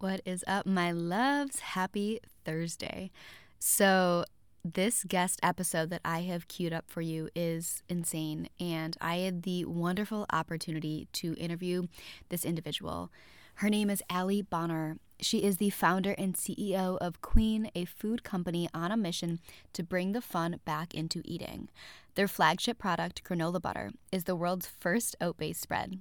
What 0.00 0.20
is 0.24 0.44
up, 0.46 0.64
my 0.64 0.92
loves? 0.92 1.58
Happy 1.58 2.20
Thursday. 2.44 3.10
So, 3.58 4.24
this 4.64 5.02
guest 5.02 5.40
episode 5.42 5.90
that 5.90 6.02
I 6.04 6.20
have 6.20 6.46
queued 6.46 6.72
up 6.72 6.84
for 6.86 7.00
you 7.00 7.30
is 7.34 7.82
insane, 7.88 8.48
and 8.60 8.96
I 9.00 9.16
had 9.16 9.42
the 9.42 9.64
wonderful 9.64 10.24
opportunity 10.32 11.08
to 11.14 11.34
interview 11.34 11.88
this 12.28 12.44
individual. 12.44 13.10
Her 13.54 13.68
name 13.68 13.90
is 13.90 14.04
Allie 14.08 14.42
Bonner. 14.42 14.98
She 15.20 15.38
is 15.42 15.56
the 15.56 15.70
founder 15.70 16.12
and 16.12 16.36
CEO 16.36 16.96
of 16.98 17.20
Queen, 17.20 17.68
a 17.74 17.84
food 17.84 18.22
company 18.22 18.68
on 18.72 18.92
a 18.92 18.96
mission 18.96 19.40
to 19.72 19.82
bring 19.82 20.12
the 20.12 20.20
fun 20.20 20.60
back 20.64 20.94
into 20.94 21.22
eating. 21.24 21.70
Their 22.14 22.28
flagship 22.28 22.78
product, 22.78 23.24
granola 23.24 23.60
butter, 23.60 23.90
is 24.12 24.24
the 24.24 24.36
world's 24.36 24.68
first 24.68 25.16
oat 25.20 25.38
based 25.38 25.60
spread. 25.60 25.98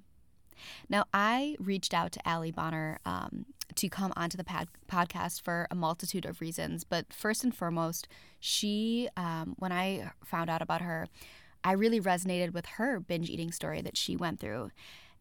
Now, 0.89 1.05
I 1.13 1.55
reached 1.59 1.93
out 1.93 2.11
to 2.13 2.27
Allie 2.27 2.51
Bonner 2.51 2.99
um, 3.05 3.45
to 3.75 3.89
come 3.89 4.13
onto 4.15 4.37
the 4.37 4.43
pod- 4.43 4.69
podcast 4.89 5.41
for 5.41 5.67
a 5.69 5.75
multitude 5.75 6.25
of 6.25 6.41
reasons, 6.41 6.83
but 6.83 7.11
first 7.13 7.43
and 7.43 7.55
foremost, 7.55 8.07
she, 8.39 9.09
um, 9.17 9.55
when 9.57 9.71
I 9.71 10.11
found 10.23 10.49
out 10.49 10.61
about 10.61 10.81
her, 10.81 11.07
I 11.63 11.73
really 11.73 11.99
resonated 11.99 12.53
with 12.53 12.65
her 12.77 12.99
binge 12.99 13.29
eating 13.29 13.51
story 13.51 13.81
that 13.81 13.97
she 13.97 14.15
went 14.15 14.39
through. 14.39 14.71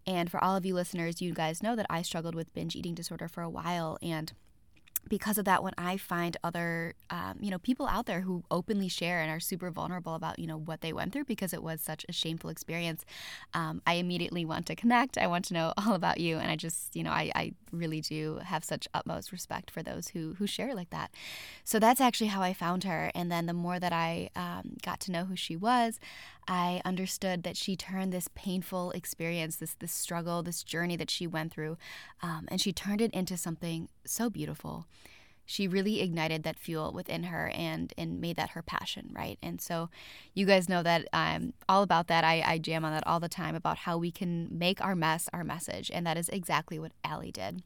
And 0.06 0.30
for 0.30 0.42
all 0.42 0.54
of 0.54 0.64
you 0.64 0.74
listeners, 0.74 1.20
you 1.20 1.34
guys 1.34 1.62
know 1.62 1.74
that 1.74 1.86
I 1.90 2.02
struggled 2.02 2.34
with 2.34 2.54
binge 2.54 2.76
eating 2.76 2.94
disorder 2.94 3.26
for 3.26 3.42
a 3.42 3.50
while. 3.50 3.98
And 4.00 4.32
because 5.08 5.38
of 5.38 5.44
that, 5.44 5.62
when 5.62 5.72
I 5.78 5.96
find 5.96 6.36
other, 6.42 6.94
um, 7.10 7.38
you 7.40 7.50
know, 7.50 7.58
people 7.58 7.86
out 7.86 8.06
there 8.06 8.20
who 8.22 8.44
openly 8.50 8.88
share 8.88 9.20
and 9.20 9.30
are 9.30 9.40
super 9.40 9.70
vulnerable 9.70 10.14
about, 10.14 10.38
you 10.38 10.46
know, 10.46 10.58
what 10.58 10.80
they 10.80 10.92
went 10.92 11.12
through 11.12 11.24
because 11.24 11.52
it 11.52 11.62
was 11.62 11.80
such 11.80 12.04
a 12.08 12.12
shameful 12.12 12.50
experience, 12.50 13.04
um, 13.54 13.82
I 13.86 13.94
immediately 13.94 14.44
want 14.44 14.66
to 14.66 14.74
connect. 14.74 15.18
I 15.18 15.26
want 15.26 15.44
to 15.46 15.54
know 15.54 15.72
all 15.86 15.94
about 15.94 16.18
you, 16.20 16.38
and 16.38 16.50
I 16.50 16.56
just, 16.56 16.96
you 16.96 17.02
know, 17.02 17.10
I, 17.10 17.30
I 17.34 17.52
really 17.72 18.00
do 18.00 18.40
have 18.44 18.64
such 18.64 18.88
utmost 18.94 19.32
respect 19.32 19.70
for 19.70 19.82
those 19.82 20.08
who 20.08 20.34
who 20.38 20.46
share 20.46 20.74
like 20.74 20.90
that. 20.90 21.10
So 21.64 21.78
that's 21.78 22.00
actually 22.00 22.28
how 22.28 22.42
I 22.42 22.52
found 22.52 22.84
her, 22.84 23.10
and 23.14 23.30
then 23.30 23.46
the 23.46 23.52
more 23.52 23.78
that 23.78 23.92
I 23.92 24.30
um, 24.34 24.76
got 24.82 25.00
to 25.00 25.12
know 25.12 25.24
who 25.24 25.36
she 25.36 25.56
was, 25.56 26.00
I 26.48 26.80
understood 26.84 27.42
that 27.42 27.56
she 27.56 27.76
turned 27.76 28.12
this 28.12 28.28
painful 28.34 28.92
experience, 28.92 29.56
this 29.56 29.74
this 29.74 29.92
struggle, 29.92 30.42
this 30.42 30.62
journey 30.62 30.96
that 30.96 31.10
she 31.10 31.26
went 31.26 31.52
through, 31.52 31.76
um, 32.22 32.46
and 32.48 32.60
she 32.60 32.72
turned 32.72 33.00
it 33.00 33.12
into 33.12 33.36
something 33.36 33.88
so 34.04 34.30
beautiful. 34.30 34.86
She 35.44 35.68
really 35.68 36.00
ignited 36.00 36.42
that 36.42 36.58
fuel 36.58 36.92
within 36.92 37.24
her 37.24 37.48
and 37.54 37.92
and 37.96 38.20
made 38.20 38.36
that 38.36 38.50
her 38.50 38.62
passion, 38.62 39.10
right? 39.12 39.38
And 39.42 39.60
so, 39.60 39.90
you 40.34 40.46
guys 40.46 40.68
know 40.68 40.82
that 40.82 41.06
I'm 41.12 41.52
all 41.68 41.82
about 41.82 42.08
that. 42.08 42.24
I, 42.24 42.42
I 42.44 42.58
jam 42.58 42.84
on 42.84 42.92
that 42.92 43.06
all 43.06 43.20
the 43.20 43.28
time 43.28 43.54
about 43.54 43.78
how 43.78 43.96
we 43.98 44.10
can 44.10 44.48
make 44.50 44.80
our 44.80 44.96
mess 44.96 45.28
our 45.32 45.44
message, 45.44 45.90
and 45.92 46.06
that 46.06 46.16
is 46.16 46.28
exactly 46.28 46.78
what 46.78 46.92
Allie 47.04 47.32
did. 47.32 47.62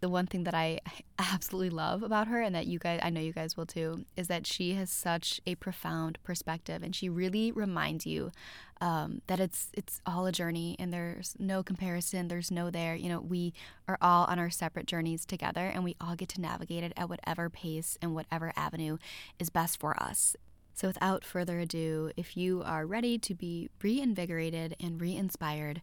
The 0.00 0.08
one 0.08 0.26
thing 0.26 0.44
that 0.44 0.54
I 0.54 0.80
absolutely 1.18 1.70
love 1.70 2.02
about 2.02 2.28
her, 2.28 2.40
and 2.40 2.54
that 2.54 2.66
you 2.66 2.78
guys, 2.78 3.00
I 3.02 3.10
know 3.10 3.20
you 3.20 3.32
guys 3.32 3.56
will 3.56 3.66
too, 3.66 4.04
is 4.16 4.28
that 4.28 4.46
she 4.46 4.74
has 4.74 4.90
such 4.90 5.40
a 5.46 5.54
profound 5.56 6.18
perspective, 6.22 6.82
and 6.82 6.94
she 6.94 7.08
really 7.08 7.52
reminds 7.52 8.06
you 8.06 8.32
um, 8.80 9.22
that 9.26 9.40
it's 9.40 9.68
it's 9.72 10.00
all 10.06 10.26
a 10.26 10.32
journey, 10.32 10.76
and 10.78 10.92
there's 10.92 11.34
no 11.38 11.62
comparison, 11.62 12.28
there's 12.28 12.50
no 12.50 12.70
there. 12.70 12.94
You 12.94 13.08
know, 13.08 13.20
we 13.20 13.54
are 13.88 13.98
all 14.00 14.24
on 14.26 14.38
our 14.38 14.50
separate 14.50 14.86
journeys 14.86 15.24
together, 15.24 15.66
and 15.66 15.84
we 15.84 15.96
all 16.00 16.16
get 16.16 16.28
to 16.30 16.40
navigate 16.40 16.84
it 16.84 16.92
at 16.96 17.08
whatever 17.08 17.48
pace 17.48 17.96
and 18.02 18.14
whatever 18.14 18.52
avenue 18.56 18.98
is 19.38 19.50
best 19.50 19.80
for 19.80 20.00
us. 20.02 20.36
So, 20.76 20.88
without 20.88 21.24
further 21.24 21.58
ado, 21.58 22.10
if 22.18 22.36
you 22.36 22.62
are 22.62 22.84
ready 22.84 23.16
to 23.18 23.34
be 23.34 23.70
reinvigorated 23.82 24.76
and 24.78 25.00
re 25.00 25.16
inspired, 25.16 25.80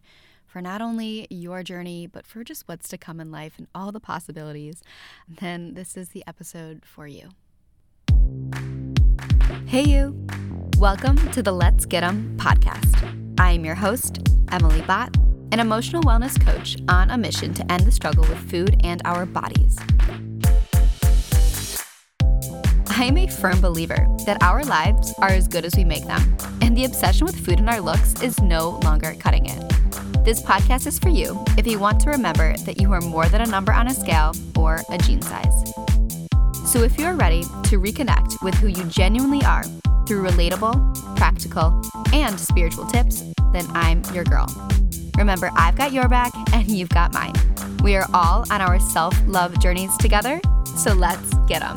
for 0.54 0.62
not 0.62 0.80
only 0.80 1.26
your 1.30 1.64
journey, 1.64 2.06
but 2.06 2.24
for 2.24 2.44
just 2.44 2.68
what's 2.68 2.88
to 2.88 2.96
come 2.96 3.18
in 3.18 3.32
life 3.32 3.54
and 3.58 3.66
all 3.74 3.90
the 3.90 3.98
possibilities, 3.98 4.84
then 5.40 5.74
this 5.74 5.96
is 5.96 6.10
the 6.10 6.22
episode 6.28 6.84
for 6.84 7.08
you. 7.08 7.30
Hey, 9.66 9.82
you! 9.82 10.16
Welcome 10.78 11.16
to 11.32 11.42
the 11.42 11.50
Let's 11.50 11.86
Get 11.86 12.04
'em 12.04 12.36
podcast. 12.36 12.94
I 13.36 13.50
am 13.50 13.64
your 13.64 13.74
host, 13.74 14.20
Emily 14.52 14.80
Bott, 14.82 15.16
an 15.50 15.58
emotional 15.58 16.04
wellness 16.04 16.40
coach 16.40 16.76
on 16.88 17.10
a 17.10 17.18
mission 17.18 17.52
to 17.54 17.72
end 17.72 17.84
the 17.84 17.90
struggle 17.90 18.22
with 18.22 18.38
food 18.48 18.80
and 18.84 19.02
our 19.04 19.26
bodies. 19.26 19.76
I 22.96 23.06
am 23.06 23.16
a 23.16 23.26
firm 23.26 23.60
believer 23.60 24.06
that 24.24 24.40
our 24.40 24.62
lives 24.62 25.12
are 25.18 25.30
as 25.30 25.48
good 25.48 25.64
as 25.64 25.74
we 25.74 25.82
make 25.82 26.06
them, 26.06 26.36
and 26.62 26.76
the 26.76 26.84
obsession 26.84 27.26
with 27.26 27.44
food 27.44 27.58
and 27.58 27.68
our 27.68 27.80
looks 27.80 28.22
is 28.22 28.40
no 28.40 28.78
longer 28.84 29.16
cutting 29.18 29.46
it. 29.46 29.83
This 30.24 30.40
podcast 30.40 30.86
is 30.86 30.98
for 30.98 31.10
you 31.10 31.44
if 31.58 31.66
you 31.66 31.78
want 31.78 32.00
to 32.00 32.08
remember 32.08 32.56
that 32.64 32.80
you 32.80 32.90
are 32.94 33.02
more 33.02 33.28
than 33.28 33.42
a 33.42 33.46
number 33.46 33.74
on 33.74 33.88
a 33.88 33.92
scale 33.92 34.32
or 34.56 34.80
a 34.88 34.96
jean 34.96 35.20
size. 35.20 35.74
So 36.64 36.82
if 36.82 36.98
you're 36.98 37.12
ready 37.12 37.42
to 37.42 37.78
reconnect 37.78 38.42
with 38.42 38.54
who 38.54 38.68
you 38.68 38.84
genuinely 38.84 39.44
are 39.44 39.64
through 40.06 40.26
relatable, 40.26 41.16
practical, 41.18 41.78
and 42.14 42.40
spiritual 42.40 42.86
tips, 42.86 43.22
then 43.52 43.66
I'm 43.72 44.02
your 44.14 44.24
girl. 44.24 44.46
Remember, 45.18 45.50
I've 45.56 45.76
got 45.76 45.92
your 45.92 46.08
back 46.08 46.32
and 46.54 46.68
you've 46.68 46.88
got 46.88 47.12
mine. 47.12 47.34
We 47.82 47.94
are 47.94 48.06
all 48.14 48.46
on 48.50 48.62
our 48.62 48.80
self 48.80 49.14
love 49.26 49.60
journeys 49.60 49.94
together, 49.98 50.40
so 50.78 50.94
let's 50.94 51.34
get 51.48 51.60
them. 51.60 51.76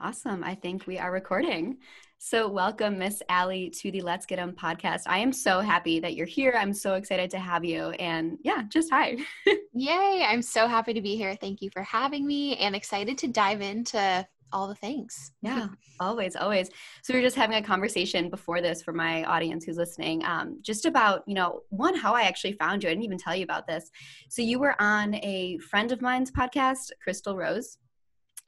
Awesome. 0.00 0.44
I 0.44 0.54
think 0.54 0.86
we 0.86 0.96
are 0.96 1.10
recording. 1.10 1.78
So, 2.22 2.46
welcome, 2.48 2.98
Miss 2.98 3.22
Allie, 3.30 3.70
to 3.80 3.90
the 3.90 4.02
Let's 4.02 4.26
Get 4.26 4.38
'em 4.38 4.52
podcast. 4.52 5.04
I 5.06 5.20
am 5.20 5.32
so 5.32 5.60
happy 5.60 6.00
that 6.00 6.16
you're 6.16 6.26
here. 6.26 6.54
I'm 6.54 6.74
so 6.74 6.92
excited 6.92 7.30
to 7.30 7.38
have 7.38 7.64
you. 7.64 7.92
And 7.92 8.36
yeah, 8.42 8.64
just 8.68 8.90
hi. 8.90 9.16
Yay. 9.72 10.26
I'm 10.28 10.42
so 10.42 10.68
happy 10.68 10.92
to 10.92 11.00
be 11.00 11.16
here. 11.16 11.34
Thank 11.34 11.62
you 11.62 11.70
for 11.70 11.82
having 11.82 12.26
me 12.26 12.58
and 12.58 12.76
excited 12.76 13.16
to 13.18 13.28
dive 13.28 13.62
into 13.62 14.28
all 14.52 14.68
the 14.68 14.74
things. 14.74 15.32
Yeah, 15.40 15.68
always, 15.98 16.36
always. 16.36 16.68
So, 17.02 17.14
we 17.14 17.20
are 17.20 17.22
just 17.22 17.36
having 17.36 17.56
a 17.56 17.66
conversation 17.66 18.28
before 18.28 18.60
this 18.60 18.82
for 18.82 18.92
my 18.92 19.24
audience 19.24 19.64
who's 19.64 19.78
listening, 19.78 20.22
um, 20.26 20.58
just 20.60 20.84
about, 20.84 21.22
you 21.26 21.34
know, 21.34 21.62
one, 21.70 21.96
how 21.96 22.14
I 22.14 22.24
actually 22.24 22.52
found 22.52 22.82
you. 22.82 22.90
I 22.90 22.92
didn't 22.92 23.04
even 23.04 23.16
tell 23.16 23.34
you 23.34 23.44
about 23.44 23.66
this. 23.66 23.90
So, 24.28 24.42
you 24.42 24.58
were 24.58 24.76
on 24.78 25.14
a 25.14 25.56
friend 25.70 25.90
of 25.90 26.02
mine's 26.02 26.30
podcast, 26.30 26.90
Crystal 27.02 27.34
Rose. 27.34 27.78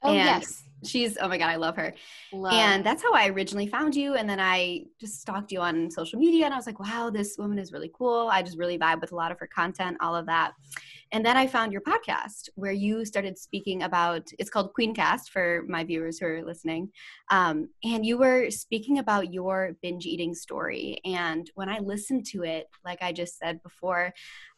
Oh, 0.03 0.09
and 0.09 0.17
yes 0.17 0.63
she's 0.85 1.17
oh 1.21 1.27
my 1.27 1.37
god 1.37 1.49
i 1.49 1.55
love 1.55 1.75
her. 1.75 1.93
Love. 2.31 2.53
and 2.53 2.85
that's 2.85 3.01
how 3.01 3.13
i 3.13 3.27
originally 3.27 3.67
found 3.67 3.95
you 3.95 4.15
and 4.15 4.29
then 4.29 4.39
i 4.39 4.83
just 4.99 5.21
stalked 5.21 5.51
you 5.51 5.59
on 5.59 5.89
social 5.89 6.19
media 6.19 6.45
and 6.45 6.53
i 6.53 6.57
was 6.57 6.65
like 6.65 6.79
wow 6.79 7.09
this 7.09 7.37
woman 7.37 7.59
is 7.59 7.71
really 7.71 7.91
cool. 7.93 8.29
I 8.31 8.41
just 8.41 8.57
really 8.57 8.77
vibe 8.77 9.01
with 9.01 9.11
a 9.11 9.15
lot 9.15 9.31
of 9.31 9.39
her 9.39 9.47
content 9.47 9.97
all 10.01 10.15
of 10.15 10.25
that 10.27 10.53
and 11.13 11.25
then 11.25 11.37
i 11.37 11.47
found 11.47 11.71
your 11.71 11.81
podcast 11.81 12.49
where 12.55 12.71
you 12.71 13.05
started 13.05 13.37
speaking 13.37 13.83
about 13.83 14.27
it's 14.39 14.49
called 14.49 14.73
queencast 14.77 15.29
for 15.31 15.63
my 15.67 15.83
viewers 15.83 16.19
who 16.19 16.25
are 16.25 16.43
listening. 16.43 16.89
Um, 17.29 17.69
and 17.83 18.05
you 18.05 18.17
were 18.17 18.49
speaking 18.51 18.99
about 18.99 19.33
your 19.33 19.77
binge 19.81 20.05
eating 20.05 20.33
story. 20.33 20.99
And 21.05 21.49
when 21.55 21.69
i 21.69 21.79
listened 21.79 22.25
to 22.27 22.43
it 22.43 22.67
like 22.83 23.01
i 23.01 23.11
just 23.11 23.37
said 23.37 23.61
before 23.63 24.13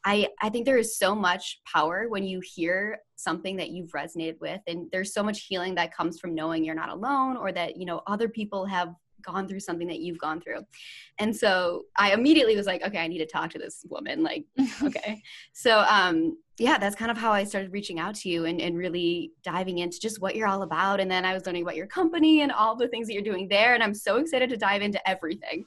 I, 0.07 0.29
I 0.39 0.49
think 0.49 0.65
there 0.65 0.77
is 0.77 0.99
so 0.99 1.15
much 1.15 1.61
power 1.65 2.05
when 2.07 2.23
you 2.23 2.39
hear 2.39 2.99
something 3.15 3.57
that 3.57 3.71
you've 3.71 3.89
resonated 3.91 4.39
with. 4.39 4.61
And 4.67 4.87
there's 4.91 5.13
so 5.15 5.23
much 5.23 5.47
healing 5.47 5.73
that 5.75 5.95
comes 5.95 6.19
from 6.19 6.35
knowing 6.35 6.63
you're 6.63 6.75
not 6.75 6.89
alone 6.89 7.37
or 7.37 7.51
that 7.51 7.77
you 7.77 7.85
know 7.85 8.01
other 8.05 8.29
people 8.29 8.65
have 8.67 8.93
gone 9.25 9.47
through 9.47 9.59
something 9.59 9.87
that 9.87 9.99
you've 9.99 10.19
gone 10.19 10.39
through. 10.39 10.61
And 11.17 11.35
so 11.35 11.83
I 11.97 12.13
immediately 12.13 12.55
was 12.55 12.65
like, 12.65 12.83
okay, 12.83 12.99
I 12.99 13.07
need 13.07 13.19
to 13.19 13.25
talk 13.25 13.49
to 13.51 13.59
this 13.59 13.85
woman. 13.89 14.23
Like, 14.23 14.45
okay. 14.83 15.21
So 15.53 15.79
um 15.89 16.37
yeah, 16.57 16.77
that's 16.77 16.95
kind 16.95 17.11
of 17.11 17.17
how 17.17 17.33
I 17.33 17.43
started 17.43 17.73
reaching 17.73 17.99
out 17.99 18.15
to 18.15 18.29
you 18.29 18.45
and, 18.45 18.61
and 18.61 18.77
really 18.77 19.33
diving 19.43 19.79
into 19.79 19.99
just 19.99 20.21
what 20.21 20.37
you're 20.37 20.47
all 20.47 20.61
about. 20.61 21.01
And 21.01 21.11
then 21.11 21.25
I 21.25 21.33
was 21.33 21.45
learning 21.45 21.63
about 21.63 21.75
your 21.75 21.87
company 21.87 22.41
and 22.41 22.51
all 22.51 22.77
the 22.77 22.87
things 22.87 23.07
that 23.07 23.13
you're 23.13 23.23
doing 23.23 23.49
there. 23.49 23.73
And 23.73 23.83
I'm 23.83 23.93
so 23.93 24.17
excited 24.17 24.49
to 24.51 24.57
dive 24.57 24.81
into 24.81 25.05
everything. 25.07 25.65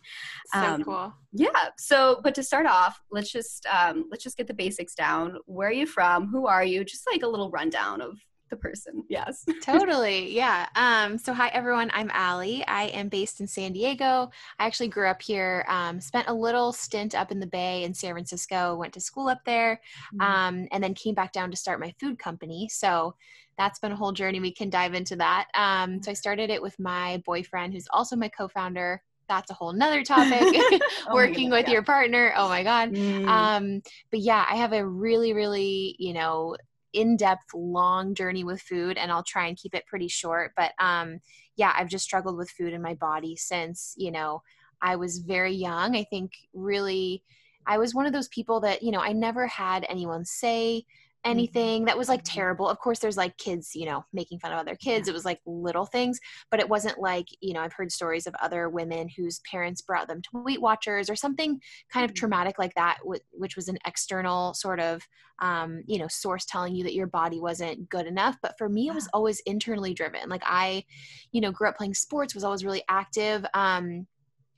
So 0.55 0.61
um, 0.61 0.85
cool. 0.85 1.13
Yeah. 1.33 1.69
So, 1.77 2.21
but 2.25 2.35
to 2.37 2.43
start 2.43 2.65
off, 2.65 2.99
let's 3.11 3.31
just 3.31 3.67
um, 3.67 4.07
let's 4.11 4.25
just 4.25 4.39
get 4.39 4.47
the 4.47 4.55
basics 4.55 4.95
down. 4.95 5.37
Where 5.45 5.69
are 5.69 5.73
you 5.73 5.87
from? 5.87 6.29
Who 6.29 6.47
are 6.47 6.65
you? 6.65 6.85
Just 6.85 7.07
like 7.13 7.23
a 7.23 7.29
little 7.29 7.51
rundown 7.51 8.01
of 8.01 8.19
the 8.49 8.57
person. 8.57 9.05
Yes. 9.09 9.45
totally. 9.63 10.35
Yeah. 10.35 10.67
Um, 10.77 11.19
so 11.19 11.33
hi 11.33 11.49
everyone. 11.49 11.91
I'm 11.95 12.11
Allie. 12.13 12.67
I 12.67 12.85
am 12.85 13.09
based 13.09 13.41
in 13.41 13.47
San 13.47 13.73
Diego. 13.73 14.31
I 14.59 14.67
actually 14.67 14.89
grew 14.89 15.09
up 15.09 15.23
here, 15.23 15.65
um, 15.69 16.01
spent 16.01 16.29
a 16.29 16.35
little 16.35 16.73
stint 16.73 17.15
up 17.15 17.31
in 17.31 17.41
the 17.41 17.47
Bay 17.47 17.85
in 17.85 17.95
San 17.95 18.13
Francisco, 18.13 18.77
went 18.77 18.93
to 18.95 19.01
school 19.01 19.29
up 19.29 19.41
there, 19.45 19.81
mm-hmm. 20.15 20.21
um, 20.21 20.69
and 20.73 20.83
then 20.83 20.95
came 20.95 21.15
back 21.15 21.33
down 21.33 21.51
to 21.51 21.57
start 21.57 21.81
my 21.81 21.95
food 22.01 22.19
company. 22.19 22.69
So 22.71 23.15
that's 23.57 23.79
been 23.79 23.93
a 23.93 23.97
whole 23.97 24.13
journey. 24.13 24.41
We 24.41 24.53
can 24.53 24.71
dive 24.71 24.95
into 24.95 25.17
that. 25.17 25.49
Um, 25.55 26.03
so 26.03 26.11
I 26.11 26.15
started 26.15 26.51
it 26.51 26.63
with 26.63 26.79
my 26.79 27.23
boyfriend, 27.27 27.75
who's 27.75 27.89
also 27.93 28.17
my 28.17 28.29
co-founder 28.29 29.03
that's 29.29 29.51
a 29.51 29.55
whole 29.55 29.73
nother 29.73 30.03
topic 30.03 30.41
oh 30.43 30.81
working 31.13 31.51
with 31.51 31.67
yeah. 31.67 31.75
your 31.75 31.83
partner 31.83 32.33
oh 32.37 32.49
my 32.49 32.63
god 32.63 32.91
mm. 32.91 33.27
um, 33.29 33.83
but 34.11 34.21
yeah 34.21 34.45
i 34.51 34.57
have 34.57 34.73
a 34.73 34.85
really 34.85 35.35
really 35.35 35.95
you 35.99 36.15
know 36.15 36.57
in-depth 36.93 37.55
long 37.55 38.15
journey 38.15 38.45
with 38.45 38.61
food 38.63 38.97
and 38.97 39.13
i'll 39.13 39.23
try 39.23 39.47
and 39.47 39.57
keep 39.57 39.75
it 39.75 39.87
pretty 39.87 40.09
short 40.09 40.53
but 40.57 40.73
um 40.79 41.19
yeah 41.57 41.73
i've 41.77 41.89
just 41.89 42.05
struggled 42.05 42.37
with 42.37 42.51
food 42.51 42.73
in 42.73 42.81
my 42.81 42.95
body 42.95 43.37
since 43.37 43.95
you 43.97 44.11
know 44.11 44.43
i 44.81 44.97
was 44.97 45.19
very 45.19 45.53
young 45.53 45.97
i 45.97 46.05
think 46.05 46.33
really 46.55 47.23
I 47.69 47.77
was 47.77 47.95
one 47.95 48.07
of 48.07 48.15
those 48.15 48.29
people 48.29 48.61
that, 48.61 48.83
you 48.83 48.91
know, 48.91 49.01
I 49.01 49.13
never 49.13 49.47
had 49.47 49.85
anyone 49.91 50.25
say. 50.25 50.87
Anything 51.25 51.85
that 51.85 51.99
was 51.99 52.09
like 52.09 52.23
terrible. 52.25 52.69
Of 52.69 52.79
course, 52.79 53.01
there's 53.01 53.17
like 53.17 53.37
kids, 53.39 53.75
you 53.75 53.87
know, 53.87 54.05
making 54.13 54.39
fun 54.39 54.53
of 54.53 54.59
other 54.59 54.77
kids. 54.77 55.09
It 55.09 55.15
was 55.15 55.25
like 55.25 55.41
little 55.47 55.87
things, 55.87 56.19
but 56.51 56.61
it 56.61 56.69
wasn't 56.69 56.99
like, 56.99 57.27
you 57.41 57.53
know, 57.55 57.61
I've 57.61 57.73
heard 57.73 57.93
stories 57.93 58.27
of 58.27 58.35
other 58.41 58.69
women 58.69 59.09
whose 59.09 59.41
parents 59.41 59.83
brought 59.83 60.09
them 60.09 60.23
to 60.23 60.29
Weight 60.43 60.61
Watchers 60.61 61.11
or 61.11 61.17
something 61.17 61.61
kind 61.93 62.05
of 62.05 62.13
Mhm. 62.13 62.15
traumatic 62.15 62.59
like 62.59 62.75
that, 62.75 62.99
which 63.05 63.57
was 63.57 63.69
an 63.69 63.79
external 63.87 64.55
sort 64.55 64.81
of, 64.81 65.03
um, 65.41 65.83
you 65.87 65.99
know, 65.99 66.09
source 66.09 66.45
telling 66.45 66.75
you 66.75 66.85
that 66.85 66.95
your 66.95 67.07
body 67.07 67.41
wasn't 67.41 67.89
good 67.89 68.07
enough. 68.07 68.37
But 68.43 68.57
for 68.59 68.69
me, 68.69 68.89
it 68.89 68.95
was 68.95 69.09
always 69.13 69.41
internally 69.41 69.95
driven. 69.95 70.29
Like 70.29 70.43
I, 70.45 70.85
you 71.33 71.41
know, 71.41 71.53
grew 71.53 71.69
up 71.69 71.77
playing 71.77 71.95
sports, 71.95 72.35
was 72.35 72.45
always 72.45 72.65
really 72.65 72.85
active. 72.89 73.45
Um, 73.55 74.07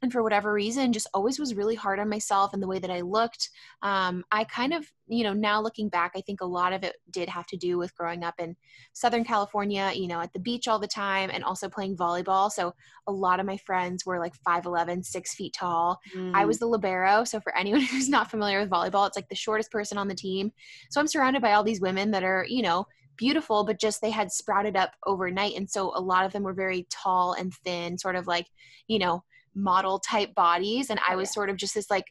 and 0.03 0.13
for 0.13 0.23
whatever 0.23 0.53
reason 0.53 0.93
just 0.93 1.09
always 1.13 1.39
was 1.39 1.55
really 1.55 1.75
hard 1.75 1.99
on 1.99 2.09
myself 2.09 2.53
and 2.53 2.63
the 2.63 2.67
way 2.69 2.79
that 2.79 2.91
i 2.91 3.01
looked. 3.01 3.51
Um, 3.83 4.25
i 4.33 4.45
kind 4.45 4.73
of 4.73 4.87
you 5.07 5.25
know 5.25 5.33
now 5.33 5.61
looking 5.61 5.89
back 5.89 6.13
i 6.17 6.21
think 6.21 6.41
a 6.41 6.47
lot 6.47 6.73
of 6.73 6.83
it 6.85 6.97
did 7.11 7.29
have 7.29 7.47
to 7.47 7.57
do 7.57 7.79
with 7.79 7.95
growing 7.97 8.23
up 8.23 8.35
in 8.39 8.57
southern 8.93 9.25
california 9.25 9.91
you 9.95 10.07
know 10.07 10.21
at 10.21 10.33
the 10.33 10.39
beach 10.39 10.69
all 10.69 10.79
the 10.79 10.87
time 10.87 11.31
and 11.33 11.45
also 11.45 11.69
playing 11.69 11.97
volleyball. 11.97 12.51
So 12.51 12.73
a 13.07 13.13
lot 13.13 13.41
of 13.41 13.47
my 13.47 13.57
friends 13.59 14.05
were 14.07 14.19
like 14.19 14.35
5'11 14.47 15.05
6 15.05 15.35
feet 15.35 15.55
tall. 15.59 15.99
I 16.35 16.45
Mm. 16.45 16.47
was 16.47 16.59
the 16.59 16.67
libero 16.67 17.25
so 17.25 17.41
for 17.41 17.57
anyone 17.63 17.83
who's 17.83 18.09
not 18.09 18.31
familiar 18.31 18.61
with 18.61 18.71
volleyball 18.71 19.07
it's 19.07 19.17
like 19.17 19.29
the 19.29 19.35
shortest 19.35 19.71
person 19.71 19.99
on 19.99 20.09
the 20.09 20.15
team. 20.15 20.53
So 20.91 21.01
i'm 21.01 21.07
surrounded 21.09 21.43
by 21.43 21.53
all 21.53 21.65
these 21.65 21.81
women 21.81 22.11
that 22.13 22.23
are 22.25 22.45
you 22.49 22.63
know 22.63 22.87
beautiful 23.17 23.65
but 23.65 23.79
just 23.79 24.01
they 24.01 24.11
had 24.11 24.33
sprouted 24.33 24.77
up 24.77 24.93
overnight. 25.07 25.55
And 25.57 25.69
so 25.69 25.93
a 25.95 26.01
lot 26.01 26.25
of 26.25 26.33
them 26.33 26.43
were 26.43 26.55
very 26.55 26.87
tall 26.91 27.35
and 27.35 27.53
thin 27.65 27.99
sort 27.99 28.17
of 28.17 28.27
like 28.27 28.47
you 28.89 28.99
know 28.99 29.23
model 29.55 29.99
type 29.99 30.35
bodies 30.35 30.91
and 30.91 31.01
i 31.09 31.17
was 31.17 31.33
sort 31.33 31.51
of 31.51 31.57
just 31.57 31.75
this 31.75 31.91
like 31.91 32.05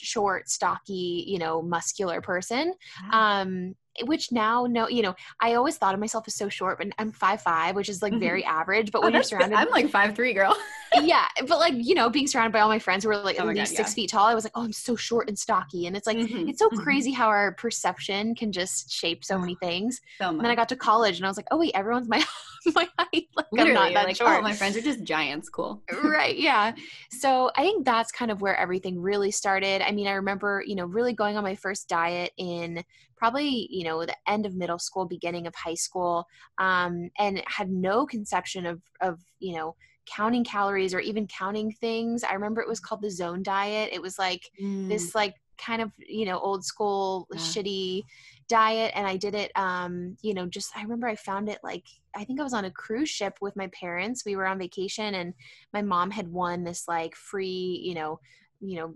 short 0.00 0.48
stocky 0.48 1.24
you 1.26 1.38
know 1.38 1.60
muscular 1.62 2.20
person 2.20 2.72
Wow. 3.12 3.42
um 3.42 3.74
which 4.04 4.30
now 4.30 4.64
no 4.68 4.88
you 4.88 5.02
know 5.02 5.14
i 5.40 5.54
always 5.54 5.76
thought 5.76 5.92
of 5.92 6.00
myself 6.00 6.24
as 6.28 6.34
so 6.34 6.48
short 6.48 6.78
but 6.78 6.86
i'm 6.98 7.10
five 7.12 7.42
five 7.42 7.74
which 7.74 7.88
is 7.88 8.00
like 8.00 8.12
Mhm. 8.12 8.20
very 8.20 8.44
average 8.44 8.92
but 8.92 9.00
Oh, 9.00 9.02
when 9.02 9.14
you're 9.14 9.22
surrounded 9.24 9.56
I'm 9.56 9.68
like 9.70 9.90
five 9.90 10.14
three, 10.14 10.32
girl. 10.32 10.56
yeah 11.02 11.26
but 11.46 11.58
like 11.58 11.74
you 11.76 11.94
know 11.94 12.08
being 12.08 12.26
surrounded 12.26 12.52
by 12.52 12.60
all 12.60 12.68
my 12.68 12.78
friends 12.78 13.04
who 13.04 13.10
were 13.10 13.16
like 13.18 13.36
Oh 13.38 13.42
at 13.42 13.46
my 13.46 13.54
God, 13.54 13.66
six 13.68 13.90
yeah. 13.90 13.94
feet 13.94 14.10
tall 14.10 14.26
i 14.26 14.34
was 14.34 14.44
like 14.44 14.52
oh 14.54 14.62
i'm 14.62 14.72
so 14.72 14.96
short 14.96 15.28
and 15.28 15.38
stocky 15.38 15.86
and 15.86 15.94
it's 15.96 16.06
like 16.06 16.16
Mhm. 16.16 16.48
it's 16.48 16.60
so 16.60 16.70
Mhm. 16.70 16.76
crazy 16.82 17.10
how 17.12 17.26
our 17.26 17.52
perception 17.54 18.34
can 18.34 18.52
just 18.52 18.90
shape 18.90 19.24
so 19.24 19.36
many 19.38 19.54
things 19.62 20.00
So 20.18 20.28
and 20.30 20.40
then 20.40 20.46
i 20.50 20.54
got 20.54 20.68
to 20.70 20.76
college 20.76 21.16
and 21.18 21.26
i 21.26 21.28
was 21.28 21.36
like 21.36 21.48
oh 21.50 21.58
wait 21.58 21.72
everyone's 21.74 22.08
my 22.08 22.24
my 22.74 22.88
height 22.98 23.26
like 23.36 23.46
Literally, 23.52 23.76
i'm 23.78 23.92
not 23.92 23.94
that 23.94 24.06
like, 24.06 24.16
short 24.16 24.38
oh, 24.38 24.42
my 24.42 24.52
friends 24.52 24.76
are 24.76 24.80
just 24.80 25.02
giants. 25.04 25.48
Cool. 25.48 25.82
right 26.02 26.36
yeah 26.38 26.72
so 27.10 27.50
i 27.56 27.62
think 27.62 27.84
that's 27.84 28.12
kind 28.12 28.30
of 28.30 28.40
where 28.40 28.56
everything 28.56 29.00
really 29.00 29.30
started 29.30 29.82
i 29.82 29.90
mean 29.92 30.06
i 30.06 30.12
remember 30.12 30.62
you 30.66 30.74
know 30.74 30.84
really 30.86 31.12
going 31.12 31.36
on 31.36 31.44
my 31.44 31.54
first 31.54 31.88
diet 31.88 32.32
in 32.36 32.82
probably 33.16 33.66
you 33.70 33.84
know 33.84 34.04
the 34.04 34.16
end 34.26 34.46
of 34.46 34.54
middle 34.54 34.78
school 34.78 35.06
beginning 35.06 35.46
of 35.46 35.54
high 35.54 35.74
school 35.74 36.24
um, 36.58 37.10
and 37.18 37.42
had 37.46 37.70
no 37.70 38.06
conception 38.06 38.66
of 38.66 38.80
of 39.00 39.18
you 39.40 39.56
know 39.56 39.74
counting 40.06 40.44
calories 40.44 40.94
or 40.94 41.00
even 41.00 41.26
counting 41.26 41.70
things 41.70 42.24
i 42.24 42.32
remember 42.32 42.60
it 42.62 42.68
was 42.68 42.80
called 42.80 43.02
the 43.02 43.10
zone 43.10 43.42
diet 43.42 43.90
it 43.92 44.00
was 44.00 44.18
like 44.18 44.42
Mm. 44.62 44.88
this 44.88 45.14
like 45.14 45.34
kind 45.58 45.82
of 45.82 45.92
you 45.98 46.24
know 46.24 46.38
old 46.38 46.64
school 46.64 47.26
Yeah. 47.32 47.38
shitty 47.38 48.02
diet 48.48 48.92
and 48.94 49.06
i 49.06 49.16
did 49.16 49.34
it 49.34 49.52
um 49.56 50.16
you 50.22 50.32
know 50.34 50.46
just 50.46 50.76
i 50.76 50.82
remember 50.82 51.06
i 51.06 51.14
found 51.16 51.48
it 51.48 51.58
like 51.62 51.84
i 52.16 52.24
think 52.24 52.40
i 52.40 52.42
was 52.42 52.54
on 52.54 52.64
a 52.64 52.70
cruise 52.70 53.08
ship 53.10 53.38
with 53.40 53.54
my 53.56 53.68
parents 53.68 54.24
we 54.24 54.36
were 54.36 54.46
on 54.46 54.58
vacation 54.58 55.14
and 55.14 55.34
my 55.72 55.82
mom 55.82 56.10
had 56.10 56.28
won 56.28 56.64
this 56.64 56.88
like 56.88 57.14
free 57.14 57.80
you 57.84 57.94
know 57.94 58.18
you 58.60 58.76
know 58.76 58.94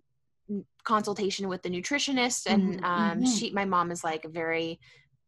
consultation 0.84 1.48
with 1.48 1.62
the 1.62 1.70
nutritionist 1.70 2.46
and 2.46 2.80
Mhm, 2.80 2.84
um 2.84 3.18
mhm. 3.22 3.26
she 3.26 3.50
my 3.52 3.64
mom 3.64 3.90
is 3.90 4.02
like 4.04 4.24
a 4.24 4.28
very 4.28 4.78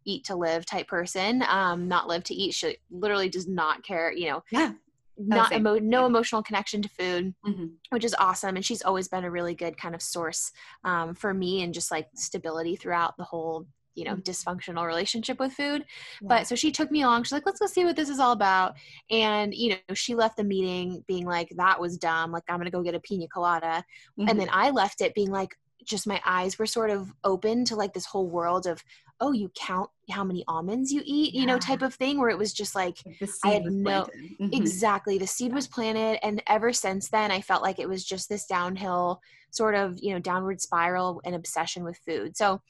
eat 0.04 0.24
to 0.24 0.34
live 0.34 0.66
type 0.66 0.86
person 0.88 1.42
um 1.48 1.88
not 1.88 2.08
live 2.08 2.24
to 2.24 2.34
eat 2.34 2.52
she 2.54 2.76
literally 2.90 3.28
does 3.28 3.46
not 3.46 3.82
care 3.82 4.12
you 4.12 4.28
know 4.28 4.42
Yeah. 4.50 4.72
Not 5.16 5.52
emo- 5.52 5.78
no 5.78 6.00
Yeah. 6.02 6.06
emotional 6.06 6.42
connection 6.42 6.82
to 6.82 6.88
food 6.88 7.34
Mhm. 7.46 7.74
which 7.90 8.04
is 8.04 8.14
awesome 8.18 8.56
and 8.56 8.64
she's 8.64 8.82
always 8.82 9.08
been 9.08 9.24
a 9.24 9.30
really 9.30 9.54
good 9.54 9.76
kind 9.76 9.94
of 9.94 10.02
source 10.02 10.52
um, 10.84 11.14
for 11.14 11.32
me 11.32 11.62
and 11.62 11.72
just 11.74 11.90
like 11.90 12.08
stability 12.14 12.76
throughout 12.76 13.16
the 13.16 13.24
whole 13.24 13.66
you 13.94 14.04
know 14.04 14.16
Mhm. 14.16 14.24
dysfunctional 14.24 14.84
relationship 14.86 15.38
with 15.38 15.52
food 15.52 15.84
Yeah. 16.20 16.28
but 16.28 16.46
so 16.48 16.56
she 16.56 16.72
took 16.72 16.90
me 16.90 17.02
along 17.02 17.22
she's 17.22 17.30
like 17.32 17.46
let's 17.46 17.60
go 17.60 17.66
see 17.66 17.84
what 17.84 17.94
this 17.94 18.08
is 18.08 18.18
all 18.18 18.32
about 18.32 18.74
and 19.10 19.54
you 19.54 19.76
know 19.88 19.94
she 19.94 20.16
left 20.16 20.36
the 20.36 20.42
meeting 20.42 21.04
being 21.06 21.24
like 21.26 21.48
that 21.56 21.80
was 21.80 21.96
dumb 21.96 22.32
like 22.32 22.42
i'm 22.48 22.58
gonna 22.58 22.70
go 22.72 22.82
get 22.82 22.96
a 22.96 23.00
pina 23.00 23.28
colada 23.28 23.84
Mhm. 24.18 24.30
and 24.30 24.40
then 24.40 24.48
i 24.50 24.70
left 24.70 25.00
it 25.00 25.14
being 25.14 25.30
like 25.30 25.56
just 25.84 26.06
my 26.06 26.20
eyes 26.24 26.58
were 26.58 26.66
sort 26.66 26.90
of 26.90 27.12
open 27.24 27.64
to 27.66 27.76
like 27.76 27.92
this 27.94 28.06
whole 28.06 28.28
world 28.28 28.66
of 28.66 28.82
oh 29.20 29.32
you 29.32 29.50
count 29.54 29.88
how 30.10 30.24
many 30.24 30.44
almonds 30.48 30.92
you 30.92 31.02
eat 31.04 31.34
you 31.34 31.46
know 31.46 31.58
type 31.58 31.82
of 31.82 31.94
thing 31.94 32.18
where 32.18 32.30
it 32.30 32.38
was 32.38 32.52
just 32.52 32.74
like 32.74 32.98
Like, 33.06 33.18
the 33.20 33.32
I 33.44 33.50
had 33.50 33.64
no-. 33.64 34.06
Mhm. 34.40 34.54
Exactly. 34.54 35.18
The 35.18 35.26
seed 35.26 35.52
was 35.52 35.68
planted. 35.68 36.18
And 36.24 36.42
ever 36.46 36.72
since 36.72 37.08
then, 37.08 37.30
I 37.30 37.40
felt 37.40 37.62
like 37.62 37.78
it 37.78 37.88
was 37.88 38.04
just 38.04 38.28
this 38.28 38.46
downhill 38.46 39.20
sort 39.56 39.74
of, 39.74 39.98
you 40.00 40.12
know, 40.12 40.18
downward 40.18 40.60
spiral 40.60 41.20
and 41.24 41.34
obsession 41.34 41.84
with 41.84 41.98
food. 42.06 42.36
So, 42.36 42.60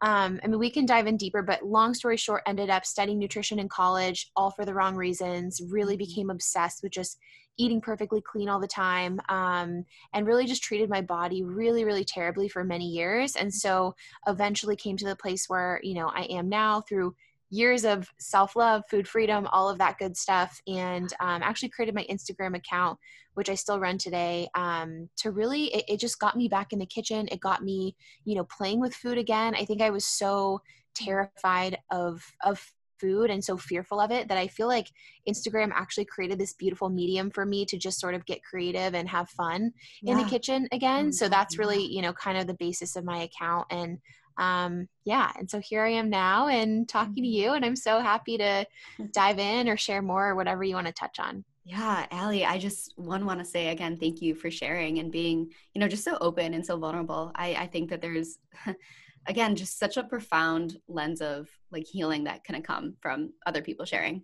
um, 0.00 0.40
I 0.42 0.48
mean, 0.48 0.58
we 0.58 0.70
can 0.70 0.86
dive 0.86 1.06
in 1.06 1.16
deeper, 1.16 1.42
but 1.42 1.64
long 1.64 1.94
story 1.94 2.16
short, 2.16 2.42
ended 2.46 2.70
up 2.70 2.84
studying 2.84 3.18
nutrition 3.18 3.58
in 3.58 3.68
college, 3.68 4.30
all 4.34 4.50
for 4.50 4.64
the 4.64 4.74
wrong 4.74 4.96
reasons, 4.96 5.60
really 5.68 5.96
Mhm. 5.96 5.96
became 5.96 6.30
obsessed 6.30 6.82
with 6.82 6.92
just 6.92 7.18
eating 7.58 7.80
perfectly 7.80 8.20
clean 8.22 8.48
all 8.48 8.58
the 8.58 8.66
time 8.66 9.20
um, 9.28 9.84
and 10.14 10.26
really 10.26 10.46
just 10.46 10.62
treated 10.62 10.88
my 10.88 11.02
body 11.02 11.42
really 11.42 11.84
really 11.84 12.04
terribly 12.04 12.48
for 12.48 12.64
many 12.64 12.86
years 12.86 13.36
and 13.36 13.52
so 13.52 13.94
eventually 14.26 14.74
came 14.74 14.96
to 14.96 15.04
the 15.04 15.14
place 15.16 15.50
where 15.50 15.78
you 15.82 15.94
know 15.94 16.08
i 16.14 16.22
am 16.30 16.48
now 16.48 16.80
through 16.80 17.14
years 17.52 17.84
of 17.84 18.08
self-love 18.18 18.82
food 18.90 19.06
freedom 19.06 19.46
all 19.52 19.68
of 19.68 19.78
that 19.78 19.98
good 19.98 20.16
stuff 20.16 20.58
and 20.66 21.12
um, 21.20 21.42
actually 21.42 21.68
created 21.68 21.94
my 21.94 22.06
instagram 22.10 22.56
account 22.56 22.98
which 23.34 23.50
i 23.50 23.54
still 23.54 23.78
run 23.78 23.98
today 23.98 24.48
um, 24.54 25.08
to 25.16 25.30
really 25.30 25.64
it, 25.74 25.84
it 25.88 26.00
just 26.00 26.18
got 26.18 26.36
me 26.36 26.48
back 26.48 26.72
in 26.72 26.78
the 26.78 26.86
kitchen. 26.86 27.28
It 27.30 27.40
got 27.40 27.62
me 27.62 27.94
you 28.24 28.34
know 28.34 28.44
playing 28.44 28.80
with 28.80 28.94
food 28.94 29.18
again. 29.18 29.54
I 29.54 29.64
think 29.64 29.82
i 29.82 29.90
was 29.90 30.06
so 30.06 30.60
terrified 30.94 31.78
of 31.90 32.22
of 32.44 32.72
food 33.00 33.30
and 33.30 33.42
so 33.42 33.56
fearful 33.56 33.98
of 33.98 34.12
it 34.12 34.28
that 34.28 34.38
i 34.38 34.46
feel 34.46 34.68
like 34.68 34.86
instagram 35.28 35.72
actually 35.74 36.04
created 36.04 36.38
this 36.38 36.52
beautiful 36.52 36.88
medium 36.88 37.32
for 37.32 37.44
me 37.44 37.64
to 37.64 37.76
just 37.76 37.98
sort 37.98 38.14
of 38.14 38.24
get 38.26 38.44
creative 38.44 38.94
and 38.94 39.08
have 39.08 39.28
fun 39.30 39.72
in 40.04 40.16
the 40.16 40.24
kitchen 40.24 40.68
again. 40.70 41.08
Mm, 41.08 41.14
so 41.14 41.28
that's 41.28 41.58
really 41.58 41.84
you 41.84 42.02
know 42.02 42.12
kind 42.12 42.38
of 42.38 42.46
the 42.46 42.54
basis 42.54 42.94
of 42.94 43.04
my 43.04 43.22
account 43.22 43.66
and 43.70 43.98
um 44.42 44.88
yeah 45.04 45.30
and 45.38 45.48
so 45.50 45.60
here 45.60 45.82
i 45.84 45.90
am 45.90 46.10
now 46.10 46.48
and 46.48 46.88
talking 46.88 47.22
to 47.22 47.28
Mhm. 47.28 47.32
you 47.32 47.52
and 47.52 47.64
i'm 47.64 47.76
so 47.76 48.00
happy 48.00 48.36
to 48.38 48.66
dive 49.12 49.38
in 49.38 49.68
or 49.68 49.76
share 49.76 50.02
more 50.02 50.28
or 50.30 50.34
whatever 50.34 50.64
you 50.64 50.74
want 50.74 50.88
to 50.88 50.92
touch 50.92 51.18
on 51.20 51.44
Yeah, 51.64 52.06
Allie, 52.10 52.44
I 52.44 52.58
just 52.58 52.92
one 52.96 53.24
want 53.24 53.38
to 53.38 53.44
say 53.54 53.68
again, 53.68 53.96
thank 53.96 54.20
you 54.20 54.34
for 54.34 54.50
sharing 54.50 54.98
and 54.98 55.12
being, 55.12 55.38
you 55.72 55.78
know, 55.80 55.86
just 55.94 56.02
so 56.02 56.14
open 56.20 56.54
and 56.54 56.66
so 56.66 56.74
vulnerable. 56.76 57.30
I, 57.36 57.48
I 57.64 57.66
think 57.72 57.88
that 57.90 58.00
there's, 58.02 58.30
again, 59.32 59.54
just 59.54 59.78
such 59.78 59.96
a 59.96 60.02
profound 60.02 60.68
lens 60.88 61.20
of 61.22 61.48
like 61.70 61.86
healing 61.86 62.24
that 62.24 62.42
can 62.42 62.60
come 62.62 62.86
from 63.00 63.18
other 63.46 63.62
people 63.62 63.86
sharing. 63.86 64.16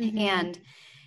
Mm-hmm. 0.00 0.18
And, 0.18 0.58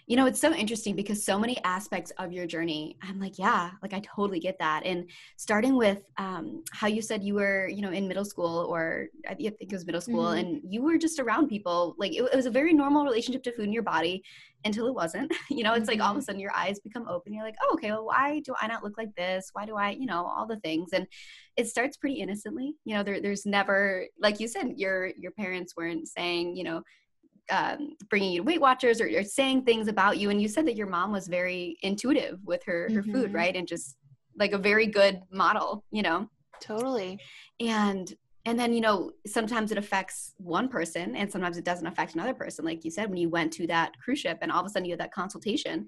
you 0.08 0.16
know, 0.16 0.26
it's 0.26 0.40
so 0.40 0.54
interesting 0.54 0.96
because 0.96 1.22
so 1.24 1.38
many 1.38 1.62
aspects 1.66 2.12
of 2.18 2.32
your 2.32 2.48
journey, 2.48 2.96
I'm 3.02 3.20
like, 3.20 3.38
yeah, 3.38 3.72
like 3.84 3.94
I 3.94 4.00
totally 4.00 4.40
get 4.40 4.58
that. 4.60 4.86
And 4.86 5.10
starting 5.36 5.76
with 5.76 6.00
um, 6.18 6.64
how 6.72 6.88
you 6.88 7.02
said 7.02 7.24
you 7.26 7.34
were, 7.34 7.68
you 7.68 7.82
know, 7.82 7.92
in 7.92 8.08
middle 8.08 8.24
school 8.24 8.66
or 8.70 9.08
I 9.30 9.34
think 9.36 9.56
it 9.60 9.72
was 9.74 9.86
middle 9.86 10.00
school 10.00 10.28
Mhm. 10.28 10.40
and 10.40 10.62
you 10.74 10.82
were 10.82 10.98
just 10.98 11.20
around 11.20 11.50
people, 11.50 11.94
like 11.98 12.14
it, 12.14 12.22
it 12.22 12.36
was 12.36 12.46
a 12.46 12.52
very 12.52 12.72
normal 12.74 13.04
relationship 13.04 13.44
to 13.44 13.52
food 13.52 13.66
in 13.66 13.74
your 13.74 13.84
body 13.84 14.24
until 14.64 14.88
it 14.88 14.94
wasn't. 14.96 15.30
You 15.50 15.64
know, 15.64 15.74
it's 15.74 15.90
like 15.90 16.00
all 16.00 16.12
of 16.12 16.18
a 16.18 16.22
sudden 16.22 16.40
your 16.40 16.56
eyes 16.56 16.80
become 16.80 17.06
open. 17.10 17.34
You're 17.34 17.44
like, 17.44 17.58
oh, 17.62 17.72
okay, 17.74 17.92
well, 17.92 18.06
why 18.06 18.40
do 18.46 18.54
I 18.62 18.68
not 18.68 18.84
look 18.86 18.98
like 18.98 19.14
this? 19.16 19.50
Why 19.52 19.66
do 19.66 19.76
I, 19.76 19.90
you 19.92 20.06
know, 20.06 20.26
all 20.26 20.46
the 20.48 20.60
things. 20.62 20.94
And 20.94 21.06
it 21.58 21.68
starts 21.68 21.98
pretty 21.98 22.16
innocently. 22.22 22.76
You 22.86 22.96
know, 22.96 23.04
there, 23.04 23.20
there's 23.20 23.46
never, 23.46 24.06
like 24.22 24.40
you 24.40 24.48
said, 24.48 24.74
your 24.78 25.08
your 25.18 25.32
parents 25.32 25.74
weren't 25.76 26.08
saying, 26.08 26.56
you 26.56 26.64
know, 26.64 26.82
um, 27.52 27.96
bringing 28.10 28.32
you 28.34 28.42
to 28.42 28.46
Weight 28.46 28.62
Watchers 28.62 29.00
or, 29.02 29.08
or 29.08 29.24
saying 29.24 29.64
things 29.64 29.88
about 29.88 30.18
you. 30.18 30.30
And 30.30 30.42
you 30.42 30.48
said 30.48 30.66
that 30.68 30.76
your 30.76 30.88
mom 30.88 31.12
was 31.12 31.28
very 31.28 31.78
intuitive 31.82 32.40
with 32.46 32.64
her 32.66 32.90
her 32.94 33.04
food, 33.04 33.32
Mhm. 33.32 33.36
right? 33.36 33.56
And 33.56 33.68
just 33.68 33.96
like 34.38 34.52
a 34.52 34.58
very 34.58 34.86
good 34.88 35.22
model, 35.32 35.84
you 35.92 36.02
know. 36.02 36.30
totally 36.60 37.20
And 37.60 38.14
and 38.46 38.58
then 38.60 38.74
you 38.74 38.82
know 38.82 39.12
sometimes 39.26 39.72
it 39.72 39.78
affects 39.78 40.34
one 40.38 40.68
person 40.70 41.16
and 41.16 41.32
sometimes 41.32 41.58
it 41.58 41.66
doesn't 41.66 41.86
affect 41.88 42.14
another 42.16 42.34
person. 42.34 42.64
Like 42.66 42.84
you 42.86 42.92
said, 42.92 43.10
when 43.10 43.18
you 43.18 43.30
went 43.30 43.52
to 43.54 43.68
that 43.68 43.92
cruise 44.04 44.20
ship 44.20 44.38
and 44.42 44.52
all 44.52 44.62
of 44.62 44.66
a 44.66 44.70
sudden 44.70 44.86
you 44.86 44.92
had 44.94 45.00
that 45.02 45.14
consultation. 45.14 45.88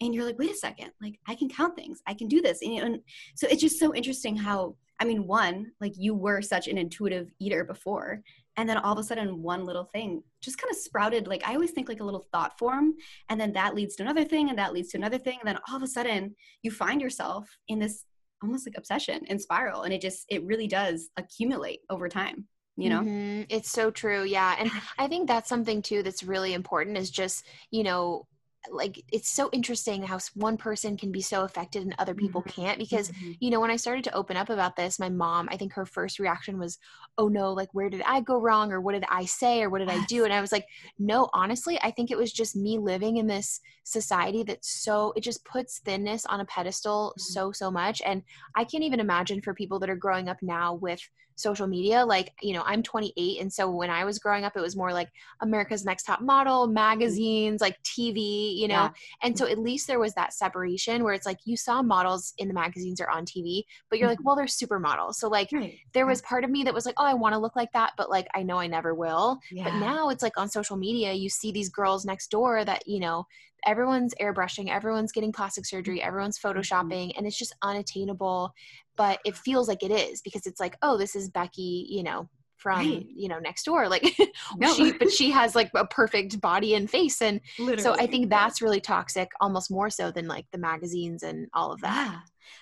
And 0.00 0.14
you're 0.14 0.24
like, 0.24 0.38
wait 0.38 0.52
a 0.52 0.54
second, 0.54 0.92
like 1.02 1.18
I 1.26 1.34
can 1.34 1.48
count 1.48 1.74
things, 1.74 2.00
I 2.06 2.14
can 2.14 2.28
do 2.28 2.40
this. 2.40 2.62
And, 2.62 2.78
and 2.78 3.00
so 3.34 3.48
it's 3.50 3.60
just 3.60 3.80
so 3.80 3.92
interesting 3.92 4.36
how, 4.36 4.76
I 5.00 5.04
mean, 5.04 5.26
one, 5.26 5.72
like 5.80 5.94
you 5.96 6.14
were 6.14 6.40
such 6.40 6.68
an 6.68 6.78
intuitive 6.78 7.32
eater 7.40 7.64
before, 7.64 8.22
and 8.58 8.68
then 8.68 8.76
all 8.76 8.92
of 8.92 8.98
a 8.98 9.04
sudden 9.04 9.40
one 9.40 9.64
little 9.64 9.84
thing 9.84 10.22
just 10.42 10.58
kind 10.58 10.70
of 10.70 10.76
sprouted 10.76 11.26
like 11.26 11.46
i 11.48 11.54
always 11.54 11.70
think 11.70 11.88
like 11.88 12.00
a 12.00 12.04
little 12.04 12.26
thought 12.32 12.58
form 12.58 12.92
and 13.30 13.40
then 13.40 13.52
that 13.52 13.74
leads 13.74 13.96
to 13.96 14.02
another 14.02 14.24
thing 14.24 14.50
and 14.50 14.58
that 14.58 14.74
leads 14.74 14.88
to 14.88 14.98
another 14.98 15.16
thing 15.16 15.38
and 15.40 15.48
then 15.48 15.58
all 15.68 15.76
of 15.76 15.82
a 15.82 15.86
sudden 15.86 16.34
you 16.62 16.70
find 16.70 17.00
yourself 17.00 17.48
in 17.68 17.78
this 17.78 18.04
almost 18.42 18.66
like 18.66 18.76
obsession 18.76 19.20
and 19.28 19.40
spiral 19.40 19.82
and 19.82 19.94
it 19.94 20.02
just 20.02 20.26
it 20.28 20.44
really 20.44 20.66
does 20.66 21.08
accumulate 21.16 21.80
over 21.88 22.08
time 22.08 22.46
you 22.76 22.90
know 22.90 23.00
mm-hmm. 23.00 23.42
it's 23.48 23.70
so 23.70 23.90
true 23.90 24.24
yeah 24.24 24.56
and 24.58 24.70
i 24.98 25.06
think 25.06 25.26
that's 25.26 25.48
something 25.48 25.80
too 25.80 26.02
that's 26.02 26.22
really 26.22 26.52
important 26.52 26.98
is 26.98 27.10
just 27.10 27.46
you 27.70 27.82
know 27.82 28.26
like 28.70 29.02
it's 29.12 29.28
so 29.28 29.48
interesting 29.52 30.02
how 30.02 30.18
one 30.34 30.56
person 30.56 30.96
can 30.96 31.10
be 31.10 31.20
so 31.20 31.44
affected 31.44 31.82
and 31.82 31.94
other 31.98 32.14
people 32.14 32.42
mm-hmm. 32.42 32.62
can't 32.62 32.78
because 32.78 33.10
mm-hmm. 33.10 33.32
you 33.40 33.50
know 33.50 33.60
when 33.60 33.70
i 33.70 33.76
started 33.76 34.04
to 34.04 34.14
open 34.14 34.36
up 34.36 34.50
about 34.50 34.76
this 34.76 34.98
my 34.98 35.08
mom 35.08 35.48
i 35.50 35.56
think 35.56 35.72
her 35.72 35.86
first 35.86 36.18
reaction 36.18 36.58
was 36.58 36.78
oh 37.18 37.28
no 37.28 37.52
like 37.52 37.68
where 37.72 37.90
did 37.90 38.02
i 38.06 38.20
go 38.20 38.40
wrong 38.40 38.72
or 38.72 38.80
what 38.80 38.92
did 38.92 39.04
i 39.10 39.24
say 39.24 39.62
or 39.62 39.70
what 39.70 39.78
did 39.78 39.90
i 39.90 40.04
do 40.06 40.24
and 40.24 40.32
i 40.32 40.40
was 40.40 40.52
like 40.52 40.66
no 40.98 41.28
honestly 41.32 41.78
i 41.82 41.90
think 41.90 42.10
it 42.10 42.18
was 42.18 42.32
just 42.32 42.56
me 42.56 42.78
living 42.78 43.16
in 43.16 43.26
this 43.26 43.60
society 43.84 44.42
that 44.42 44.64
so 44.64 45.12
it 45.16 45.22
just 45.22 45.44
puts 45.44 45.80
thinness 45.80 46.26
on 46.26 46.40
a 46.40 46.44
pedestal 46.46 47.10
mm-hmm. 47.10 47.32
so 47.32 47.52
so 47.52 47.70
much 47.70 48.02
and 48.04 48.22
i 48.54 48.64
can't 48.64 48.84
even 48.84 49.00
imagine 49.00 49.40
for 49.40 49.54
people 49.54 49.78
that 49.78 49.90
are 49.90 49.96
growing 49.96 50.28
up 50.28 50.38
now 50.42 50.74
with 50.74 51.00
social 51.38 51.66
media. 51.66 52.04
Like, 52.04 52.32
you 52.42 52.52
know, 52.52 52.62
I'm 52.66 52.82
28. 52.82 53.40
And 53.40 53.52
so 53.52 53.70
when 53.70 53.90
I 53.90 54.04
was 54.04 54.18
growing 54.18 54.44
up, 54.44 54.56
it 54.56 54.60
was 54.60 54.76
more 54.76 54.92
like 54.92 55.08
America's 55.40 55.84
Next 55.84 56.02
Top 56.04 56.20
Model, 56.20 56.66
magazines, 56.66 57.60
like 57.60 57.80
TV, 57.82 58.56
you 58.56 58.68
know? 58.68 58.74
Yeah. 58.74 58.90
And 59.22 59.38
so 59.38 59.46
at 59.46 59.58
least 59.58 59.86
there 59.86 59.98
was 59.98 60.14
that 60.14 60.32
separation 60.32 61.04
where 61.04 61.14
it's 61.14 61.26
like 61.26 61.38
you 61.44 61.56
saw 61.56 61.80
models 61.82 62.34
in 62.38 62.48
the 62.48 62.54
magazines 62.54 63.00
or 63.00 63.08
on 63.08 63.24
TV, 63.24 63.62
but 63.88 63.98
you're 63.98 64.08
like, 64.08 64.18
mm-hmm. 64.18 64.26
well, 64.26 64.36
they're 64.36 64.46
supermodels. 64.46 65.14
So, 65.14 65.28
like, 65.28 65.50
right. 65.52 65.74
there 65.92 66.06
was 66.06 66.20
part 66.22 66.44
of 66.44 66.50
me 66.50 66.64
that 66.64 66.74
was 66.74 66.86
like, 66.86 66.96
oh, 66.98 67.06
I 67.06 67.14
want 67.14 67.34
to 67.34 67.38
look 67.38 67.56
like 67.56 67.72
that, 67.72 67.92
but 67.96 68.10
like, 68.10 68.26
I 68.34 68.42
know 68.42 68.58
I 68.58 68.66
never 68.66 68.94
will. 68.94 69.38
Yeah. 69.50 69.64
But 69.64 69.78
now 69.78 70.08
it's 70.08 70.22
like 70.22 70.36
on 70.36 70.48
social 70.48 70.76
media, 70.76 71.12
you 71.12 71.28
see 71.28 71.52
these 71.52 71.68
girls 71.68 72.04
next 72.04 72.30
door 72.30 72.64
that, 72.64 72.86
you 72.86 73.00
know, 73.00 73.26
everyone's 73.66 74.14
airbrushing, 74.20 74.68
everyone's 74.68 75.12
getting 75.12 75.32
plastic 75.32 75.66
surgery, 75.66 76.02
everyone's 76.02 76.38
mm-hmm. 76.38 76.58
photoshopping, 76.58 77.12
and 77.16 77.26
it's 77.26 77.38
just 77.38 77.54
unattainable. 77.62 78.52
But 78.96 79.20
it 79.24 79.36
feels 79.36 79.68
like 79.68 79.82
it 79.82 79.90
is 79.90 80.20
because 80.22 80.46
it's 80.46 80.60
like, 80.60 80.76
oh, 80.82 80.96
this 80.96 81.14
is 81.14 81.28
Becky, 81.28 81.86
you 81.88 82.02
know, 82.02 82.28
from 82.58 82.78
right. 82.78 83.06
you 83.14 83.28
know 83.28 83.38
next 83.38 83.62
door 83.64 83.88
like 83.88 84.04
no. 84.56 84.74
she 84.74 84.92
but 84.92 85.10
she 85.10 85.30
has 85.30 85.54
like 85.54 85.70
a 85.74 85.86
perfect 85.86 86.40
body 86.40 86.74
and 86.74 86.90
face 86.90 87.22
and 87.22 87.40
Literally. 87.58 87.82
so 87.82 87.94
i 87.98 88.06
think 88.06 88.28
that's 88.28 88.60
really 88.60 88.80
toxic 88.80 89.30
almost 89.40 89.70
more 89.70 89.88
so 89.88 90.10
than 90.10 90.26
like 90.26 90.44
the 90.50 90.58
magazines 90.58 91.22
and 91.22 91.46
all 91.54 91.72
of 91.72 91.80
that 91.80 92.10
yeah. 92.12 92.20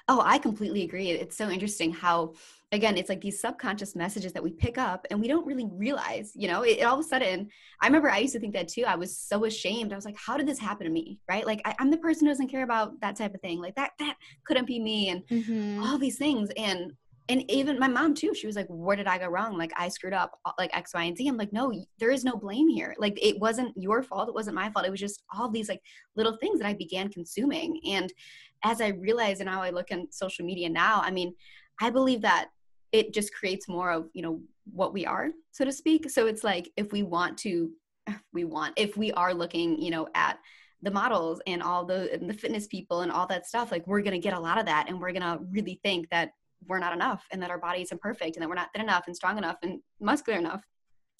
oh 0.08 0.20
i 0.22 0.38
completely 0.38 0.82
agree 0.82 1.10
it's 1.10 1.36
so 1.36 1.48
interesting 1.48 1.92
how 1.92 2.34
again 2.72 2.96
it's 2.96 3.08
like 3.08 3.20
these 3.20 3.40
subconscious 3.40 3.94
messages 3.94 4.32
that 4.32 4.42
we 4.42 4.50
pick 4.50 4.76
up 4.76 5.06
and 5.10 5.20
we 5.20 5.28
don't 5.28 5.46
really 5.46 5.68
realize 5.72 6.32
you 6.34 6.48
know? 6.48 6.62
It, 6.62 6.78
it, 6.78 6.82
all 6.82 6.98
of 6.98 7.00
a 7.00 7.08
sudden 7.08 7.48
i 7.80 7.86
remember 7.86 8.10
i 8.10 8.18
used 8.18 8.34
to 8.34 8.40
think 8.40 8.54
that 8.54 8.68
too 8.68 8.84
i 8.86 8.96
was 8.96 9.16
so 9.16 9.44
ashamed. 9.44 9.92
I 9.92 9.96
was 9.96 10.04
like 10.04 10.16
how 10.16 10.36
did 10.36 10.46
this 10.46 10.58
happen 10.58 10.86
to 10.86 10.92
me? 10.92 11.18
Right? 11.28 11.46
Like 11.46 11.60
I, 11.64 11.74
am 11.78 11.90
the 11.90 11.98
person 11.98 12.26
who 12.26 12.32
doesn't 12.32 12.48
care 12.48 12.64
about 12.64 13.00
that 13.00 13.16
type 13.16 13.34
of 13.34 13.40
thing. 13.40 13.60
Like 13.60 13.74
that 13.76 13.92
that 13.98 14.16
couldn't 14.46 14.66
be 14.66 14.80
me 14.80 15.10
and 15.10 15.22
mm-hmm. 15.28 15.82
all 15.82 15.98
these 15.98 16.18
things. 16.18 16.50
And 16.56 16.92
and 17.28 17.48
even 17.50 17.80
my 17.80 17.88
mom 17.88 18.14
too 18.14 18.32
she 18.34 18.46
was 18.46 18.54
like 18.54 18.68
where 18.68 18.94
did 18.96 19.06
i 19.06 19.18
go 19.18 19.28
wrong? 19.28 19.56
Like 19.58 19.72
i 19.76 19.88
screwed 19.88 20.12
up 20.12 20.38
uh, 20.44 20.52
like 20.58 20.76
x 20.76 20.94
y 20.94 21.04
and 21.04 21.16
z. 21.16 21.28
I'm 21.28 21.36
like 21.36 21.52
no 21.52 21.72
there 21.98 22.10
is 22.10 22.24
no 22.24 22.36
blame 22.36 22.68
here. 22.68 22.94
Like 22.98 23.18
it 23.22 23.38
wasn't 23.38 23.72
your 23.76 24.02
fault 24.02 24.28
it 24.28 24.34
wasn't 24.34 24.56
my 24.56 24.70
fault 24.70 24.86
it 24.86 24.90
was 24.90 25.00
just 25.00 25.22
all 25.34 25.48
these 25.48 25.68
like 25.68 25.82
little 26.16 26.36
things 26.38 26.60
that 26.60 26.68
i 26.68 26.74
began 26.74 27.08
consuming. 27.10 27.80
And 27.86 28.12
as 28.64 28.80
i 28.80 28.88
realize 28.88 29.40
and 29.40 29.48
how 29.48 29.62
i 29.62 29.70
look 29.70 29.90
in 29.90 30.10
social 30.10 30.44
media 30.44 30.68
now 30.68 31.00
i 31.02 31.10
mean 31.10 31.34
i 31.80 31.90
believe 31.90 32.22
that 32.22 32.48
it 32.98 33.14
just 33.14 33.34
creates 33.34 33.68
more 33.68 33.90
of 33.90 34.08
you 34.12 34.22
know 34.22 34.40
what 34.72 34.92
we 34.92 35.06
are 35.06 35.30
so 35.56 35.64
to 35.64 35.72
speak. 35.72 36.10
So 36.10 36.26
it's 36.26 36.44
like 36.44 36.70
if 36.76 36.92
we 36.92 37.02
want 37.02 37.38
to 37.38 37.70
we 38.32 38.44
want 38.44 38.74
if 38.76 38.96
we 38.96 39.10
are 39.12 39.32
looking 39.32 39.80
you 39.80 39.90
know 39.90 40.06
at 40.14 40.38
the 40.82 40.90
models 40.90 41.40
and 41.46 41.62
all 41.62 41.84
the 41.84 42.12
and 42.12 42.28
the 42.28 42.34
fitness 42.34 42.66
people 42.66 43.00
and 43.00 43.10
all 43.10 43.26
that 43.26 43.46
stuff 43.46 43.72
like 43.72 43.86
we're 43.86 44.02
going 44.02 44.12
to 44.12 44.18
get 44.18 44.36
a 44.36 44.40
lot 44.40 44.58
of 44.58 44.66
that 44.66 44.84
and 44.88 45.00
we're 45.00 45.12
going 45.12 45.22
to 45.22 45.40
really 45.50 45.80
think 45.82 46.08
that 46.10 46.30
we're 46.68 46.78
not 46.78 46.92
enough 46.92 47.24
and 47.32 47.42
that 47.42 47.50
our 47.50 47.58
body 47.58 47.82
isn't 47.82 48.00
perfect 48.00 48.36
and 48.36 48.42
that 48.42 48.48
we're 48.48 48.54
not 48.54 48.68
thin 48.72 48.82
enough 48.82 49.04
and 49.06 49.16
strong 49.16 49.38
enough 49.38 49.56
and 49.62 49.80
muscular 50.00 50.38
enough. 50.38 50.62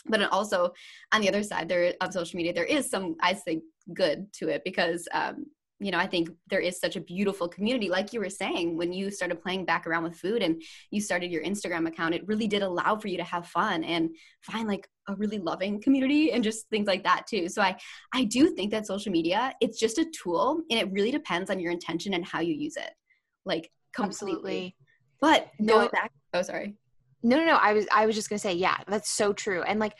But 0.08 0.30
also 0.30 0.72
on 1.12 1.20
the 1.22 1.28
other 1.28 1.42
side 1.42 1.68
there 1.68 1.94
of 2.00 2.12
social 2.12 2.36
media 2.36 2.52
there 2.52 2.64
is 2.64 2.88
some 2.88 3.16
i 3.20 3.32
say 3.32 3.60
good 3.92 4.32
to 4.34 4.48
it 4.48 4.62
because 4.64 5.08
um, 5.12 5.46
you 5.78 5.90
know, 5.90 5.98
I 5.98 6.06
think 6.06 6.30
there 6.48 6.60
is 6.60 6.80
such 6.80 6.96
a 6.96 7.00
beautiful 7.00 7.48
community. 7.48 7.90
Like 7.90 8.12
you 8.12 8.20
were 8.20 8.30
saying, 8.30 8.78
when 8.78 8.94
you 8.94 9.10
started 9.10 9.42
playing 9.42 9.66
back 9.66 9.86
around 9.86 10.04
with 10.04 10.16
food 10.16 10.42
and 10.42 10.62
you 10.90 11.02
started 11.02 11.30
your 11.30 11.42
Instagram 11.42 11.86
account, 11.86 12.14
it 12.14 12.26
really 12.26 12.46
did 12.46 12.62
allow 12.62 12.96
for 12.96 13.08
you 13.08 13.18
to 13.18 13.24
have 13.24 13.46
fun 13.46 13.84
and 13.84 14.10
find 14.40 14.68
like 14.68 14.88
a 15.08 15.14
really 15.16 15.38
loving 15.38 15.80
community 15.80 16.32
and 16.32 16.42
just 16.42 16.68
things 16.70 16.86
like 16.86 17.04
that 17.04 17.26
too. 17.26 17.48
So 17.48 17.60
I 17.60 17.76
I 18.14 18.24
do 18.24 18.48
think 18.48 18.70
that 18.70 18.86
social 18.86 19.12
media, 19.12 19.52
it's 19.60 19.78
just 19.78 19.98
a 19.98 20.06
tool 20.06 20.62
and 20.70 20.80
it 20.80 20.90
really 20.92 21.10
depends 21.10 21.50
on 21.50 21.60
your 21.60 21.72
intention 21.72 22.14
and 22.14 22.24
how 22.24 22.40
you 22.40 22.54
use 22.54 22.76
it. 22.76 22.90
Like 23.44 23.70
completely. 23.94 24.28
Absolutely. 24.32 24.76
But 25.20 25.50
no, 25.58 25.88
back, 25.88 26.12
oh 26.32 26.42
sorry. 26.42 26.76
No, 27.26 27.38
no, 27.38 27.44
no. 27.44 27.56
I 27.56 27.72
was 27.72 27.86
I 27.92 28.06
was 28.06 28.14
just 28.14 28.28
gonna 28.28 28.38
say, 28.38 28.54
yeah, 28.54 28.76
that's 28.86 29.10
so 29.10 29.32
true. 29.32 29.62
And 29.62 29.80
like 29.80 29.94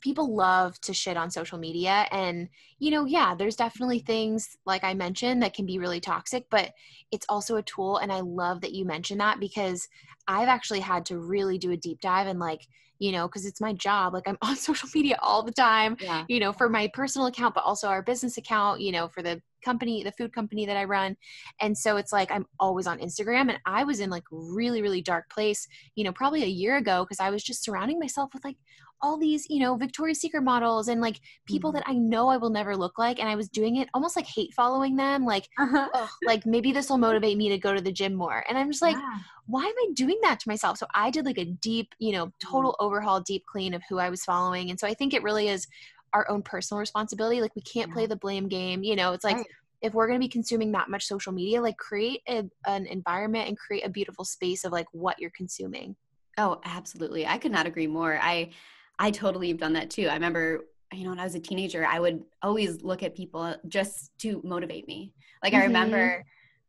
people 0.00 0.34
love 0.34 0.80
to 0.80 0.94
shit 0.94 1.14
on 1.14 1.30
social 1.30 1.58
media. 1.58 2.06
And, 2.10 2.48
you 2.78 2.90
know, 2.90 3.04
yeah, 3.04 3.34
there's 3.34 3.54
definitely 3.54 3.98
things 3.98 4.56
like 4.64 4.82
I 4.82 4.94
mentioned 4.94 5.42
that 5.42 5.52
can 5.52 5.66
be 5.66 5.78
really 5.78 6.00
toxic, 6.00 6.46
but 6.50 6.72
it's 7.12 7.26
also 7.28 7.56
a 7.56 7.62
tool. 7.62 7.98
And 7.98 8.10
I 8.10 8.20
love 8.20 8.62
that 8.62 8.72
you 8.72 8.86
mentioned 8.86 9.20
that 9.20 9.40
because 9.40 9.86
I've 10.26 10.48
actually 10.48 10.80
had 10.80 11.04
to 11.06 11.18
really 11.18 11.58
do 11.58 11.72
a 11.72 11.76
deep 11.76 12.00
dive 12.00 12.26
and 12.26 12.40
like 12.40 12.66
you 12.98 13.12
know, 13.12 13.26
because 13.26 13.46
it's 13.46 13.60
my 13.60 13.72
job. 13.74 14.14
Like 14.14 14.28
I'm 14.28 14.38
on 14.42 14.56
social 14.56 14.88
media 14.94 15.18
all 15.20 15.42
the 15.42 15.52
time, 15.52 15.98
yeah. 16.00 16.24
you 16.28 16.40
know, 16.40 16.52
for 16.52 16.70
my 16.70 16.88
personal 16.94 17.26
account, 17.26 17.54
but 17.54 17.64
also 17.64 17.88
our 17.88 18.02
business 18.02 18.38
account, 18.38 18.80
you 18.80 18.92
know, 18.92 19.08
for 19.08 19.22
the 19.22 19.42
company, 19.62 20.02
the 20.02 20.12
food 20.12 20.32
company 20.32 20.66
that 20.66 20.76
I 20.76 20.84
run. 20.84 21.16
And 21.60 21.76
so 21.76 21.96
it's 21.96 22.12
like 22.12 22.30
I'm 22.30 22.46
always 22.58 22.86
on 22.86 22.98
Instagram. 22.98 23.50
And 23.50 23.58
I 23.66 23.84
was 23.84 24.00
in 24.00 24.10
like 24.10 24.24
really, 24.30 24.82
really 24.82 25.02
dark 25.02 25.30
place, 25.30 25.66
you 25.94 26.04
know, 26.04 26.12
probably 26.12 26.42
a 26.42 26.46
year 26.46 26.76
ago 26.76 27.04
because 27.04 27.20
I 27.20 27.30
was 27.30 27.42
just 27.42 27.64
surrounding 27.64 27.98
myself 27.98 28.30
with 28.34 28.44
like 28.44 28.56
all 29.02 29.16
these, 29.16 29.48
you 29.48 29.60
know, 29.60 29.76
Victoria's 29.76 30.20
Secret 30.20 30.42
models 30.42 30.88
and 30.88 31.00
like 31.00 31.20
people 31.46 31.70
mm-hmm. 31.70 31.78
that 31.78 31.88
I 31.88 31.94
know 31.94 32.28
I 32.28 32.36
will 32.36 32.50
never 32.50 32.76
look 32.76 32.98
like. 32.98 33.18
And 33.18 33.28
I 33.28 33.34
was 33.34 33.48
doing 33.48 33.76
it 33.76 33.88
almost 33.94 34.16
like 34.16 34.26
hate 34.26 34.52
following 34.54 34.96
them. 34.96 35.24
Like, 35.24 35.48
uh-huh. 35.58 36.06
like 36.24 36.44
maybe 36.46 36.72
this 36.72 36.90
will 36.90 36.98
motivate 36.98 37.36
me 37.36 37.48
to 37.48 37.58
go 37.58 37.74
to 37.74 37.80
the 37.80 37.92
gym 37.92 38.14
more. 38.14 38.44
And 38.48 38.58
I'm 38.58 38.70
just 38.70 38.82
like, 38.82 38.96
yeah. 38.96 39.18
why 39.46 39.62
am 39.64 39.74
I 39.78 39.88
doing 39.94 40.18
that 40.22 40.40
to 40.40 40.48
myself? 40.48 40.78
So 40.78 40.86
I 40.94 41.10
did 41.10 41.24
like 41.24 41.38
a 41.38 41.46
deep, 41.46 41.94
you 41.98 42.12
know, 42.12 42.32
total 42.40 42.72
mm-hmm. 42.72 42.86
overhaul, 42.86 43.20
deep 43.20 43.44
clean 43.46 43.74
of 43.74 43.82
who 43.88 43.98
I 43.98 44.10
was 44.10 44.24
following. 44.24 44.70
And 44.70 44.78
so 44.78 44.86
I 44.86 44.94
think 44.94 45.14
it 45.14 45.22
really 45.22 45.48
is 45.48 45.66
our 46.12 46.28
own 46.30 46.42
personal 46.42 46.78
responsibility. 46.80 47.40
Like 47.40 47.54
we 47.54 47.62
can't 47.62 47.88
yeah. 47.88 47.94
play 47.94 48.06
the 48.06 48.16
blame 48.16 48.48
game. 48.48 48.82
You 48.82 48.96
know, 48.96 49.12
it's 49.12 49.24
like, 49.24 49.36
right 49.36 49.46
if 49.82 49.94
we're 49.94 50.06
going 50.06 50.20
to 50.20 50.22
be 50.22 50.28
consuming 50.28 50.70
that 50.72 50.90
much 50.90 51.06
social 51.06 51.32
media 51.32 51.58
like 51.58 51.74
create 51.78 52.20
a, 52.28 52.44
an 52.66 52.84
environment 52.84 53.48
and 53.48 53.56
create 53.56 53.80
a 53.82 53.88
beautiful 53.88 54.26
space 54.26 54.62
of 54.66 54.72
like 54.72 54.84
what 54.92 55.18
you're 55.18 55.32
consuming 55.34 55.96
oh 56.36 56.60
absolutely 56.66 57.26
i 57.26 57.38
could 57.38 57.50
not 57.50 57.66
agree 57.66 57.86
more 57.86 58.18
i 58.20 58.50
I 59.00 59.10
totally 59.10 59.48
have 59.48 59.56
done 59.56 59.72
that 59.72 59.88
too. 59.88 60.08
I 60.08 60.14
remember, 60.14 60.66
you 60.92 61.04
know, 61.04 61.10
when 61.10 61.18
I 61.18 61.24
was 61.24 61.34
a 61.34 61.40
teenager, 61.40 61.86
I 61.86 61.98
would 61.98 62.22
always 62.42 62.82
look 62.82 63.02
at 63.02 63.16
people 63.16 63.56
just 63.66 64.10
to 64.18 64.42
motivate 64.44 64.86
me. 64.86 65.14
Like 65.42 65.54
mm-hmm. 65.54 65.62
I 65.62 65.64
remember 65.64 66.24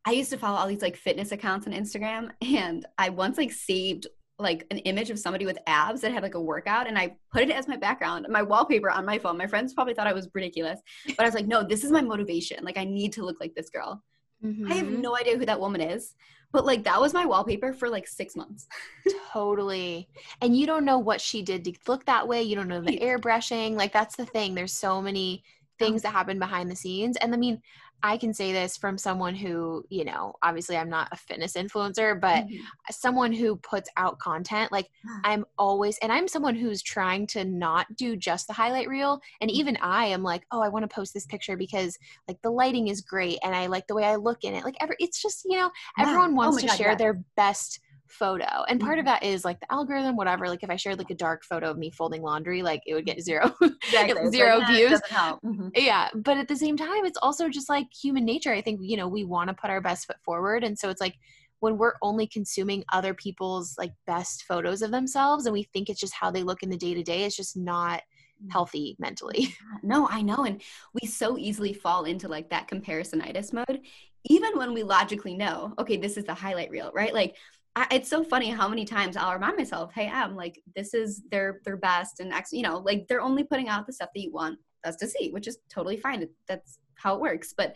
I 0.06 0.12
used 0.12 0.32
to 0.32 0.38
follow 0.38 0.58
all 0.58 0.68
these 0.68 0.82
like 0.82 0.96
fitness 0.96 1.34
accounts 1.34 1.68
on 1.68 1.74
Instagram 1.74 2.32
and 2.42 2.88
I 2.98 3.10
once 3.10 3.38
like 3.38 3.52
saved 3.52 4.08
like 4.42 4.66
an 4.72 4.80
image 4.80 5.10
of 5.10 5.20
somebody 5.20 5.46
with 5.46 5.58
abs 5.68 6.02
that 6.02 6.12
had 6.12 6.24
like 6.24 6.36
a 6.36 6.42
workout 6.42 6.88
and 6.88 6.98
I 6.98 7.16
put 7.32 7.44
it 7.44 7.52
as 7.52 7.68
my 7.68 7.78
background, 7.78 8.26
my 8.30 8.42
wallpaper 8.42 8.90
on 8.90 9.06
my 9.06 9.18
phone. 9.18 9.38
My 9.38 9.48
friends 9.48 9.74
probably 9.74 9.94
thought 9.94 10.08
I 10.08 10.14
was 10.14 10.30
ridiculous, 10.34 10.80
but 11.06 11.22
I 11.22 11.26
was 11.26 11.36
like, 11.36 11.48
no, 11.48 11.64
this 11.64 11.84
is 11.84 11.92
my 11.92 12.02
motivation. 12.02 12.64
Like 12.64 12.78
I 12.78 12.84
need 12.84 13.14
to 13.14 13.26
look 13.26 13.40
like 13.40 13.56
this 13.56 13.70
girl. 13.70 14.04
Mm-hmm. 14.44 14.72
I 14.72 14.76
have 14.76 14.88
mm-hmm. 14.88 15.02
no 15.02 15.16
idea 15.16 15.38
who 15.38 15.46
that 15.46 15.60
woman 15.60 15.82
is, 15.82 16.16
but 16.52 16.66
like 16.66 16.84
that 16.84 17.00
was 17.00 17.14
my 17.14 17.26
wallpaper 17.26 17.74
for 17.74 17.90
like 17.90 18.08
six 18.08 18.36
months. 18.36 18.68
totally. 19.32 20.10
And 20.42 20.56
you 20.56 20.66
don't 20.66 20.86
know 20.86 21.00
what 21.00 21.22
she 21.22 21.42
did 21.42 21.64
to 21.66 21.74
look 21.88 22.06
that 22.06 22.28
way. 22.28 22.42
You 22.42 22.56
don't 22.56 22.68
know 22.68 22.82
the 22.82 23.00
airbrushing. 23.00 23.76
Like 23.76 23.94
that's 23.94 24.16
the 24.16 24.26
thing. 24.26 24.56
There's 24.56 24.74
so 24.74 25.02
many 25.02 25.44
things 25.82 26.02
that 26.04 26.12
happen 26.12 26.40
behind 26.40 26.70
the 26.70 26.76
scenes. 26.76 27.18
And 27.18 27.34
I 27.34 27.38
mean, 27.38 27.62
I 28.04 28.18
can 28.18 28.34
say 28.34 28.52
this 28.52 28.78
from 28.78 28.98
someone 28.98 29.36
who, 29.36 29.86
you 29.90 30.04
know, 30.06 30.34
obviously 30.42 30.76
I'm 30.76 30.90
not 30.90 31.10
a 31.12 31.18
fitness 31.18 31.54
influencer, 31.54 32.20
but 32.20 32.46
mm-hmm. 32.46 32.64
someone 32.90 33.32
who 33.32 33.58
puts 33.58 33.90
out 33.96 34.18
content. 34.18 34.72
Like 34.72 34.90
I'm 35.24 35.46
always, 35.58 36.00
and 36.00 36.12
I'm 36.12 36.28
someone 36.28 36.56
who's 36.56 36.82
trying 36.82 37.28
to 37.28 37.46
not 37.46 37.86
do 37.96 38.16
just 38.16 38.48
the 38.48 38.54
highlight 38.54 38.88
reel. 38.88 39.22
And 39.40 39.52
mm-hmm. 39.52 39.60
even 39.60 39.78
I 39.82 40.06
am 40.08 40.24
like, 40.24 40.44
oh, 40.52 40.62
I 40.62 40.70
want 40.70 40.84
to 40.84 40.94
post 40.94 41.14
this 41.14 41.28
picture 41.28 41.56
because 41.56 41.98
like 42.28 42.42
the 42.42 42.50
lighting 42.50 42.88
is 42.88 43.02
great 43.02 43.38
and 43.44 43.56
I 43.56 43.68
like 43.68 43.86
the 43.86 43.96
way 43.96 44.06
I 44.06 44.16
look 44.16 44.44
in 44.44 44.56
it. 44.56 44.64
Like 44.64 44.78
every, 44.82 44.96
it's 45.00 45.22
just, 45.22 45.46
you 45.46 45.58
know, 45.58 45.70
everyone 46.00 46.36
wants 46.36 46.58
oh 46.58 46.62
to 46.62 46.68
God, 46.68 46.78
share 46.78 46.90
yeah. 46.90 46.96
their 46.96 47.24
best 47.36 47.80
photo. 48.12 48.64
And 48.68 48.80
part 48.80 49.00
of 49.00 49.06
mm-hmm. 49.06 49.14
that 49.14 49.24
is 49.24 49.44
like 49.46 49.60
the 49.60 49.72
algorithm, 49.72 50.16
whatever. 50.16 50.48
Like 50.48 50.64
if 50.64 50.70
I 50.70 50.76
shared 50.76 50.98
like 50.98 51.10
a 51.10 51.16
dark 51.16 51.44
photo 51.44 51.72
of 51.72 51.78
me 51.78 51.90
folding 51.92 52.22
laundry, 52.22 52.62
like 52.62 52.82
it 52.86 52.94
would 52.94 53.06
get 53.06 53.22
zero, 53.22 53.54
exactly. 53.62 54.30
zero 54.30 54.60
like, 54.60 54.68
views. 54.68 55.02
Mm-hmm. 55.12 55.70
Yeah. 55.76 56.10
But 56.14 56.38
at 56.38 56.48
the 56.48 56.56
same 56.56 56.78
time, 56.78 57.06
it's 57.06 57.20
also 57.22 57.50
just 57.50 57.70
like 57.70 57.88
human 57.92 58.26
nature. 58.26 58.54
I 58.54 58.62
think, 58.62 58.80
you 58.84 58.98
know, 58.98 59.08
we 59.08 59.24
want 59.24 59.50
to 59.50 59.54
put 59.54 59.70
our 59.70 59.82
best 59.82 60.08
foot 60.08 60.18
forward. 60.24 60.64
And 60.64 60.78
so 60.78 60.90
it's 60.90 61.02
like 61.02 61.16
when 61.60 61.78
we're 61.78 61.94
only 62.02 62.28
consuming 62.28 62.84
other 62.92 63.14
people's 63.14 63.76
like 63.78 63.94
best 64.08 64.44
photos 64.44 64.82
of 64.82 64.92
themselves 64.92 65.46
and 65.46 65.54
we 65.54 65.64
think 65.64 65.90
it's 65.90 66.00
just 66.00 66.14
how 66.14 66.32
they 66.32 66.44
look 66.44 66.64
in 66.64 66.70
the 66.70 66.78
day 66.78 66.94
to 66.94 67.04
day, 67.04 67.24
it's 67.24 67.36
just 67.36 67.56
not 67.56 68.02
mm. 68.44 68.52
healthy 68.52 68.96
mentally. 69.00 69.56
No, 69.84 70.08
I 70.08 70.22
know. 70.22 70.44
And 70.46 70.62
we 71.00 71.08
so 71.08 71.38
easily 71.38 71.74
fall 71.74 72.06
into 72.06 72.28
like 72.28 72.50
that 72.50 72.68
comparisonitis 72.68 73.52
mode 73.52 73.82
even 74.26 74.58
when 74.58 74.74
we 74.74 74.84
logically 74.84 75.36
know, 75.36 75.74
okay, 75.80 75.98
this 75.98 76.18
is 76.18 76.26
the 76.26 76.34
highlight 76.34 76.70
reel, 76.70 76.92
right? 76.94 77.14
Like 77.14 77.36
I, 77.76 77.88
it's 77.92 78.10
so 78.10 78.24
funny 78.24 78.50
how 78.50 78.68
many 78.68 78.84
times 78.86 79.16
I'll 79.16 79.34
remind 79.34 79.58
myself, 79.58 79.94
hey, 79.94 80.10
I'm 80.10 80.36
like, 80.36 80.62
this 80.76 80.94
is 80.94 81.24
their 81.32 81.62
their 81.64 81.78
best 81.78 82.20
and 82.20 82.34
ex, 82.34 82.52
you 82.52 82.64
know, 82.64 82.80
like 82.80 83.08
they're 83.08 83.22
only 83.22 83.44
putting 83.44 83.70
out 83.70 83.88
the 83.88 83.94
stuff 83.94 84.10
that 84.14 84.22
you 84.22 84.32
want 84.32 84.60
us 84.84 84.96
to 84.98 85.08
see, 85.08 85.30
which 85.32 85.48
is 85.48 85.58
totally 85.70 85.98
fine. 85.98 86.28
That's 86.48 86.80
how 86.96 87.16
it 87.16 87.22
works. 87.22 87.54
But 87.56 87.76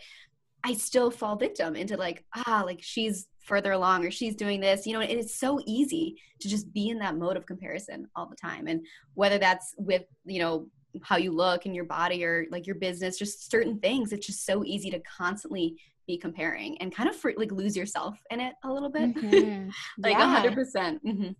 I 0.64 0.74
still 0.74 1.10
fall 1.10 1.36
victim 1.36 1.76
into 1.76 1.96
like, 1.96 2.24
ah, 2.34 2.62
like 2.66 2.80
she's 2.82 3.28
further 3.38 3.72
along 3.72 4.04
or 4.04 4.10
she's 4.10 4.34
doing 4.34 4.60
this, 4.60 4.86
you 4.86 4.92
know, 4.92 5.00
and 5.00 5.18
it's 5.18 5.38
so 5.38 5.60
easy 5.64 6.16
to 6.40 6.48
just 6.48 6.72
be 6.72 6.88
in 6.88 6.98
that 6.98 7.16
mode 7.16 7.36
of 7.36 7.46
comparison 7.46 8.08
all 8.16 8.26
the 8.26 8.36
time. 8.36 8.66
And 8.66 8.84
whether 9.14 9.38
that's 9.38 9.74
with, 9.78 10.02
you 10.24 10.40
know, 10.40 10.66
how 11.02 11.16
you 11.16 11.30
look 11.30 11.66
and 11.66 11.74
your 11.74 11.84
body 11.84 12.24
or 12.24 12.46
like 12.50 12.66
your 12.66 12.76
business, 12.76 13.18
just 13.18 13.50
certain 13.50 13.78
things, 13.78 14.12
it's 14.12 14.26
just 14.26 14.44
so 14.44 14.64
easy 14.64 14.90
to 14.90 15.00
constantly 15.00 15.76
be 16.06 16.16
comparing 16.16 16.78
and 16.78 16.94
kind 16.94 17.08
of 17.08 17.16
for, 17.16 17.32
like 17.36 17.50
lose 17.50 17.76
yourself 17.76 18.18
in 18.30 18.40
it 18.40 18.54
a 18.64 18.72
little 18.72 18.90
bit. 18.90 19.14
Mm-hmm. 19.14 19.70
like 19.98 20.16
a 20.16 20.26
hundred 20.26 20.54
percent. 20.54 21.04
Mm-hmm. 21.04 21.30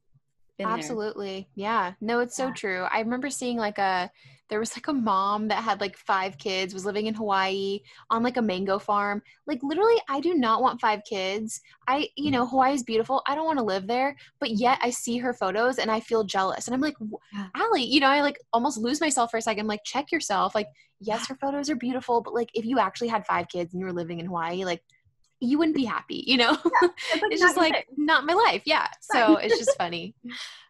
Absolutely. 0.65 1.49
There. 1.57 1.65
Yeah. 1.65 1.93
No, 2.01 2.21
it's 2.21 2.39
yeah. 2.39 2.47
so 2.47 2.53
true. 2.53 2.83
I 2.91 3.01
remember 3.01 3.31
seeing 3.31 3.57
like 3.57 3.79
a 3.79 4.11
there 4.49 4.61
was 4.61 4.77
like 4.77 4.87
a 4.89 4.93
mom 4.93 5.49
that 5.49 5.65
had 5.65 5.81
like 5.81 5.97
five 5.97 6.39
kids, 6.39 6.73
was 6.73 6.85
living 6.85 7.07
in 7.07 7.15
Hawaii 7.15 7.81
on 8.11 8.23
like 8.23 8.37
a 8.37 8.43
mango 8.43 8.79
farm. 8.79 9.23
Like 9.47 9.61
literally, 9.63 9.97
I 10.09 10.21
do 10.21 10.35
not 10.35 10.63
want 10.63 10.81
five 10.81 11.01
kids. 11.09 11.61
I, 11.89 12.09
you 12.17 12.31
know, 12.31 12.47
Hawaii 12.47 12.75
is 12.75 12.85
beautiful. 12.85 13.23
I 13.27 13.35
don't 13.35 13.47
want 13.47 13.59
to 13.59 13.65
live 13.65 13.87
there, 13.87 14.17
but 14.39 14.51
yet 14.51 14.79
I 14.83 14.91
see 14.91 15.19
her 15.19 15.35
photos 15.35 15.79
and 15.79 15.91
I 15.91 16.01
feel 16.01 16.23
jealous. 16.23 16.69
And 16.69 16.75
I'm 16.75 16.81
like, 16.81 16.97
Allie, 17.57 17.85
you 17.85 18.01
know, 18.01 18.09
I 18.09 18.21
like 18.21 18.39
almost 18.53 18.79
lose 18.79 19.01
myself 19.01 19.31
for 19.31 19.39
a 19.39 19.43
second. 19.43 19.63
I'm 19.63 19.67
like, 19.67 19.85
check 19.85 20.13
yourself. 20.13 20.55
Like, 20.55 20.69
yes, 21.01 21.27
her 21.29 21.37
photos 21.41 21.69
are 21.69 21.77
beautiful, 21.77 22.21
but 22.21 22.35
like 22.35 22.51
if 22.55 22.65
you 22.65 22.79
actually 22.79 23.09
had 23.09 23.27
five 23.27 23.49
kids 23.49 23.75
and 23.75 23.81
you 23.81 23.87
were 23.87 23.93
living 23.93 24.21
in 24.21 24.27
Hawaii, 24.27 24.65
like 24.65 24.83
you 25.41 25.59
wouldn't 25.59 25.77
be 25.77 25.85
happy, 25.85 26.25
you 26.27 26.37
know? 26.37 26.53
Yeah, 26.53 26.89
it's, 27.13 27.23
like 27.23 27.23
it's 27.33 27.41
just 27.41 27.57
like 27.57 27.87
not 27.97 28.25
my 28.25 28.33
life. 28.33 28.63
Yeah. 28.65 28.87
So 29.01 29.37
it's 29.37 29.59
just 29.59 29.77
funny. 29.79 30.15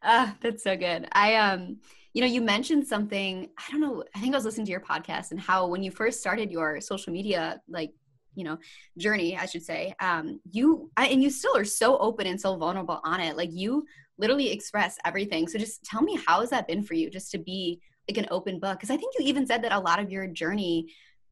Ah, 0.03 0.31
uh, 0.31 0.35
that's 0.41 0.63
so 0.65 0.77
good. 0.77 1.09
I 1.13 1.37
um 1.37 1.79
you 2.15 2.23
know, 2.23 2.29
you 2.29 2.41
mentioned 2.41 2.87
something, 2.87 3.47
I 3.59 3.71
don't 3.71 3.83
know, 3.83 4.03
I 4.15 4.21
think 4.21 4.33
I 4.33 4.39
was 4.39 4.47
listening 4.47 4.65
to 4.65 4.73
your 4.73 4.81
podcast 4.81 5.33
and 5.33 5.39
how 5.39 5.67
when 5.67 5.83
you 5.83 5.91
first 5.91 6.19
started 6.19 6.51
your 6.51 6.81
social 6.81 7.13
media 7.13 7.61
like 7.69 7.93
you 8.37 8.45
know 8.45 8.59
journey 8.99 9.37
i 9.37 9.47
should 9.47 9.65
say 9.65 9.95
um 10.01 10.39
you 10.53 10.91
I, 10.97 11.07
and 11.09 11.23
you 11.23 11.31
still 11.31 11.57
are 11.57 11.65
so 11.65 11.99
open 11.99 12.27
and 12.27 12.41
so 12.41 12.55
vulnerable 12.57 13.01
on 13.03 13.19
it 13.21 13.37
like 13.37 13.51
you 13.53 13.87
literally 14.19 14.53
express 14.53 14.99
everything 15.05 15.49
so 15.49 15.59
just 15.59 15.83
tell 15.85 16.03
me 16.03 16.19
how 16.27 16.41
has 16.41 16.51
that 16.51 16.69
been 16.69 16.83
for 16.83 16.95
you 16.95 17.11
just 17.11 17.31
to 17.33 17.39
be 17.39 17.81
like 18.09 18.19
an 18.19 18.29
open 18.31 18.61
book 18.61 18.79
because 18.79 18.91
i 18.91 18.97
think 18.97 19.15
you 19.19 19.27
even 19.27 19.47
said 19.47 19.63
that 19.63 19.73
a 19.73 19.81
lot 19.81 19.99
of 19.99 20.13
your 20.13 20.27
journey 20.27 20.87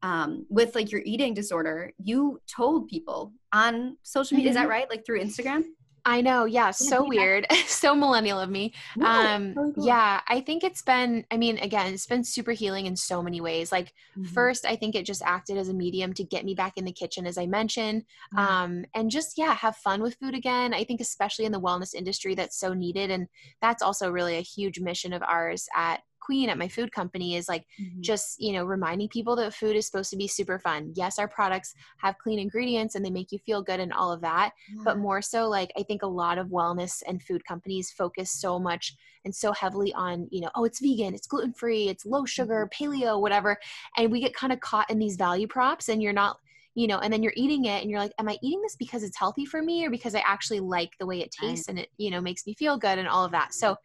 um, 0.05 0.45
with 0.49 0.75
like 0.75 0.91
your 0.91 1.01
eating 1.03 1.33
disorder, 1.33 1.91
you 1.97 2.39
told 2.47 2.87
people 2.87 3.33
on 3.51 3.97
social 4.03 4.37
media. 4.37 4.51
Mm-hmm. 4.51 4.51
Is 4.51 4.55
that 4.55 4.61
mm-hmm. 4.61 4.69
right? 4.69 4.89
Like 4.89 5.03
through 5.03 5.19
Instagram? 5.19 5.63
I 6.07 6.21
know. 6.21 6.45
Yeah. 6.45 6.69
So 6.69 7.01
yeah. 7.01 7.09
weird. 7.09 7.47
so 7.65 7.95
millennial 7.95 8.39
of 8.39 8.51
me. 8.51 8.75
um, 9.03 9.55
cool. 9.55 9.73
yeah. 9.77 10.21
I 10.27 10.41
think 10.41 10.63
it's 10.63 10.83
been, 10.83 11.25
I 11.31 11.37
mean, 11.37 11.57
again, 11.57 11.91
it's 11.91 12.05
been 12.05 12.23
super 12.23 12.51
healing 12.51 12.85
in 12.85 12.95
so 12.95 13.23
many 13.23 13.41
ways. 13.41 13.71
Like, 13.71 13.87
mm-hmm. 14.15 14.25
first, 14.25 14.67
I 14.67 14.75
think 14.75 14.93
it 14.93 15.07
just 15.07 15.23
acted 15.25 15.57
as 15.57 15.69
a 15.69 15.73
medium 15.73 16.13
to 16.13 16.23
get 16.23 16.45
me 16.45 16.53
back 16.53 16.73
in 16.77 16.85
the 16.85 16.91
kitchen, 16.91 17.25
as 17.25 17.39
I 17.39 17.47
mentioned. 17.47 18.03
Mm-hmm. 18.35 18.37
Um, 18.37 18.85
and 18.93 19.09
just, 19.09 19.39
yeah, 19.39 19.55
have 19.55 19.75
fun 19.77 20.03
with 20.03 20.17
food 20.21 20.35
again. 20.35 20.71
I 20.71 20.83
think, 20.83 21.01
especially 21.01 21.45
in 21.45 21.51
the 21.51 21.59
wellness 21.61 21.95
industry, 21.95 22.35
that's 22.35 22.59
so 22.59 22.75
needed. 22.75 23.09
And 23.09 23.25
that's 23.59 23.81
also 23.81 24.11
really 24.11 24.37
a 24.37 24.41
huge 24.41 24.79
mission 24.79 25.13
of 25.13 25.23
ours 25.23 25.67
at 25.75 26.01
queen 26.25 26.49
at 26.49 26.57
my 26.57 26.67
food 26.67 26.91
company 26.91 27.35
is 27.35 27.47
like 27.47 27.65
mm-hmm. 27.79 28.01
just 28.01 28.41
you 28.41 28.53
know 28.53 28.65
reminding 28.65 29.07
people 29.09 29.35
that 29.35 29.53
food 29.53 29.75
is 29.75 29.85
supposed 29.85 30.09
to 30.09 30.17
be 30.17 30.27
super 30.27 30.57
fun 30.57 30.91
yes 30.95 31.19
our 31.19 31.27
products 31.27 31.75
have 31.97 32.17
clean 32.17 32.39
ingredients 32.39 32.95
and 32.95 33.05
they 33.05 33.09
make 33.09 33.31
you 33.31 33.39
feel 33.39 33.61
good 33.61 33.79
and 33.79 33.93
all 33.93 34.11
of 34.11 34.21
that 34.21 34.51
yeah. 34.73 34.81
but 34.83 34.97
more 34.97 35.21
so 35.21 35.47
like 35.47 35.71
i 35.77 35.83
think 35.83 36.01
a 36.01 36.07
lot 36.07 36.37
of 36.37 36.47
wellness 36.47 37.03
and 37.07 37.21
food 37.21 37.45
companies 37.45 37.91
focus 37.91 38.31
so 38.31 38.57
much 38.57 38.95
and 39.25 39.33
so 39.33 39.51
heavily 39.51 39.93
on 39.93 40.27
you 40.31 40.41
know 40.41 40.49
oh 40.55 40.63
it's 40.63 40.79
vegan 40.79 41.13
it's 41.13 41.27
gluten 41.27 41.53
free 41.53 41.89
it's 41.89 42.05
low 42.05 42.25
sugar 42.25 42.67
mm-hmm. 42.71 42.85
paleo 42.85 43.19
whatever 43.19 43.57
and 43.97 44.11
we 44.11 44.19
get 44.19 44.35
kind 44.35 44.53
of 44.53 44.59
caught 44.59 44.89
in 44.89 44.99
these 44.99 45.15
value 45.15 45.47
props 45.47 45.89
and 45.89 46.01
you're 46.01 46.13
not 46.13 46.37
you 46.75 46.87
know 46.87 46.99
and 46.99 47.11
then 47.11 47.23
you're 47.23 47.33
eating 47.35 47.65
it 47.65 47.81
and 47.81 47.89
you're 47.89 47.99
like 47.99 48.13
am 48.19 48.29
i 48.29 48.37
eating 48.43 48.61
this 48.61 48.75
because 48.75 49.01
it's 49.01 49.17
healthy 49.17 49.45
for 49.45 49.61
me 49.61 49.85
or 49.85 49.89
because 49.89 50.13
i 50.13 50.21
actually 50.25 50.59
like 50.59 50.91
the 50.99 51.05
way 51.05 51.21
it 51.21 51.31
tastes 51.31 51.67
and 51.67 51.79
it 51.79 51.89
you 51.97 52.11
know 52.11 52.21
makes 52.21 52.45
me 52.45 52.53
feel 52.53 52.77
good 52.77 52.99
and 52.99 53.07
all 53.07 53.25
of 53.25 53.31
that 53.31 53.53
so 53.53 53.75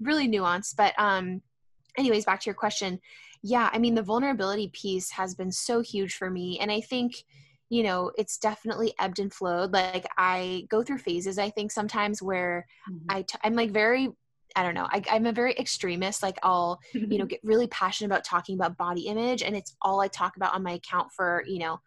really 0.00 0.28
nuanced 0.28 0.76
but 0.76 0.92
um 0.98 1.40
anyways 2.00 2.24
back 2.24 2.40
to 2.40 2.46
your 2.46 2.54
question 2.54 2.98
yeah 3.42 3.70
i 3.72 3.78
mean 3.78 3.94
the 3.94 4.02
vulnerability 4.02 4.68
piece 4.68 5.10
has 5.10 5.34
been 5.34 5.52
so 5.52 5.80
huge 5.80 6.14
for 6.14 6.30
me 6.30 6.58
and 6.58 6.72
i 6.72 6.80
think 6.80 7.24
you 7.68 7.82
know 7.82 8.10
it's 8.18 8.38
definitely 8.38 8.92
ebbed 8.98 9.20
and 9.20 9.32
flowed 9.32 9.72
like 9.72 10.06
i 10.18 10.66
go 10.68 10.82
through 10.82 10.98
phases 10.98 11.38
i 11.38 11.48
think 11.48 11.70
sometimes 11.70 12.22
where 12.22 12.66
mm-hmm. 12.90 13.06
I 13.08 13.22
t- 13.22 13.38
i'm 13.44 13.54
like 13.54 13.70
very 13.70 14.10
I 14.56 14.64
don't 14.64 14.74
know. 14.74 14.88
I, 14.90 15.00
am 15.10 15.26
a 15.26 15.32
very 15.32 15.54
extremist. 15.54 16.24
Like 16.24 16.36
I'll, 16.42 16.80
you 16.92 17.18
know, 17.18 17.24
get 17.32 17.38
really 17.44 17.68
passionate 17.68 18.06
about 18.06 18.24
talking 18.24 18.56
about 18.56 18.76
body 18.76 19.02
image, 19.02 19.44
and 19.44 19.56
it's 19.56 19.76
all 19.80 20.00
I 20.00 20.08
talk 20.08 20.36
about 20.36 20.54
on 20.54 20.64
my 20.64 20.72
account 20.72 21.12
for, 21.12 21.44
you 21.46 21.60
know, 21.60 21.80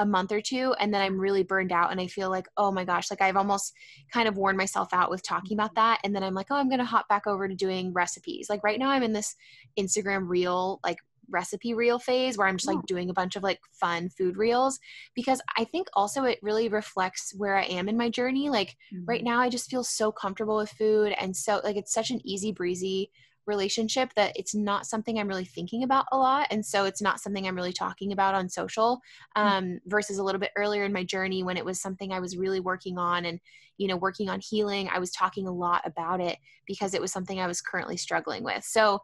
a 0.00 0.06
month 0.06 0.32
or 0.32 0.40
two 0.40 0.74
and 0.80 0.92
then 0.92 1.02
I'm 1.02 1.20
really 1.20 1.42
burned 1.42 1.72
out 1.72 1.92
and 1.92 2.00
I 2.00 2.06
feel 2.06 2.30
like, 2.30 2.46
oh 2.56 2.72
my 2.72 2.84
gosh, 2.84 3.10
like 3.10 3.20
I've 3.20 3.36
almost 3.36 3.74
kind 4.10 4.26
of 4.26 4.38
worn 4.38 4.56
myself 4.56 4.88
out 4.94 5.10
with 5.10 5.22
talking 5.22 5.54
about 5.54 5.74
that. 5.74 6.00
And 6.02 6.16
then 6.16 6.24
I'm 6.24 6.34
like, 6.34 6.46
oh, 6.50 6.56
I'm 6.56 6.70
going 6.70 6.78
to 6.78 6.86
hop 6.86 7.06
back 7.06 7.26
over 7.26 7.46
to 7.46 7.54
doing 7.54 7.92
recipes. 7.92 8.48
Like 8.48 8.64
right 8.64 8.78
now 8.78 8.88
I'm 8.88 9.02
in 9.02 9.12
this 9.12 9.36
Instagram 9.78 10.26
reel, 10.26 10.80
like 10.82 10.96
recipe 11.28 11.74
reel 11.74 11.98
phase 11.98 12.36
where 12.36 12.48
I'm 12.48 12.56
just 12.56 12.66
like 12.66 12.84
doing 12.86 13.10
a 13.10 13.14
bunch 13.14 13.36
of 13.36 13.42
like 13.42 13.60
fun 13.72 14.08
food 14.08 14.36
reels 14.36 14.80
because 15.14 15.40
I 15.56 15.64
think 15.64 15.86
also 15.92 16.24
it 16.24 16.38
really 16.42 16.68
reflects 16.68 17.34
where 17.36 17.56
I 17.56 17.64
am 17.64 17.88
in 17.88 17.98
my 17.98 18.08
journey. 18.08 18.48
Like 18.48 18.76
mm-hmm. 18.92 19.04
right 19.06 19.22
now 19.22 19.38
I 19.38 19.50
just 19.50 19.70
feel 19.70 19.84
so 19.84 20.10
comfortable 20.10 20.56
with 20.56 20.70
food 20.70 21.12
and 21.20 21.36
so 21.36 21.60
like 21.62 21.76
it's 21.76 21.92
such 21.92 22.10
an 22.10 22.20
easy 22.24 22.52
breezy 22.52 23.10
relationship 23.50 24.14
that 24.16 24.32
it's 24.34 24.54
not 24.54 24.86
something 24.86 25.18
I'm 25.18 25.28
really 25.28 25.44
thinking 25.44 25.82
about 25.82 26.06
a 26.10 26.16
lot. 26.16 26.46
And 26.50 26.64
so 26.64 26.86
it's 26.86 27.02
not 27.02 27.20
something 27.20 27.46
I'm 27.46 27.56
really 27.56 27.74
talking 27.74 28.12
about 28.12 28.34
on 28.34 28.48
social 28.48 29.00
mm. 29.36 29.42
um, 29.42 29.64
mm-hmm. 29.64 29.90
versus 29.90 30.16
a 30.16 30.24
little 30.24 30.40
bit 30.40 30.52
earlier 30.56 30.84
in 30.84 30.92
my 30.92 31.04
journey 31.04 31.42
when 31.42 31.58
it 31.58 31.64
was 31.64 31.82
something 31.82 32.12
I 32.12 32.20
was 32.20 32.38
really 32.38 32.60
working 32.60 32.96
on 32.96 33.26
and, 33.26 33.40
you 33.80 33.88
know, 33.88 33.96
working 33.96 34.28
on 34.28 34.38
healing. 34.40 34.90
I 34.92 34.98
was 34.98 35.10
talking 35.10 35.46
a 35.46 35.50
lot 35.50 35.80
about 35.86 36.20
it 36.20 36.36
because 36.66 36.92
it 36.92 37.00
was 37.00 37.10
something 37.10 37.40
I 37.40 37.46
was 37.46 37.62
currently 37.62 37.96
struggling 37.96 38.44
with. 38.44 38.62
So, 38.62 39.00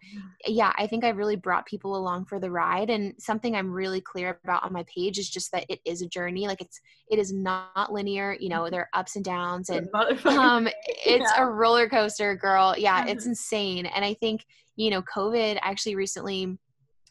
yeah, 0.47 0.71
I 0.77 0.87
think 0.87 1.03
I 1.03 1.09
really 1.09 1.35
brought 1.35 1.65
people 1.65 1.97
along 1.97 2.27
for 2.27 2.39
the 2.39 2.51
ride. 2.51 2.91
And 2.91 3.15
something 3.19 3.57
I'm 3.57 3.73
really 3.73 4.03
clear 4.03 4.39
about 4.45 4.65
on 4.65 4.75
my 4.75 4.85
page 4.95 5.19
is 5.19 5.31
just 5.31 5.51
that 5.53 5.65
it 5.71 5.81
is 5.87 6.03
a 6.03 6.07
journey. 6.07 6.47
Like 6.47 6.61
it's, 6.61 6.79
it 7.11 7.19
is 7.19 7.33
not 7.33 7.91
linear. 7.91 8.37
You 8.39 8.51
know, 8.51 8.65
mm-hmm. 8.65 8.73
there 8.73 8.83
are 8.83 9.01
ups 9.01 9.17
and 9.17 9.25
downs 9.25 9.71
and 9.71 9.89
um, 10.27 10.69
it's 10.85 11.33
yeah. 11.35 11.43
a 11.43 11.47
roller 11.47 11.89
coaster, 11.89 12.37
girl. 12.37 12.75
Yeah, 12.77 13.07
it's 13.07 13.23
mm-hmm. 13.23 13.31
insane. 13.31 13.87
And 13.87 14.05
I 14.05 14.13
think, 14.13 14.45
you 14.77 14.91
know, 14.91 15.01
COVID 15.01 15.59
actually 15.63 15.97
recently 15.97 16.59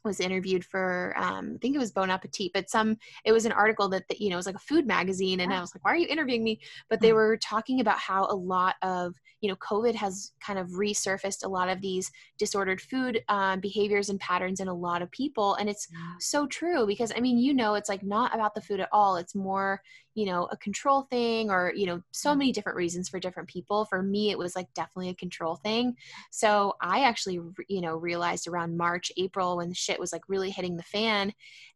was 0.06 0.20
interviewed 0.20 0.64
for 0.64 1.14
um, 1.18 1.54
I 1.56 1.58
think 1.60 1.76
it 1.76 1.80
was 1.80 1.92
Bon 1.92 2.10
Appetit, 2.10 2.52
but 2.54 2.70
some 2.70 2.98
it 3.24 3.32
was 3.32 3.46
an 3.46 3.52
article 3.52 3.90
that, 3.90 4.08
that 4.08 4.22
you 4.22 4.30
know 4.30 4.36
it 4.36 4.38
was 4.38 4.46
like 4.46 4.56
a 4.56 4.60
food 4.60 4.88
magazine, 4.88 5.42
and 5.42 5.54
I 5.54 5.60
was 5.60 5.74
like, 5.76 5.84
why 5.84 5.92
are 5.92 5.98
you 5.98 6.08
interviewing 6.08 6.44
me? 6.44 6.60
But 6.90 7.02
they 7.02 7.10
hmm. 7.10 7.16
were 7.16 7.38
talking 7.38 7.82
about 7.82 7.98
how 7.98 8.26
a 8.26 8.36
lot 8.36 8.76
of 8.82 9.16
you 9.42 9.50
know 9.50 9.56
COVID 9.58 9.96
has 9.96 10.32
kind 10.46 10.60
of 10.60 10.70
resurfaced 10.70 11.44
a 11.44 11.50
lot 11.50 11.70
of 11.70 11.82
these 11.82 12.12
disordered 12.38 12.80
food 12.80 13.24
um, 13.28 13.60
behaviors 13.60 14.10
and 14.10 14.20
patterns 14.20 14.60
in 14.60 14.68
a 14.68 14.74
lot 14.74 15.02
of 15.02 15.12
people, 15.12 15.56
and 15.56 15.70
it's 15.70 15.88
so 16.20 16.48
true 16.48 16.86
because 16.86 17.12
I 17.16 17.20
mean 17.20 17.38
you 17.38 17.54
know 17.54 17.76
it's 17.76 17.90
like 17.90 18.04
not 18.04 18.34
about 18.34 18.56
the 18.56 18.62
food 18.62 18.80
at 18.80 18.90
all. 18.92 19.18
It's 19.18 19.36
more 19.36 19.82
you 20.16 20.26
know 20.26 20.48
a 20.52 20.58
control 20.58 21.04
thing 21.12 21.52
or 21.52 21.72
you 21.76 21.86
know 21.86 22.02
so 22.12 22.32
mm. 22.32 22.38
many 22.40 22.52
different 22.52 22.78
reasons 22.78 23.08
for 23.08 23.20
different 23.20 23.48
people 23.48 23.86
for 23.86 24.02
me 24.02 24.32
it 24.32 24.38
was 24.38 24.56
like 24.56 24.68
definitely 24.74 25.10
a 25.10 25.16
control 25.16 25.58
thing 25.58 25.94
so 26.32 26.74
i 26.82 27.04
actually 27.04 27.40
you 27.68 27.82
know 27.82 27.96
realized 27.96 28.48
around 28.48 28.76
march 28.76 29.12
april 29.18 29.58
when 29.58 29.70
the 29.70 29.76
shit 29.76 30.00
was 30.00 30.12
like 30.12 30.24
really 30.28 30.50
hitting 30.50 30.78
the 30.78 30.84
fan 30.84 31.32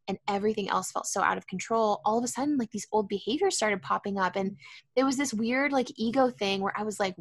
and 0.08 0.18
everything 0.26 0.68
else 0.68 0.90
felt 0.90 1.06
so 1.06 1.22
out 1.22 1.38
of 1.38 1.46
control 1.46 2.00
all 2.04 2.18
of 2.18 2.24
a 2.24 2.28
sudden 2.28 2.56
like 2.56 2.70
these 2.72 2.88
old 2.90 3.08
behaviors 3.08 3.56
started 3.56 3.82
popping 3.82 4.18
up 4.18 4.34
and 4.34 4.56
it 4.96 5.04
was 5.04 5.16
this 5.16 5.34
weird 5.34 5.70
like 5.70 5.92
ego 5.96 6.30
thing 6.30 6.60
where 6.60 6.74
i 6.76 6.82
was 6.82 6.98
like 6.98 7.14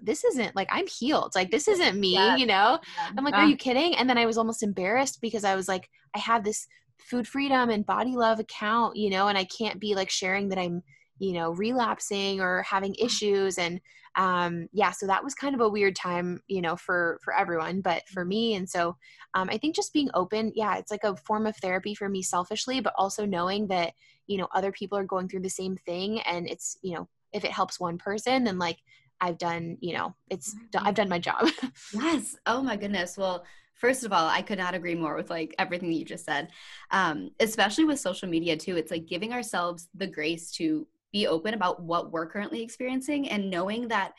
this 0.00 0.22
isn't 0.22 0.54
like 0.54 0.68
I'm 0.70 0.86
healed. 0.86 1.32
Like 1.34 1.50
this 1.50 1.66
isn't 1.66 1.98
me, 1.98 2.14
yeah. 2.14 2.36
you 2.36 2.46
know? 2.46 2.78
Yeah. 2.96 3.10
I'm 3.16 3.24
like, 3.24 3.34
are 3.34 3.46
you 3.46 3.56
kidding? 3.56 3.96
And 3.96 4.08
then 4.08 4.18
I 4.18 4.26
was 4.26 4.38
almost 4.38 4.62
embarrassed 4.62 5.20
because 5.20 5.42
I 5.42 5.56
was 5.56 5.66
like, 5.66 5.88
I 6.14 6.20
have 6.20 6.44
this 6.44 6.68
food 6.98 7.26
freedom 7.26 7.70
and 7.70 7.86
body 7.86 8.16
love 8.16 8.40
account, 8.40 8.96
you 8.96 9.10
know, 9.10 9.28
and 9.28 9.38
I 9.38 9.44
can't 9.44 9.80
be 9.80 9.94
like 9.94 10.10
sharing 10.10 10.48
that 10.48 10.58
I'm, 10.58 10.82
you 11.18 11.32
know, 11.32 11.50
relapsing 11.50 12.40
or 12.40 12.62
having 12.62 12.94
issues. 12.96 13.58
And 13.58 13.80
um, 14.16 14.68
yeah, 14.72 14.90
so 14.90 15.06
that 15.06 15.22
was 15.22 15.34
kind 15.34 15.54
of 15.54 15.60
a 15.60 15.68
weird 15.68 15.94
time, 15.94 16.40
you 16.48 16.60
know, 16.60 16.76
for 16.76 17.18
for 17.22 17.34
everyone, 17.34 17.80
but 17.80 18.08
for 18.08 18.24
me. 18.24 18.54
And 18.54 18.68
so 18.68 18.96
um, 19.34 19.48
I 19.50 19.58
think 19.58 19.76
just 19.76 19.92
being 19.92 20.10
open, 20.14 20.52
yeah, 20.54 20.76
it's 20.76 20.90
like 20.90 21.04
a 21.04 21.16
form 21.16 21.46
of 21.46 21.56
therapy 21.56 21.94
for 21.94 22.08
me 22.08 22.22
selfishly, 22.22 22.80
but 22.80 22.94
also 22.96 23.24
knowing 23.24 23.68
that 23.68 23.92
you 24.26 24.36
know 24.36 24.48
other 24.54 24.72
people 24.72 24.98
are 24.98 25.04
going 25.04 25.28
through 25.28 25.42
the 25.42 25.50
same 25.50 25.76
thing, 25.76 26.20
and 26.20 26.48
it's 26.48 26.78
you 26.82 26.94
know 26.94 27.08
if 27.32 27.44
it 27.44 27.52
helps 27.52 27.78
one 27.78 27.98
person, 27.98 28.44
then 28.44 28.58
like 28.58 28.78
I've 29.20 29.38
done, 29.38 29.76
you 29.80 29.94
know, 29.94 30.14
it's 30.30 30.54
I've 30.76 30.94
done 30.94 31.08
my 31.08 31.18
job. 31.18 31.48
yes. 31.92 32.36
Oh 32.46 32.62
my 32.62 32.76
goodness. 32.76 33.16
Well, 33.16 33.44
first 33.78 34.04
of 34.04 34.12
all, 34.12 34.26
I 34.26 34.42
could 34.42 34.58
not 34.58 34.74
agree 34.74 34.94
more 34.94 35.16
with 35.16 35.30
like 35.30 35.54
everything 35.58 35.88
that 35.90 35.96
you 35.96 36.04
just 36.04 36.24
said. 36.24 36.48
Um, 36.90 37.30
especially 37.40 37.84
with 37.84 38.00
social 38.00 38.28
media 38.28 38.56
too. 38.56 38.76
It's 38.76 38.90
like 38.90 39.06
giving 39.06 39.32
ourselves 39.32 39.88
the 39.94 40.06
grace 40.06 40.50
to 40.52 40.86
be 41.12 41.26
open 41.26 41.54
about 41.54 41.82
what 41.82 42.12
we're 42.12 42.26
currently 42.26 42.62
experiencing 42.62 43.28
and 43.28 43.50
knowing 43.50 43.88
that 43.88 44.12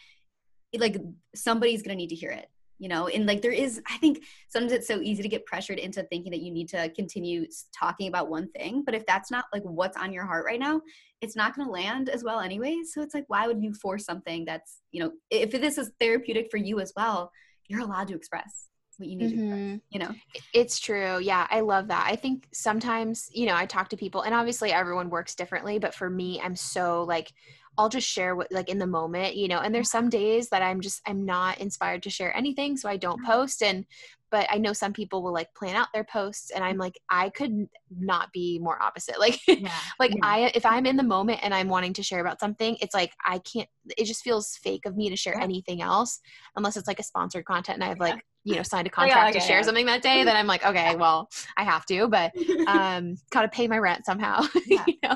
like 0.77 0.97
somebody's 1.35 1.83
to 1.83 1.95
need 1.95 2.09
to 2.09 2.15
hear 2.15 2.31
it 2.31 2.49
you 2.79 2.87
know 2.87 3.07
and 3.07 3.25
like 3.25 3.41
there 3.41 3.51
is 3.51 3.81
i 3.89 3.97
think 3.97 4.23
sometimes 4.47 4.71
it's 4.71 4.87
so 4.87 5.01
easy 5.01 5.21
to 5.21 5.29
get 5.29 5.45
pressured 5.45 5.77
into 5.77 6.01
thinking 6.03 6.31
that 6.31 6.41
you 6.41 6.51
need 6.51 6.67
to 6.69 6.89
continue 6.89 7.45
talking 7.77 8.07
about 8.07 8.29
one 8.29 8.49
thing 8.51 8.83
but 8.85 8.95
if 8.95 9.05
that's 9.05 9.29
not 9.29 9.45
like 9.53 9.63
what's 9.63 9.97
on 9.97 10.13
your 10.13 10.25
heart 10.25 10.45
right 10.45 10.59
now 10.59 10.81
it's 11.21 11.35
not 11.35 11.55
going 11.55 11.67
to 11.67 11.71
land 11.71 12.09
as 12.09 12.23
well 12.23 12.39
anyway 12.39 12.77
so 12.83 13.01
it's 13.01 13.13
like 13.13 13.25
why 13.27 13.47
would 13.47 13.61
you 13.61 13.73
force 13.73 14.05
something 14.05 14.45
that's 14.45 14.81
you 14.91 15.03
know 15.03 15.11
if 15.29 15.51
this 15.51 15.77
is 15.77 15.91
therapeutic 15.99 16.49
for 16.49 16.57
you 16.57 16.79
as 16.79 16.93
well 16.95 17.31
you're 17.67 17.81
allowed 17.81 18.07
to 18.07 18.15
express 18.15 18.69
what 18.99 19.09
you 19.09 19.15
need 19.15 19.37
mm-hmm. 19.37 19.75
you 19.89 19.99
know 19.99 20.09
it's 20.53 20.79
true 20.79 21.19
yeah 21.19 21.47
i 21.49 21.59
love 21.59 21.87
that 21.87 22.05
i 22.07 22.15
think 22.15 22.47
sometimes 22.51 23.29
you 23.33 23.45
know 23.45 23.55
i 23.55 23.65
talk 23.65 23.89
to 23.89 23.97
people 23.97 24.21
and 24.21 24.33
obviously 24.33 24.71
everyone 24.71 25.09
works 25.09 25.35
differently 25.35 25.79
but 25.79 25.93
for 25.93 26.09
me 26.09 26.39
i'm 26.41 26.55
so 26.55 27.03
like 27.03 27.31
I'll 27.77 27.87
just 27.87 28.09
share 28.09 28.35
what 28.35 28.51
like 28.51 28.67
in 28.67 28.77
the 28.77 28.85
moment, 28.85 29.37
you 29.37 29.47
know. 29.47 29.59
And 29.59 29.73
there's 29.73 29.89
some 29.89 30.09
days 30.09 30.49
that 30.49 30.61
I'm 30.61 30.81
just 30.81 31.01
I'm 31.07 31.23
not 31.23 31.59
inspired 31.59 32.03
to 32.03 32.09
share 32.09 32.35
anything, 32.35 32.75
so 32.75 32.89
I 32.89 32.97
don't 32.97 33.23
post. 33.25 33.63
And 33.63 33.85
but 34.31 34.47
I 34.49 34.57
know 34.57 34.73
some 34.73 34.93
people 34.93 35.23
will 35.23 35.33
like 35.33 35.53
plan 35.55 35.75
out 35.75 35.87
their 35.93 36.03
posts 36.03 36.51
and 36.51 36.63
I'm 36.63 36.77
like 36.77 36.99
I 37.09 37.29
could 37.29 37.67
not 37.89 38.31
be 38.31 38.59
more 38.59 38.81
opposite. 38.81 39.15
Like 39.19 39.39
yeah. 39.47 39.69
like 39.99 40.11
yeah. 40.11 40.19
I 40.23 40.51
if 40.55 40.65
I'm 40.65 40.85
in 40.85 40.95
the 40.95 41.03
moment 41.03 41.39
and 41.43 41.53
I'm 41.53 41.67
wanting 41.67 41.93
to 41.93 42.03
share 42.03 42.21
about 42.21 42.39
something, 42.39 42.77
it's 42.81 42.95
like 42.95 43.11
I 43.25 43.39
can't 43.39 43.67
it 43.97 44.05
just 44.05 44.23
feels 44.23 44.57
fake 44.63 44.85
of 44.85 44.95
me 44.95 45.09
to 45.09 45.15
share 45.15 45.35
yeah. 45.37 45.43
anything 45.43 45.81
else 45.81 46.19
unless 46.55 46.77
it's 46.77 46.87
like 46.87 46.99
a 46.99 47.03
sponsored 47.03 47.45
content 47.45 47.75
and 47.75 47.83
I 47.83 47.89
have 47.89 47.99
like 47.99 48.23
you 48.43 48.55
know 48.55 48.63
signed 48.63 48.87
a 48.87 48.89
contract 48.99 49.29
okay, 49.29 49.39
to 49.39 49.45
share 49.45 49.63
something 49.63 49.85
that 49.85 50.01
day 50.01 50.23
then 50.23 50.35
i'm 50.35 50.47
like 50.47 50.65
okay 50.65 50.95
well 50.95 51.29
i 51.57 51.63
have 51.63 51.85
to 51.85 52.07
but 52.07 52.31
um 52.67 53.15
gotta 53.31 53.47
pay 53.49 53.67
my 53.67 53.77
rent 53.77 54.05
somehow 54.05 54.41
you 54.65 54.79
know? 55.03 55.15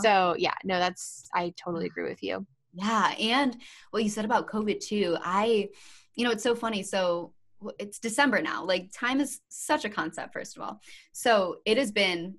so 0.00 0.34
yeah 0.38 0.54
no 0.64 0.78
that's 0.78 1.28
i 1.34 1.52
totally 1.62 1.86
agree 1.86 2.08
with 2.08 2.22
you 2.22 2.46
yeah 2.72 3.14
and 3.18 3.56
what 3.90 4.02
you 4.02 4.08
said 4.08 4.24
about 4.24 4.48
covid 4.48 4.80
too 4.80 5.16
i 5.22 5.68
you 6.14 6.24
know 6.24 6.30
it's 6.30 6.42
so 6.42 6.54
funny 6.54 6.82
so 6.82 7.32
it's 7.78 7.98
December 7.98 8.42
now. 8.42 8.64
Like 8.64 8.90
time 8.92 9.20
is 9.20 9.40
such 9.48 9.84
a 9.84 9.90
concept, 9.90 10.32
first 10.32 10.56
of 10.56 10.62
all. 10.62 10.80
So 11.12 11.56
it 11.64 11.76
has 11.78 11.90
been 11.90 12.36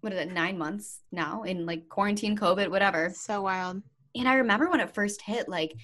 what 0.00 0.12
is 0.12 0.20
it, 0.20 0.32
nine 0.32 0.56
months 0.56 1.00
now 1.10 1.42
in 1.42 1.66
like 1.66 1.88
quarantine, 1.88 2.36
COVID, 2.36 2.70
whatever. 2.70 3.10
So 3.14 3.42
wild. 3.42 3.82
And 4.14 4.28
I 4.28 4.34
remember 4.34 4.70
when 4.70 4.80
it 4.80 4.94
first 4.94 5.20
hit, 5.20 5.48
like 5.48 5.74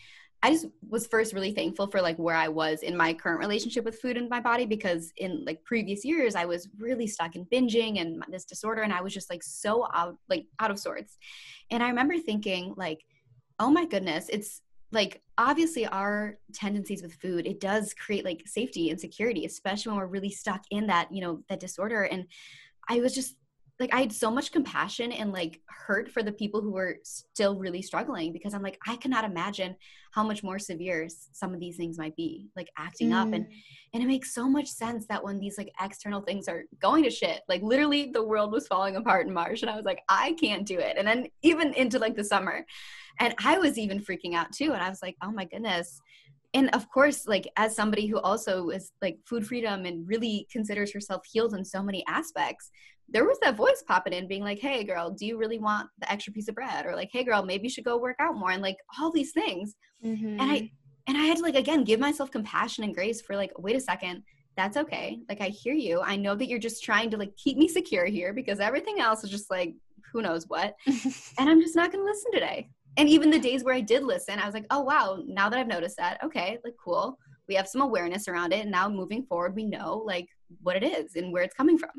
I 0.45 0.51
just 0.51 0.67
was 0.89 1.07
first 1.07 1.35
really 1.35 1.53
thankful 1.53 1.87
for 1.87 2.01
like 2.01 2.17
where 2.19 2.35
I 2.35 2.49
was 2.49 2.83
in 2.83 2.97
my 2.97 3.15
current 3.15 3.39
relationship 3.39 3.85
with 3.85 4.01
food 4.01 4.17
and 4.17 4.29
my 4.29 4.41
body 4.41 4.67
because 4.67 5.13
in 5.17 5.45
like 5.45 5.63
previous 5.65 6.05
years 6.05 6.35
I 6.35 6.47
was 6.47 6.69
really 6.79 7.07
stuck 7.07 7.37
in 7.37 7.47
binging 7.47 8.01
and 8.01 8.25
this 8.29 8.45
disorder 8.45 8.83
and 8.83 8.93
I 8.93 9.03
was 9.03 9.15
just 9.15 9.31
like 9.31 9.43
so 9.43 9.89
out 9.95 10.17
like 10.29 10.47
out 10.59 10.71
of 10.71 10.81
sorts. 10.81 11.17
And 11.71 11.83
I 11.83 11.89
remember 11.89 12.19
thinking 12.19 12.75
like, 12.77 13.05
oh 13.61 13.71
my 13.71 13.87
goodness, 13.87 14.29
it's 14.29 14.61
like 14.93 15.23
obviously 15.39 15.87
our 15.87 16.39
tendencies 16.53 17.03
with 17.03 17.15
food 17.15 17.47
it 17.47 17.61
does 17.61 17.95
create 17.95 18.25
like 18.25 18.43
safety 18.47 18.91
and 18.91 19.01
security 19.01 19.45
especially 19.47 19.91
when 19.91 19.99
we're 19.99 20.07
really 20.07 20.31
stuck 20.31 20.63
in 20.71 20.87
that 20.87 21.09
you 21.11 21.21
know 21.21 21.43
that 21.49 21.61
disorder. 21.61 22.03
And 22.05 22.27
i 22.89 23.01
was 23.01 23.15
just 23.15 23.37
like 23.81 23.95
i 23.95 24.01
had 24.01 24.13
so 24.13 24.31
much 24.31 24.53
compassion 24.53 25.13
and 25.13 25.33
like 25.33 25.61
hurt 25.67 26.11
for 26.11 26.23
the 26.23 26.33
people 26.33 26.61
who 26.61 26.73
were 26.73 26.99
still 27.05 27.59
really 27.59 27.83
struggling 27.83 28.33
because 28.33 28.55
i'm 28.55 28.63
like 28.63 28.79
i 28.87 28.97
cannot 28.97 29.25
imagine 29.25 29.75
how 30.13 30.23
much 30.23 30.43
more 30.43 30.59
severe 30.59 31.09
some 31.33 31.53
of 31.53 31.61
these 31.61 31.77
things 31.77 31.99
might 31.99 32.15
be 32.17 32.49
like 32.57 32.69
acting 32.79 33.11
mm. 33.11 33.21
up 33.21 33.33
and 33.33 33.45
mm. 33.47 33.53
and 33.95 34.03
it 34.03 34.07
makes 34.07 34.35
so 34.35 34.49
much 34.49 34.69
sense 34.69 35.07
that 35.09 35.23
when 35.23 35.39
these 35.39 35.59
like 35.59 35.73
external 35.81 36.21
things 36.21 36.49
are 36.49 36.65
going 36.81 37.03
to 37.03 37.11
shit 37.11 37.41
like 37.49 37.63
literally 37.63 38.11
the 38.13 38.23
world 38.23 38.53
was 38.53 38.67
falling 38.67 38.97
apart 38.97 39.27
in 39.27 39.33
march 39.33 39.63
and 39.63 39.71
i 39.71 39.77
was 39.77 39.85
like 39.85 40.03
i 40.09 40.33
can't 40.41 40.67
do 40.67 40.79
it 40.79 40.97
and 40.97 41.07
then 41.09 41.27
even 41.43 41.73
into 41.75 41.99
like 41.99 42.15
the 42.15 42.25
summer 42.25 42.65
and 43.21 43.35
I 43.45 43.59
was 43.59 43.79
even 43.79 44.01
freaking 44.01 44.35
out 44.35 44.53
too. 44.53 44.73
And 44.73 44.83
I 44.83 44.89
was 44.89 45.03
like, 45.03 45.17
oh 45.23 45.31
my 45.31 45.45
goodness. 45.45 46.01
And 46.55 46.69
of 46.75 46.89
course, 46.91 47.27
like 47.27 47.49
as 47.57 47.75
somebody 47.75 48.07
who 48.07 48.19
also 48.19 48.69
is 48.69 48.93
like 49.01 49.19
food 49.27 49.47
freedom 49.47 49.87
and 49.87 50.07
really 50.07 50.47
considers 50.53 50.93
herself 50.93 51.23
healed 51.31 51.55
in 51.55 51.65
so 51.65 51.83
many 51.83 52.05
aspects, 52.07 52.71
there 53.13 53.25
was 53.25 53.39
that 53.41 53.57
voice 53.57 53.83
popping 53.87 54.13
in 54.13 54.27
being 54.27 54.43
like, 54.43 54.59
hey 54.59 54.85
girl, 54.85 55.11
do 55.11 55.27
you 55.27 55.37
really 55.39 55.59
want 55.59 55.89
the 56.01 56.11
extra 56.11 56.33
piece 56.33 56.49
of 56.49 56.55
bread? 56.55 56.87
Or 56.87 56.97
like, 56.97 57.11
hey 57.13 57.25
girl, 57.25 57.43
maybe 57.43 57.65
you 57.65 57.71
should 57.71 57.85
go 57.85 57.99
work 57.99 58.17
out 58.19 58.37
more 58.37 58.51
and 58.51 58.63
like 58.63 58.79
all 58.99 59.11
these 59.11 59.33
things. 59.33 59.75
Mm-hmm. 60.05 60.41
And 60.41 60.43
I 60.43 60.71
and 61.07 61.17
I 61.17 61.23
had 61.23 61.39
to 61.39 61.43
like 61.43 61.55
again 61.55 61.85
give 61.85 62.01
myself 62.01 62.31
compassion 62.31 62.85
and 62.85 62.95
grace 62.95 63.21
for 63.21 63.37
like, 63.37 63.53
wait 63.59 63.77
a 63.77 63.81
second, 63.81 64.23
that's 64.57 64.77
okay. 64.77 65.21
Like 65.29 65.41
I 65.41 65.49
hear 65.49 65.75
you. 65.75 66.01
I 66.01 66.17
know 66.17 66.35
that 66.35 66.49
you're 66.49 66.59
just 66.59 66.83
trying 66.83 67.11
to 67.11 67.17
like 67.17 67.37
keep 67.37 67.57
me 67.57 67.69
secure 67.69 68.07
here 68.07 68.33
because 68.33 68.61
everything 68.61 69.01
else 69.01 69.25
is 69.25 69.31
just 69.31 69.51
like 69.51 69.75
who 70.13 70.23
knows 70.23 70.45
what. 70.49 70.75
and 70.87 71.49
I'm 71.49 71.61
just 71.61 71.77
not 71.77 71.93
gonna 71.93 72.05
listen 72.05 72.33
today 72.33 72.69
and 72.97 73.09
even 73.09 73.31
the 73.31 73.39
days 73.39 73.65
where 73.65 73.75
I 73.75 73.81
did 73.81 74.05
listen, 74.05 74.39
I 74.39 74.45
was 74.45 74.55
like, 74.55 74.67
oh 74.71 74.81
wow, 74.81 75.23
now 75.27 75.49
that 75.49 75.59
I've 75.59 75.67
noticed 75.67 75.97
that, 75.97 76.23
okay, 76.23 76.59
like 76.65 76.75
cool. 76.83 77.19
We 77.49 77.55
have 77.55 77.69
some 77.69 77.81
awareness 77.81 78.29
around 78.29 78.53
it. 78.53 78.61
And 78.61 78.71
now 78.71 78.89
moving 78.89 79.25
forward, 79.25 79.57
we 79.57 79.65
know 79.65 80.03
like 80.05 80.29
what 80.63 80.77
it 80.77 80.85
is 80.85 81.17
and 81.17 81.33
where 81.33 81.43
it's 81.43 81.55
coming 81.55 81.79
from. 81.79 81.91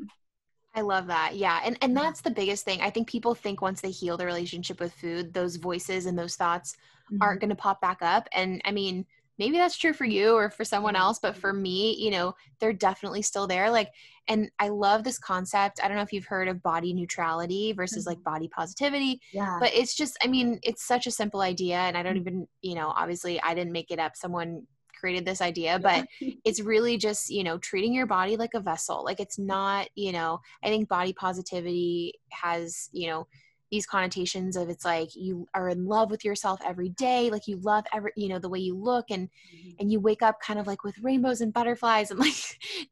I 0.74 0.80
love 0.80 1.06
that. 1.06 1.36
Yeah. 1.36 1.60
And 1.64 1.78
and 1.80 1.96
that's 1.96 2.20
the 2.20 2.30
biggest 2.30 2.64
thing. 2.64 2.80
I 2.80 2.90
think 2.90 3.08
people 3.08 3.34
think 3.34 3.62
once 3.62 3.80
they 3.80 3.90
heal 3.90 4.16
their 4.16 4.26
relationship 4.26 4.80
with 4.80 4.92
food, 4.94 5.32
those 5.32 5.56
voices 5.56 6.06
and 6.06 6.18
those 6.18 6.36
thoughts 6.36 6.76
mm-hmm. 7.12 7.22
aren't 7.22 7.40
going 7.40 7.50
to 7.50 7.56
pop 7.56 7.80
back 7.80 7.98
up. 8.02 8.28
And 8.32 8.60
I 8.64 8.72
mean, 8.72 9.06
maybe 9.38 9.56
that's 9.56 9.76
true 9.76 9.92
for 9.92 10.04
you 10.04 10.34
or 10.34 10.50
for 10.50 10.64
someone 10.64 10.96
else, 10.96 11.18
but 11.20 11.36
for 11.36 11.52
me, 11.52 11.96
you 11.96 12.10
know, 12.10 12.34
they're 12.60 12.72
definitely 12.72 13.22
still 13.22 13.46
there. 13.46 13.70
Like 13.70 13.90
and 14.28 14.50
I 14.58 14.68
love 14.68 15.04
this 15.04 15.18
concept. 15.18 15.80
I 15.82 15.88
don't 15.88 15.96
know 15.96 16.02
if 16.02 16.12
you've 16.12 16.24
heard 16.24 16.48
of 16.48 16.62
body 16.62 16.92
neutrality 16.94 17.72
versus 17.72 18.04
mm-hmm. 18.04 18.10
like 18.10 18.24
body 18.24 18.48
positivity. 18.48 19.20
Yeah. 19.32 19.58
But 19.60 19.74
it's 19.74 19.94
just, 19.94 20.16
I 20.24 20.28
mean, 20.28 20.58
it's 20.62 20.86
such 20.86 21.06
a 21.06 21.10
simple 21.10 21.40
idea. 21.40 21.76
And 21.76 21.96
I 21.96 22.02
don't 22.02 22.14
mm-hmm. 22.14 22.28
even, 22.28 22.48
you 22.62 22.74
know, 22.74 22.88
obviously 22.88 23.40
I 23.42 23.54
didn't 23.54 23.72
make 23.72 23.90
it 23.90 23.98
up. 23.98 24.16
Someone 24.16 24.66
created 24.94 25.24
this 25.24 25.40
idea, 25.40 25.78
but 25.78 26.06
it's 26.44 26.60
really 26.60 26.96
just, 26.96 27.30
you 27.30 27.44
know, 27.44 27.58
treating 27.58 27.94
your 27.94 28.06
body 28.06 28.36
like 28.36 28.54
a 28.54 28.60
vessel. 28.60 29.04
Like 29.04 29.20
it's 29.20 29.38
not, 29.38 29.88
you 29.94 30.12
know, 30.12 30.40
I 30.62 30.68
think 30.68 30.88
body 30.88 31.12
positivity 31.12 32.14
has, 32.30 32.88
you 32.92 33.08
know, 33.08 33.26
these 33.74 33.86
connotations 33.86 34.56
of 34.56 34.68
it's 34.68 34.84
like 34.84 35.16
you 35.16 35.48
are 35.52 35.68
in 35.68 35.84
love 35.84 36.08
with 36.08 36.24
yourself 36.24 36.60
every 36.64 36.90
day 36.90 37.28
like 37.28 37.48
you 37.48 37.56
love 37.56 37.84
every 37.92 38.12
you 38.16 38.28
know 38.28 38.38
the 38.38 38.48
way 38.48 38.60
you 38.60 38.72
look 38.72 39.06
and 39.10 39.28
mm-hmm. 39.28 39.70
and 39.80 39.90
you 39.90 39.98
wake 39.98 40.22
up 40.22 40.40
kind 40.40 40.60
of 40.60 40.68
like 40.68 40.84
with 40.84 40.94
rainbows 41.02 41.40
and 41.40 41.52
butterflies 41.52 42.12
and 42.12 42.20
like 42.26 42.36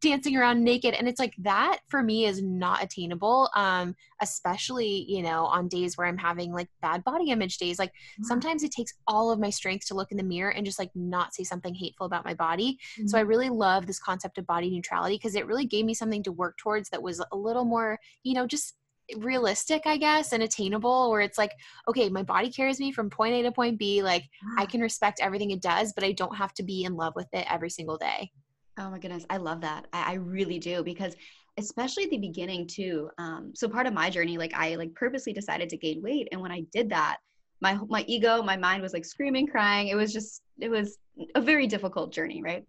dancing 0.00 0.36
around 0.36 0.60
naked 0.60 0.92
and 0.94 1.06
it's 1.06 1.20
like 1.20 1.34
that 1.38 1.78
for 1.86 2.02
me 2.02 2.24
is 2.24 2.42
not 2.42 2.82
attainable 2.82 3.48
um 3.54 3.94
especially 4.22 5.04
you 5.08 5.22
know 5.22 5.44
on 5.44 5.68
days 5.68 5.96
where 5.96 6.08
i'm 6.08 6.18
having 6.18 6.52
like 6.52 6.66
bad 6.80 7.04
body 7.04 7.30
image 7.30 7.58
days 7.58 7.78
like 7.78 7.90
mm-hmm. 7.90 8.24
sometimes 8.24 8.64
it 8.64 8.72
takes 8.72 8.94
all 9.06 9.30
of 9.30 9.38
my 9.38 9.50
strength 9.50 9.86
to 9.86 9.94
look 9.94 10.10
in 10.10 10.16
the 10.16 10.24
mirror 10.24 10.50
and 10.50 10.66
just 10.66 10.80
like 10.80 10.90
not 10.96 11.32
say 11.32 11.44
something 11.44 11.76
hateful 11.76 12.06
about 12.06 12.24
my 12.24 12.34
body 12.34 12.76
mm-hmm. 12.98 13.06
so 13.06 13.16
i 13.16 13.20
mm-hmm. 13.20 13.30
really 13.30 13.50
love 13.50 13.86
this 13.86 14.00
concept 14.00 14.36
of 14.36 14.46
body 14.48 14.68
neutrality 14.68 15.14
because 15.14 15.36
it 15.36 15.46
really 15.46 15.64
gave 15.64 15.84
me 15.84 15.94
something 15.94 16.24
to 16.24 16.32
work 16.32 16.58
towards 16.58 16.90
that 16.90 17.00
was 17.00 17.22
a 17.30 17.36
little 17.36 17.64
more 17.64 18.00
you 18.24 18.34
know 18.34 18.48
just 18.48 18.74
realistic 19.18 19.82
i 19.86 19.96
guess 19.96 20.32
and 20.32 20.42
attainable 20.42 21.10
where 21.10 21.20
it's 21.20 21.38
like 21.38 21.52
okay 21.88 22.08
my 22.08 22.22
body 22.22 22.50
carries 22.50 22.80
me 22.80 22.92
from 22.92 23.10
point 23.10 23.34
a 23.34 23.42
to 23.42 23.52
point 23.52 23.78
b 23.78 24.02
like 24.02 24.24
i 24.58 24.66
can 24.72 24.80
respect 24.80 25.20
everything 25.20 25.50
it 25.50 25.62
does 25.62 25.92
but 25.92 26.04
i 26.04 26.12
don't 26.12 26.36
have 26.36 26.52
to 26.52 26.62
be 26.62 26.84
in 26.84 26.94
love 26.94 27.14
with 27.16 27.28
it 27.32 27.46
every 27.50 27.70
single 27.70 27.96
day. 27.96 28.30
Oh 28.78 28.90
my 28.90 28.98
goodness 28.98 29.26
i 29.30 29.36
love 29.36 29.60
that 29.60 29.86
i, 29.92 30.12
I 30.12 30.14
really 30.14 30.58
do 30.58 30.82
because 30.82 31.14
especially 31.58 32.04
at 32.04 32.10
the 32.10 32.18
beginning 32.18 32.66
too 32.66 33.10
um, 33.18 33.52
so 33.54 33.68
part 33.68 33.86
of 33.86 33.92
my 33.92 34.08
journey 34.08 34.38
like 34.38 34.54
i 34.54 34.74
like 34.76 34.94
purposely 34.94 35.32
decided 35.32 35.68
to 35.68 35.76
gain 35.76 36.02
weight 36.02 36.28
and 36.32 36.40
when 36.40 36.50
i 36.50 36.64
did 36.72 36.88
that 36.90 37.18
my 37.60 37.78
my 37.88 38.04
ego 38.08 38.42
my 38.42 38.56
mind 38.56 38.82
was 38.82 38.92
like 38.92 39.04
screaming 39.04 39.46
crying 39.46 39.88
it 39.88 39.94
was 39.94 40.12
just 40.12 40.42
it 40.60 40.70
was 40.70 40.98
a 41.34 41.40
very 41.40 41.66
difficult 41.66 42.12
journey 42.12 42.42
right 42.42 42.64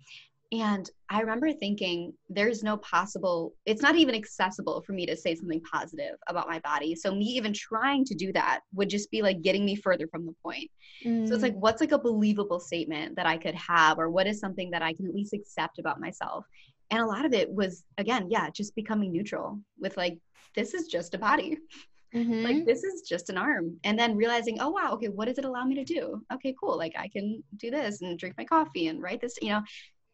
and 0.53 0.87
I 1.09 1.21
remember 1.21 1.51
thinking, 1.51 2.13
there's 2.29 2.61
no 2.61 2.77
possible, 2.77 3.55
it's 3.65 3.81
not 3.81 3.95
even 3.95 4.13
accessible 4.13 4.81
for 4.81 4.93
me 4.93 5.07
to 5.07 5.17
say 5.17 5.33
something 5.33 5.61
positive 5.61 6.15
about 6.27 6.47
my 6.47 6.59
body. 6.59 6.93
So, 6.93 7.13
me 7.13 7.25
even 7.25 7.53
trying 7.53 8.05
to 8.05 8.13
do 8.13 8.31
that 8.33 8.59
would 8.71 8.87
just 8.87 9.09
be 9.09 9.23
like 9.23 9.41
getting 9.41 9.65
me 9.65 9.75
further 9.75 10.07
from 10.07 10.27
the 10.27 10.35
point. 10.43 10.69
Mm. 11.03 11.27
So, 11.27 11.33
it's 11.33 11.41
like, 11.41 11.55
mm. 11.55 11.59
what's 11.59 11.81
like 11.81 11.91
a 11.91 11.97
believable 11.97 12.59
statement 12.59 13.15
that 13.15 13.25
I 13.25 13.35
could 13.37 13.55
have, 13.55 13.97
or 13.97 14.11
what 14.11 14.27
is 14.27 14.39
something 14.39 14.69
that 14.69 14.83
I 14.83 14.93
can 14.93 15.07
at 15.07 15.15
least 15.15 15.33
accept 15.33 15.79
about 15.79 15.99
myself? 15.99 16.45
And 16.91 17.01
a 17.01 17.07
lot 17.07 17.25
of 17.25 17.33
it 17.33 17.51
was, 17.51 17.83
again, 17.97 18.27
yeah, 18.29 18.51
just 18.51 18.75
becoming 18.75 19.11
neutral 19.11 19.59
with 19.79 19.97
like, 19.97 20.19
this 20.55 20.75
is 20.75 20.87
just 20.87 21.15
a 21.15 21.17
body. 21.17 21.57
Mm-hmm. 22.13 22.43
Like, 22.43 22.65
this 22.65 22.83
is 22.83 23.01
just 23.01 23.29
an 23.29 23.37
arm. 23.37 23.77
And 23.83 23.97
then 23.97 24.15
realizing, 24.15 24.59
oh, 24.61 24.69
wow, 24.69 24.91
okay, 24.93 25.07
what 25.07 25.25
does 25.25 25.39
it 25.39 25.45
allow 25.45 25.65
me 25.65 25.75
to 25.75 25.83
do? 25.83 26.21
Okay, 26.31 26.53
cool. 26.59 26.77
Like, 26.77 26.93
I 26.95 27.07
can 27.07 27.43
do 27.57 27.71
this 27.71 28.01
and 28.01 28.19
drink 28.19 28.35
my 28.37 28.45
coffee 28.45 28.87
and 28.87 29.01
write 29.01 29.21
this, 29.21 29.35
you 29.41 29.49
know, 29.49 29.61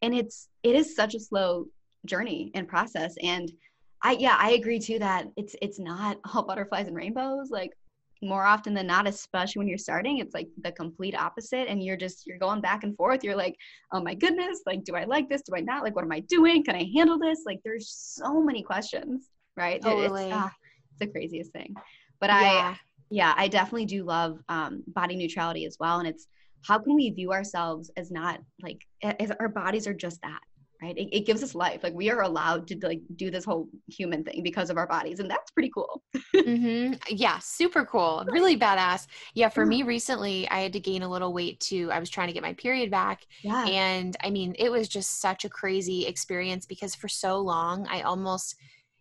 and 0.02 0.14
it's 0.14 0.48
it 0.64 0.76
is 0.76 0.96
such 0.96 1.16
a 1.16 1.20
slow 1.20 1.66
journey 2.06 2.52
and 2.54 2.68
process 2.68 3.14
and 3.22 3.52
i 4.04 4.14
yeah 4.14 4.38
i 4.40 4.52
agree 4.52 4.80
too 4.80 5.00
that 5.00 5.28
it's 5.38 5.56
it's 5.62 5.80
not 5.80 6.18
all 6.34 6.44
butterflies 6.44 6.88
and 6.88 6.96
rainbows 6.96 7.50
like 7.50 7.72
more 8.22 8.44
often 8.44 8.74
than 8.74 8.88
not, 8.88 9.08
especially 9.08 9.60
when 9.60 9.68
you're 9.68 9.78
starting, 9.78 10.18
it's 10.18 10.34
like 10.34 10.48
the 10.62 10.72
complete 10.72 11.16
opposite. 11.16 11.68
And 11.70 11.84
you're 11.84 11.98
just, 11.98 12.28
you're 12.28 12.38
going 12.38 12.62
back 12.62 12.84
and 12.84 12.96
forth. 12.96 13.24
You're 13.24 13.36
like, 13.36 13.56
oh 13.94 14.02
my 14.02 14.14
goodness, 14.14 14.62
like, 14.66 14.84
do 14.84 14.96
I 14.96 15.06
like 15.06 15.30
this? 15.30 15.42
Do 15.42 15.56
I 15.56 15.62
not? 15.62 15.84
Like, 15.84 15.96
what 15.96 16.04
am 16.04 16.12
I 16.12 16.20
doing? 16.22 16.64
Can 16.64 16.76
I 16.76 16.90
handle 16.94 17.18
this? 17.18 17.44
Like, 17.46 17.60
there's 17.64 17.90
so 17.90 18.42
many 18.42 18.62
questions, 18.62 19.30
right? 19.56 19.82
Totally. 19.82 20.26
It's, 20.26 20.34
uh, 20.34 20.50
it's 20.92 21.00
the 21.00 21.08
craziest 21.08 21.52
thing. 21.54 21.74
But 22.20 22.30
yeah. 22.30 22.76
I, 22.76 22.80
yeah, 23.10 23.34
I 23.38 23.48
definitely 23.48 23.86
do 23.86 24.04
love 24.04 24.40
um, 24.50 24.84
body 24.88 25.16
neutrality 25.16 25.66
as 25.66 25.78
well. 25.80 26.00
And 26.00 26.08
it's, 26.08 26.28
how 26.66 26.80
can 26.80 26.96
we 26.96 27.10
view 27.10 27.32
ourselves 27.32 27.92
as 27.98 28.12
not 28.12 28.40
like, 28.62 28.86
as 29.04 29.32
our 29.40 29.48
bodies 29.48 29.88
are 29.88 29.94
just 29.94 30.22
that, 30.22 30.42
right? 30.82 30.98
It, 30.98 31.10
it, 31.12 31.26
gives 31.26 31.44
us 31.44 31.56
life. 31.56 31.84
Like 31.84 31.94
we 31.94 32.10
are 32.10 32.22
allowed 32.22 32.68
to 32.68 32.78
like 32.82 33.02
do 33.16 33.30
this 33.32 33.46
whole 33.46 33.70
human 33.88 34.24
thing 34.24 34.44
because 34.44 34.70
of 34.70 34.78
our 34.78 34.88
bodies 34.88 35.20
and 35.20 35.30
that's 35.30 35.52
pretty 35.52 35.72
cool. 35.74 36.02
Mm-hmm. 36.36 36.94
yeah 37.10 37.40
super 37.40 37.86
cool. 37.86 38.26
Really 38.32 38.58
badass. 38.58 39.08
Yeah 39.34 39.50
for 39.50 39.66
me 39.66 39.84
recently 39.84 40.48
i 40.50 40.60
had 40.60 40.74
to 40.74 40.80
gain 40.80 41.04
a 41.04 41.10
little 41.10 41.34
weight 41.34 41.60
too 41.60 41.90
i 41.92 42.00
was 42.00 42.10
trying 42.10 42.28
to 42.28 42.34
get 42.34 42.44
my 42.44 42.54
period 42.54 42.90
back 42.90 43.26
yeah. 43.44 43.66
and 43.66 44.16
i 44.24 44.30
mean 44.30 44.56
it 44.58 44.72
was 44.72 44.88
just 44.88 45.20
such 45.20 45.46
a 45.46 45.50
crazy 45.50 46.06
experience 46.06 46.66
because 46.66 46.96
for 46.96 47.08
so 47.08 47.40
long 47.40 47.86
i 47.90 48.02
almost 48.02 48.56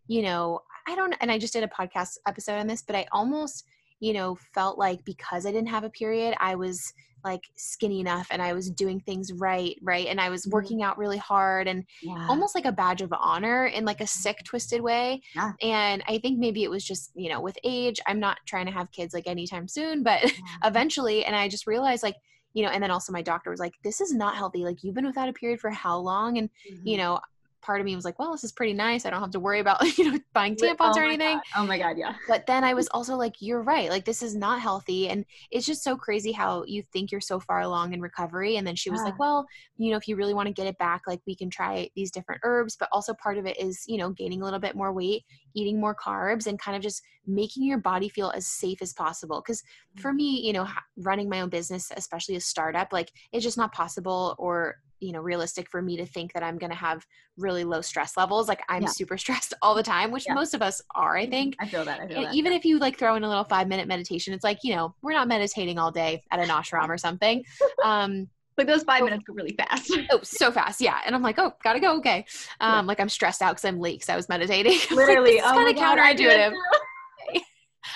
you 0.06 0.22
know 0.22 0.60
i 0.86 0.94
don't 0.94 1.14
and 1.20 1.30
i 1.30 1.38
just 1.38 1.52
did 1.52 1.62
a 1.62 1.68
podcast 1.68 2.16
episode 2.26 2.58
on 2.58 2.66
this 2.66 2.82
but 2.82 2.96
i 2.96 3.06
almost 3.12 3.64
you 4.00 4.12
know 4.12 4.36
felt 4.54 4.78
like 4.78 5.04
because 5.04 5.46
i 5.46 5.52
didn't 5.52 5.68
have 5.68 5.84
a 5.84 5.90
period 5.90 6.34
i 6.40 6.54
was 6.54 6.92
like 7.24 7.42
skinny 7.56 8.00
enough 8.00 8.28
and 8.30 8.40
I 8.40 8.52
was 8.52 8.70
doing 8.70 9.00
things 9.00 9.32
right, 9.32 9.76
right? 9.82 10.06
And 10.06 10.20
I 10.20 10.30
was 10.30 10.42
mm-hmm. 10.42 10.52
working 10.52 10.82
out 10.82 10.98
really 10.98 11.18
hard 11.18 11.68
and 11.68 11.84
yeah. 12.02 12.26
almost 12.28 12.54
like 12.54 12.64
a 12.64 12.72
badge 12.72 13.02
of 13.02 13.12
honor 13.12 13.66
in 13.66 13.84
like 13.84 14.00
a 14.00 14.06
sick, 14.06 14.38
twisted 14.44 14.80
way. 14.80 15.20
Yeah. 15.34 15.52
And 15.62 16.02
I 16.08 16.18
think 16.18 16.38
maybe 16.38 16.64
it 16.64 16.70
was 16.70 16.84
just, 16.84 17.10
you 17.14 17.28
know, 17.28 17.40
with 17.40 17.58
age, 17.64 18.00
I'm 18.06 18.20
not 18.20 18.38
trying 18.46 18.66
to 18.66 18.72
have 18.72 18.90
kids 18.92 19.14
like 19.14 19.26
anytime 19.26 19.68
soon, 19.68 20.02
but 20.02 20.22
yeah. 20.24 20.30
eventually. 20.64 21.24
And 21.24 21.34
I 21.34 21.48
just 21.48 21.66
realized 21.66 22.02
like, 22.02 22.16
you 22.54 22.64
know, 22.64 22.70
and 22.70 22.82
then 22.82 22.90
also 22.90 23.12
my 23.12 23.22
doctor 23.22 23.50
was 23.50 23.60
like, 23.60 23.74
this 23.84 24.00
is 24.00 24.12
not 24.12 24.36
healthy. 24.36 24.64
Like, 24.64 24.82
you've 24.82 24.94
been 24.94 25.06
without 25.06 25.28
a 25.28 25.34
period 25.34 25.60
for 25.60 25.70
how 25.70 25.98
long? 25.98 26.38
And, 26.38 26.48
mm-hmm. 26.48 26.86
you 26.86 26.96
know, 26.96 27.20
part 27.62 27.80
of 27.80 27.84
me 27.84 27.94
was 27.94 28.04
like, 28.04 28.18
well, 28.18 28.32
this 28.32 28.44
is 28.44 28.52
pretty 28.52 28.72
nice. 28.72 29.04
I 29.04 29.10
don't 29.10 29.20
have 29.20 29.30
to 29.32 29.40
worry 29.40 29.60
about, 29.60 29.82
you 29.98 30.10
know, 30.10 30.18
buying 30.32 30.56
tampons 30.56 30.94
oh 30.96 31.00
or 31.00 31.04
anything. 31.04 31.36
God. 31.36 31.42
Oh 31.56 31.66
my 31.66 31.78
God, 31.78 31.96
yeah. 31.98 32.14
But 32.26 32.46
then 32.46 32.64
I 32.64 32.74
was 32.74 32.88
also 32.92 33.16
like, 33.16 33.34
you're 33.40 33.62
right. 33.62 33.90
Like, 33.90 34.04
this 34.04 34.22
is 34.22 34.34
not 34.34 34.60
healthy. 34.60 35.08
And 35.08 35.24
it's 35.50 35.66
just 35.66 35.82
so 35.82 35.96
crazy 35.96 36.32
how 36.32 36.64
you 36.66 36.82
think 36.92 37.10
you're 37.10 37.20
so 37.20 37.40
far 37.40 37.60
along 37.60 37.92
in 37.92 38.00
recovery. 38.00 38.56
And 38.56 38.66
then 38.66 38.76
she 38.76 38.90
was 38.90 39.00
yeah. 39.00 39.06
like, 39.06 39.18
well, 39.18 39.46
you 39.76 39.90
know, 39.90 39.96
if 39.96 40.08
you 40.08 40.16
really 40.16 40.34
want 40.34 40.46
to 40.46 40.52
get 40.52 40.66
it 40.66 40.78
back, 40.78 41.02
like, 41.06 41.20
we 41.26 41.34
can 41.34 41.50
try 41.50 41.88
these 41.94 42.10
different 42.10 42.40
herbs. 42.44 42.76
But 42.78 42.88
also, 42.92 43.14
part 43.14 43.38
of 43.38 43.46
it 43.46 43.58
is, 43.60 43.84
you 43.86 43.98
know, 43.98 44.10
gaining 44.10 44.42
a 44.42 44.44
little 44.44 44.60
bit 44.60 44.76
more 44.76 44.92
weight, 44.92 45.24
eating 45.54 45.80
more 45.80 45.94
carbs, 45.94 46.46
and 46.46 46.58
kind 46.58 46.76
of 46.76 46.82
just 46.82 47.02
making 47.26 47.64
your 47.64 47.78
body 47.78 48.08
feel 48.08 48.30
as 48.34 48.46
safe 48.46 48.80
as 48.82 48.92
possible. 48.92 49.42
Because 49.44 49.62
for 49.96 50.12
mm. 50.12 50.16
me, 50.16 50.46
you 50.46 50.52
know, 50.52 50.66
running 50.96 51.28
my 51.28 51.40
own 51.40 51.48
business, 51.48 51.90
especially 51.96 52.36
a 52.36 52.40
startup, 52.40 52.92
like, 52.92 53.12
it's 53.32 53.44
just 53.44 53.58
not 53.58 53.72
possible 53.72 54.34
or 54.38 54.76
you 55.00 55.12
know 55.12 55.20
realistic 55.20 55.68
for 55.68 55.82
me 55.82 55.96
to 55.96 56.06
think 56.06 56.32
that 56.32 56.42
i'm 56.42 56.58
going 56.58 56.70
to 56.70 56.76
have 56.76 57.06
really 57.36 57.64
low 57.64 57.80
stress 57.80 58.16
levels 58.16 58.48
like 58.48 58.60
i'm 58.68 58.82
yeah. 58.82 58.88
super 58.88 59.18
stressed 59.18 59.54
all 59.62 59.74
the 59.74 59.82
time 59.82 60.10
which 60.10 60.26
yeah. 60.26 60.34
most 60.34 60.54
of 60.54 60.62
us 60.62 60.82
are 60.94 61.16
i 61.16 61.22
mm-hmm. 61.22 61.30
think 61.30 61.56
i 61.60 61.66
feel 61.66 61.84
that, 61.84 62.00
I 62.00 62.06
feel 62.06 62.22
that 62.22 62.34
even 62.34 62.52
yeah. 62.52 62.58
if 62.58 62.64
you 62.64 62.78
like 62.78 62.98
throw 62.98 63.16
in 63.16 63.24
a 63.24 63.28
little 63.28 63.44
five 63.44 63.68
minute 63.68 63.88
meditation 63.88 64.34
it's 64.34 64.44
like 64.44 64.58
you 64.62 64.74
know 64.74 64.94
we're 65.02 65.12
not 65.12 65.28
meditating 65.28 65.78
all 65.78 65.90
day 65.90 66.22
at 66.30 66.40
an 66.40 66.48
ashram 66.48 66.88
or 66.88 66.98
something 66.98 67.44
um 67.84 68.28
like 68.58 68.66
those 68.66 68.82
five 68.82 69.04
minutes 69.04 69.22
go 69.24 69.32
really 69.34 69.54
fast. 69.54 69.96
oh, 70.10 70.18
so 70.24 70.50
fast, 70.50 70.80
yeah. 70.80 70.98
And 71.06 71.14
I'm 71.14 71.22
like, 71.22 71.38
oh, 71.38 71.52
gotta 71.62 71.78
go. 71.78 71.96
Okay, 71.98 72.26
um, 72.60 72.88
like 72.88 72.98
I'm 72.98 73.08
stressed 73.08 73.40
out 73.40 73.52
because 73.52 73.64
I'm 73.64 73.78
late 73.78 74.00
because 74.00 74.08
I 74.08 74.16
was 74.16 74.28
meditating. 74.28 74.78
Literally, 74.90 75.36
like, 75.36 75.44
oh 75.44 75.54
kind 75.54 75.68
of 75.68 75.76
counterintuitive. 75.76 76.52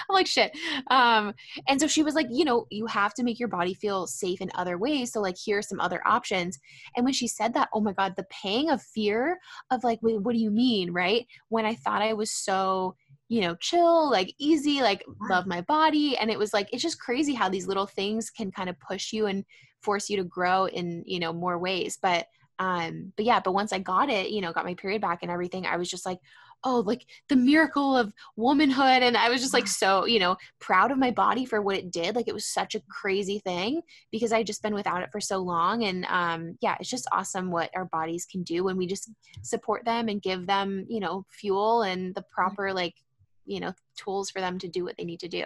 I'm 0.09 0.15
like, 0.15 0.27
shit. 0.27 0.57
Um, 0.91 1.35
and 1.69 1.81
so 1.81 1.87
she 1.87 2.03
was 2.03 2.15
like, 2.15 2.27
you 2.31 2.45
know, 2.45 2.67
you 2.71 2.87
have 2.87 3.15
to 3.15 3.23
make 3.23 3.39
your 3.39 3.49
body 3.49 3.75
feel 3.75 4.07
safe 4.07 4.41
in 4.41 4.51
other 4.55 4.79
ways. 4.79 5.13
So, 5.13 5.21
like, 5.21 5.37
here's 5.43 5.69
some 5.69 5.81
other 5.81 6.01
options. 6.07 6.59
And 6.97 7.05
when 7.05 7.15
she 7.15 7.29
said 7.29 7.55
that, 7.55 7.69
oh 7.73 7.81
my 7.81 7.93
God, 7.93 8.15
the 8.17 8.25
pang 8.25 8.71
of 8.71 8.83
fear 8.83 9.39
of 9.71 9.85
like, 9.85 10.01
wait, 10.03 10.21
what 10.21 10.33
do 10.33 10.39
you 10.39 10.51
mean? 10.51 10.93
Right. 10.93 11.27
When 11.49 11.65
I 11.67 11.75
thought 11.75 12.03
I 12.03 12.13
was 12.13 12.31
so, 12.31 12.97
you 13.29 13.41
know, 13.41 13.55
chill, 13.57 14.11
like 14.11 14.35
easy, 14.39 14.83
like 14.83 15.05
love 15.31 15.47
my 15.47 15.63
body. 15.63 16.17
And 16.19 16.31
it 16.31 16.39
was 16.39 16.53
like, 16.53 16.69
it's 16.73 16.83
just 16.83 17.01
crazy 17.01 17.35
how 17.35 17.49
these 17.49 17.67
little 17.67 17.87
things 17.87 18.31
can 18.31 18.51
kind 18.51 18.69
of 18.69 18.79
push 18.79 19.13
you 19.13 19.27
and 19.27 19.45
force 19.81 20.11
you 20.11 20.17
to 20.19 20.25
grow 20.25 20.67
in, 20.67 21.03
you 21.07 21.19
know, 21.19 21.33
more 21.33 21.59
ways. 21.59 21.99
But, 22.01 22.27
um, 22.59 23.13
but 23.17 23.25
yeah, 23.25 23.41
but 23.41 23.55
once 23.55 23.73
I 23.73 23.79
got 23.79 24.11
it, 24.11 24.31
you 24.31 24.41
know, 24.41 24.53
got 24.53 24.67
my 24.67 24.75
period 24.75 25.01
back 25.01 25.21
and 25.23 25.31
everything, 25.31 25.67
I 25.67 25.77
was 25.79 25.89
just 25.89 26.05
like, 26.05 26.19
oh 26.65 26.81
like 26.81 27.07
the 27.29 27.37
miracle 27.37 27.97
of 27.97 28.13
womanhood 28.37 29.03
and 29.03 29.17
i 29.17 29.29
was 29.29 29.41
just 29.41 29.55
like 29.55 29.67
so 29.67 30.05
you 30.05 30.19
know 30.19 30.37
proud 30.61 30.91
of 30.91 30.99
my 30.99 31.11
body 31.11 31.45
for 31.45 31.61
what 31.61 31.77
it 31.77 31.91
did 31.91 32.15
like 32.15 32.29
it 32.29 32.35
was 32.35 32.47
such 32.47 32.75
a 32.75 32.83
crazy 32.89 33.39
thing 33.39 33.81
because 34.11 34.33
i 34.33 34.43
just 34.43 34.63
been 34.63 34.75
without 34.75 35.03
it 35.03 35.11
for 35.11 35.21
so 35.21 35.39
long 35.39 35.85
and 35.85 36.05
um 36.07 36.57
yeah 36.61 36.77
it's 36.79 36.91
just 36.91 37.09
awesome 37.13 37.51
what 37.51 37.71
our 37.75 37.87
bodies 37.87 38.27
can 38.31 38.43
do 38.43 38.65
when 38.65 38.77
we 38.77 38.87
just 38.87 39.11
support 39.43 39.85
them 39.85 40.09
and 40.09 40.23
give 40.23 40.47
them 40.47 40.87
you 40.89 41.01
know 41.01 41.25
fuel 41.31 41.83
and 41.83 42.15
the 42.15 42.23
proper 42.31 42.73
like 42.73 42.95
you 43.45 43.61
know 43.61 43.73
tools 43.97 44.31
for 44.31 44.41
them 44.41 44.59
to 44.59 44.69
do 44.69 44.85
what 44.85 44.97
they 44.97 45.05
need 45.05 45.21
to 45.21 45.29
do. 45.29 45.45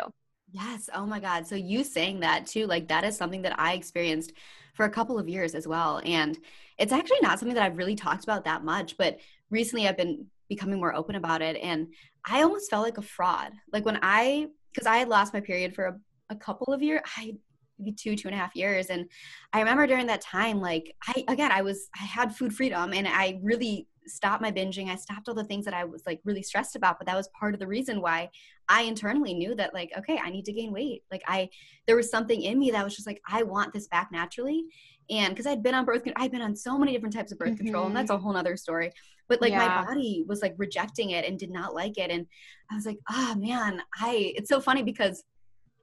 Yes. 0.53 0.89
Oh 0.95 1.07
my 1.07 1.21
god. 1.21 1.47
So 1.47 1.57
you 1.57 1.83
saying 1.85 2.21
that 2.21 2.47
too 2.47 2.67
like 2.67 2.89
that 2.89 3.05
is 3.05 3.17
something 3.17 3.43
that 3.43 3.59
i 3.59 3.73
experienced 3.73 4.33
for 4.75 4.85
a 4.85 4.91
couple 4.91 5.19
of 5.19 5.29
years 5.29 5.55
as 5.55 5.67
well 5.67 6.01
and 6.05 6.39
it's 6.79 6.93
actually 6.93 7.21
not 7.23 7.39
something 7.39 7.55
that 7.55 7.65
i've 7.65 7.79
really 7.79 7.97
talked 7.97 8.25
about 8.25 8.45
that 8.45 8.63
much 8.63 8.97
but 8.99 9.19
recently 9.51 9.89
i've 9.89 9.97
been 9.97 10.27
becoming 10.49 10.79
more 10.79 10.95
open 10.95 11.17
about 11.17 11.43
it 11.43 11.57
and 11.63 11.87
i 12.29 12.43
almost 12.43 12.71
felt 12.71 12.85
like 12.85 12.99
a 12.99 13.03
fraud. 13.03 13.53
Like 13.73 13.85
when 13.85 13.99
i 14.03 14.47
because 14.73 14.87
i 14.87 14.97
had 14.97 15.09
lost 15.09 15.35
my 15.35 15.41
period 15.41 15.75
for 15.75 15.87
a, 15.87 15.97
a 16.31 16.37
couple 16.37 16.73
of 16.73 16.83
years 16.83 17.01
i 17.17 17.33
maybe 17.79 17.93
two 17.93 18.17
two 18.17 18.29
and 18.29 18.35
a 18.35 18.39
half 18.39 18.57
years 18.57 18.87
and 18.87 19.05
i 19.53 19.59
remember 19.59 19.87
during 19.87 20.07
that 20.07 20.21
time 20.21 20.61
like 20.61 20.95
i 21.09 21.25
again 21.29 21.53
i 21.53 21.63
was 21.63 21.89
i 22.01 22.05
had 22.05 22.35
food 22.35 22.55
freedom 22.55 22.93
and 22.93 23.07
i 23.07 23.39
really 23.43 23.87
stopped 24.09 24.41
my 24.41 24.53
binging. 24.53 24.89
I 24.89 24.95
stopped 24.95 25.29
all 25.29 25.35
the 25.35 25.45
things 25.45 25.65
that 25.65 25.75
i 25.75 25.85
was 25.85 26.03
like 26.07 26.21
really 26.25 26.43
stressed 26.43 26.77
about 26.77 26.99
but 26.99 27.07
that 27.07 27.17
was 27.17 27.29
part 27.39 27.55
of 27.55 27.61
the 27.61 27.67
reason 27.67 28.01
why 28.01 28.31
i 28.69 28.83
internally 28.83 29.35
knew 29.35 29.55
that 29.57 29.75
like 29.75 29.91
okay 29.99 30.19
i 30.23 30.31
need 30.31 30.45
to 30.45 30.53
gain 30.53 30.73
weight. 30.73 31.03
Like 31.11 31.23
i 31.27 31.49
there 31.87 31.97
was 31.97 32.11
something 32.11 32.43
in 32.43 32.59
me 32.59 32.71
that 32.71 32.85
was 32.85 32.95
just 32.95 33.07
like 33.07 33.21
i 33.29 33.43
want 33.43 33.73
this 33.73 33.89
back 33.89 34.09
naturally 34.13 34.65
and 35.11 35.31
because 35.31 35.47
i'd 35.47 35.63
been 35.63 35.75
on 35.75 35.85
birth 35.85 36.03
control, 36.05 36.25
i'd 36.25 36.31
been 36.31 36.43
on 36.43 36.55
so 36.57 36.79
many 36.79 36.93
different 36.93 37.15
types 37.15 37.33
of 37.33 37.39
birth 37.39 37.51
mm-hmm. 37.51 37.65
control 37.65 37.87
and 37.87 37.97
that's 37.97 38.11
a 38.11 38.15
mm-hmm. 38.15 38.23
whole 38.23 38.33
nother 38.33 38.57
story 38.57 38.91
but 39.29 39.41
like 39.41 39.51
yeah. 39.51 39.67
my 39.67 39.85
body 39.85 40.25
was 40.27 40.43
like 40.43 40.55
rejecting 40.57 41.11
it 41.11 41.25
and 41.25 41.39
did 41.39 41.51
not 41.51 41.75
like 41.75 41.99
it 41.99 42.11
and 42.11 42.27
i 42.71 42.75
was 42.75 42.87
like 42.87 42.99
oh 43.11 43.35
man 43.37 43.81
i 44.01 44.33
it's 44.37 44.49
so 44.49 44.61
funny 44.61 44.83
because 44.83 45.25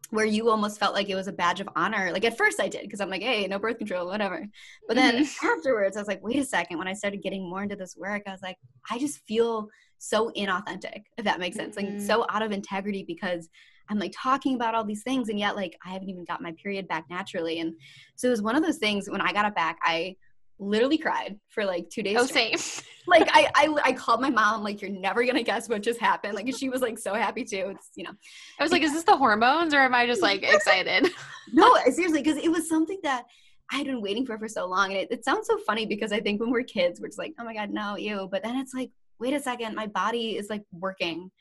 where 0.10 0.26
you 0.26 0.50
almost 0.50 0.80
felt 0.80 0.94
like 0.94 1.10
it 1.10 1.16
was 1.16 1.28
a 1.28 1.34
badge 1.34 1.60
of 1.60 1.70
honor 1.76 2.12
like 2.12 2.26
at 2.26 2.38
first 2.38 2.60
i 2.60 2.68
did 2.68 2.84
because 2.84 3.02
i'm 3.02 3.10
like 3.10 3.24
hey 3.24 3.48
no 3.48 3.58
birth 3.58 3.78
control 3.78 4.06
whatever 4.06 4.46
but 4.88 4.96
then 4.96 5.24
mm-hmm. 5.24 5.48
afterwards 5.58 5.98
i 5.98 6.00
was 6.00 6.08
like 6.08 6.24
wait 6.24 6.38
a 6.38 6.46
second 6.46 6.78
when 6.78 6.88
i 6.88 6.94
started 6.94 7.24
getting 7.24 7.50
more 7.50 7.64
into 7.64 7.76
this 7.76 7.96
work 7.98 8.22
i 8.28 8.32
was 8.32 8.42
like 8.42 8.58
i 8.92 9.00
just 9.00 9.20
feel 9.28 9.68
so 9.98 10.32
inauthentic 10.38 11.04
if 11.18 11.26
that 11.26 11.40
makes 11.40 11.56
sense 11.56 11.76
mm-hmm. 11.76 11.98
like 11.98 12.02
so 12.02 12.26
out 12.30 12.42
of 12.42 12.52
integrity 12.52 13.04
because 13.08 13.50
I'm 13.90 14.00
like 14.00 14.14
talking 14.16 14.56
about 14.56 14.76
all 14.76 14.84
these 14.84 15.04
things 15.04 15.30
and 15.30 15.38
yet 15.38 15.56
like 15.56 15.78
I 15.86 15.92
haven't 15.92 16.10
even 16.10 16.26
got 16.26 16.42
my 16.42 16.54
period 16.62 16.88
back 16.88 17.06
naturally. 17.10 17.60
And 17.60 17.74
so 18.16 18.28
it 18.28 18.32
was 18.32 18.42
one 18.42 18.56
of 18.56 18.64
those 18.64 18.78
things 18.78 19.10
when 19.10 19.22
I 19.22 19.34
got 19.34 19.46
it 19.46 19.56
back, 19.56 19.78
I 19.84 20.16
literally 20.60 20.98
cried 20.98 21.40
for 21.50 21.66
like 21.66 21.90
two 21.90 22.04
days. 22.04 22.18
Oh, 22.20 22.26
same. 22.26 22.56
like 23.08 23.28
I, 23.34 23.50
I, 23.56 23.76
I 23.86 23.94
called 23.94 24.22
my 24.22 24.30
mom. 24.30 24.64
Like 24.64 24.82
you're 24.82 24.92
never 24.92 25.24
gonna 25.26 25.44
guess 25.44 25.70
what 25.70 25.82
just 25.82 26.00
happened. 26.00 26.36
Like 26.36 26.54
she 26.56 26.70
was 26.70 26.82
like 26.82 26.98
so 26.98 27.14
happy 27.14 27.44
too. 27.44 27.74
It's 27.76 27.92
you 27.96 28.04
know. 28.04 28.14
I 28.60 28.64
was 28.64 28.72
like, 28.72 28.82
is 28.82 28.94
this 28.94 29.04
the 29.04 29.18
hormones 29.18 29.74
or 29.74 29.80
am 29.80 29.94
I 29.94 30.06
just 30.06 30.22
like 30.22 30.44
excited? 30.44 31.10
no, 31.54 31.76
uh, 31.76 31.92
seriously, 31.92 32.22
because 32.22 32.38
it 32.38 32.52
was 32.52 32.68
something 32.70 33.00
that 33.04 33.26
I 33.72 33.78
had 33.78 33.88
been 33.88 34.02
waiting 34.02 34.26
for 34.26 34.38
for 34.38 34.48
so 34.48 34.66
long, 34.66 34.92
and 34.92 35.00
it, 35.00 35.12
it 35.12 35.26
sounds 35.26 35.48
so 35.48 35.58
funny 35.60 35.86
because 35.86 36.12
I 36.12 36.20
think 36.20 36.40
when 36.40 36.52
we're 36.52 36.64
kids, 36.64 37.00
we're 37.00 37.08
just 37.08 37.20
like, 37.20 37.34
oh 37.40 37.44
my 37.44 37.54
god, 37.54 37.70
no, 37.72 37.98
you. 37.98 38.28
But 38.32 38.44
then 38.44 38.56
it's 38.58 38.74
like, 38.74 38.92
wait 39.20 39.34
a 39.34 39.40
second, 39.40 39.76
my 39.76 39.88
body 39.88 40.38
is 40.38 40.50
like 40.50 40.64
working. 40.72 41.32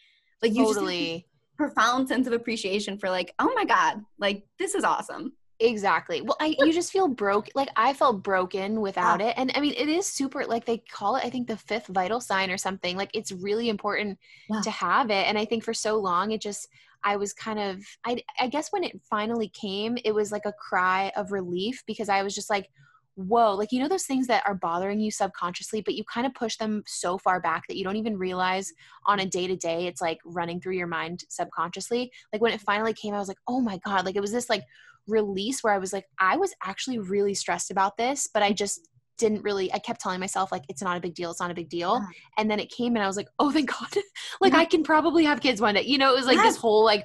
Like 0.42 0.54
you 0.54 0.64
totally. 0.64 1.26
Profound 1.56 2.08
sense 2.08 2.26
of 2.26 2.32
appreciation 2.32 2.98
for 2.98 3.10
like, 3.10 3.34
oh 3.38 3.52
my 3.54 3.64
god, 3.64 4.04
like 4.18 4.44
this 4.58 4.74
is 4.74 4.84
awesome. 4.84 5.32
Exactly. 5.60 6.22
Well, 6.22 6.36
I 6.40 6.56
you 6.58 6.72
just 6.72 6.90
feel 6.90 7.06
broke. 7.06 7.48
Like 7.54 7.68
I 7.76 7.92
felt 7.92 8.24
broken 8.24 8.80
without 8.80 9.20
yeah. 9.20 9.28
it. 9.28 9.34
And 9.36 9.52
I 9.54 9.60
mean, 9.60 9.74
it 9.76 9.88
is 9.88 10.06
super 10.06 10.44
like 10.44 10.64
they 10.64 10.78
call 10.78 11.16
it 11.16 11.24
I 11.24 11.30
think 11.30 11.46
the 11.46 11.56
fifth 11.56 11.86
vital 11.86 12.20
sign 12.20 12.50
or 12.50 12.58
something. 12.58 12.96
Like 12.96 13.10
it's 13.14 13.30
really 13.30 13.68
important 13.68 14.18
yeah. 14.50 14.60
to 14.62 14.70
have 14.72 15.10
it. 15.10 15.26
And 15.28 15.38
I 15.38 15.44
think 15.44 15.62
for 15.62 15.72
so 15.72 15.98
long 15.98 16.32
it 16.32 16.40
just 16.40 16.68
I 17.04 17.16
was 17.16 17.32
kind 17.32 17.60
of 17.60 17.80
I 18.04 18.22
I 18.40 18.48
guess 18.48 18.72
when 18.72 18.82
it 18.82 19.00
finally 19.08 19.48
came, 19.48 19.96
it 20.04 20.12
was 20.12 20.32
like 20.32 20.46
a 20.46 20.52
cry 20.52 21.12
of 21.16 21.30
relief 21.30 21.84
because 21.86 22.08
I 22.08 22.22
was 22.22 22.34
just 22.34 22.50
like 22.50 22.68
whoa 23.16 23.54
like 23.54 23.70
you 23.72 23.78
know 23.78 23.88
those 23.88 24.04
things 24.04 24.26
that 24.26 24.42
are 24.46 24.54
bothering 24.54 24.98
you 24.98 25.10
subconsciously 25.10 25.82
but 25.82 25.94
you 25.94 26.02
kind 26.04 26.26
of 26.26 26.32
push 26.34 26.56
them 26.56 26.82
so 26.86 27.18
far 27.18 27.40
back 27.40 27.62
that 27.68 27.76
you 27.76 27.84
don't 27.84 27.96
even 27.96 28.16
realize 28.16 28.72
on 29.06 29.20
a 29.20 29.26
day 29.26 29.46
to 29.46 29.56
day 29.56 29.86
it's 29.86 30.00
like 30.00 30.18
running 30.24 30.60
through 30.60 30.74
your 30.74 30.86
mind 30.86 31.22
subconsciously 31.28 32.10
like 32.32 32.40
when 32.40 32.52
it 32.52 32.60
finally 32.60 32.94
came 32.94 33.12
i 33.12 33.18
was 33.18 33.28
like 33.28 33.38
oh 33.48 33.60
my 33.60 33.78
god 33.84 34.06
like 34.06 34.16
it 34.16 34.20
was 34.20 34.32
this 34.32 34.48
like 34.48 34.64
release 35.06 35.62
where 35.62 35.72
I 35.72 35.78
was 35.78 35.92
like, 35.92 36.06
I 36.18 36.36
was 36.36 36.54
actually 36.64 36.98
really 36.98 37.34
stressed 37.34 37.70
about 37.70 37.96
this, 37.96 38.28
but 38.32 38.42
I 38.42 38.52
just 38.52 38.88
didn't 39.18 39.42
really 39.42 39.72
i 39.74 39.78
kept 39.78 40.00
telling 40.00 40.18
myself 40.18 40.50
like 40.50 40.64
it's 40.68 40.82
not 40.82 40.96
a 40.96 41.00
big 41.00 41.14
deal 41.14 41.30
it's 41.30 41.38
not 41.38 41.50
a 41.50 41.54
big 41.54 41.68
deal 41.68 42.00
yeah. 42.00 42.06
and 42.38 42.50
then 42.50 42.58
it 42.58 42.68
came 42.70 42.96
and 42.96 43.04
i 43.04 43.06
was 43.06 43.16
like 43.16 43.28
oh 43.38 43.52
thank 43.52 43.70
god 43.70 43.94
like 44.40 44.54
yeah. 44.54 44.58
i 44.58 44.64
can 44.64 44.82
probably 44.82 45.22
have 45.22 45.38
kids 45.38 45.60
one 45.60 45.74
day 45.74 45.82
you 45.82 45.98
know 45.98 46.12
it 46.12 46.16
was 46.16 46.26
like 46.26 46.38
this 46.38 46.56
whole 46.56 46.82
like 46.82 47.04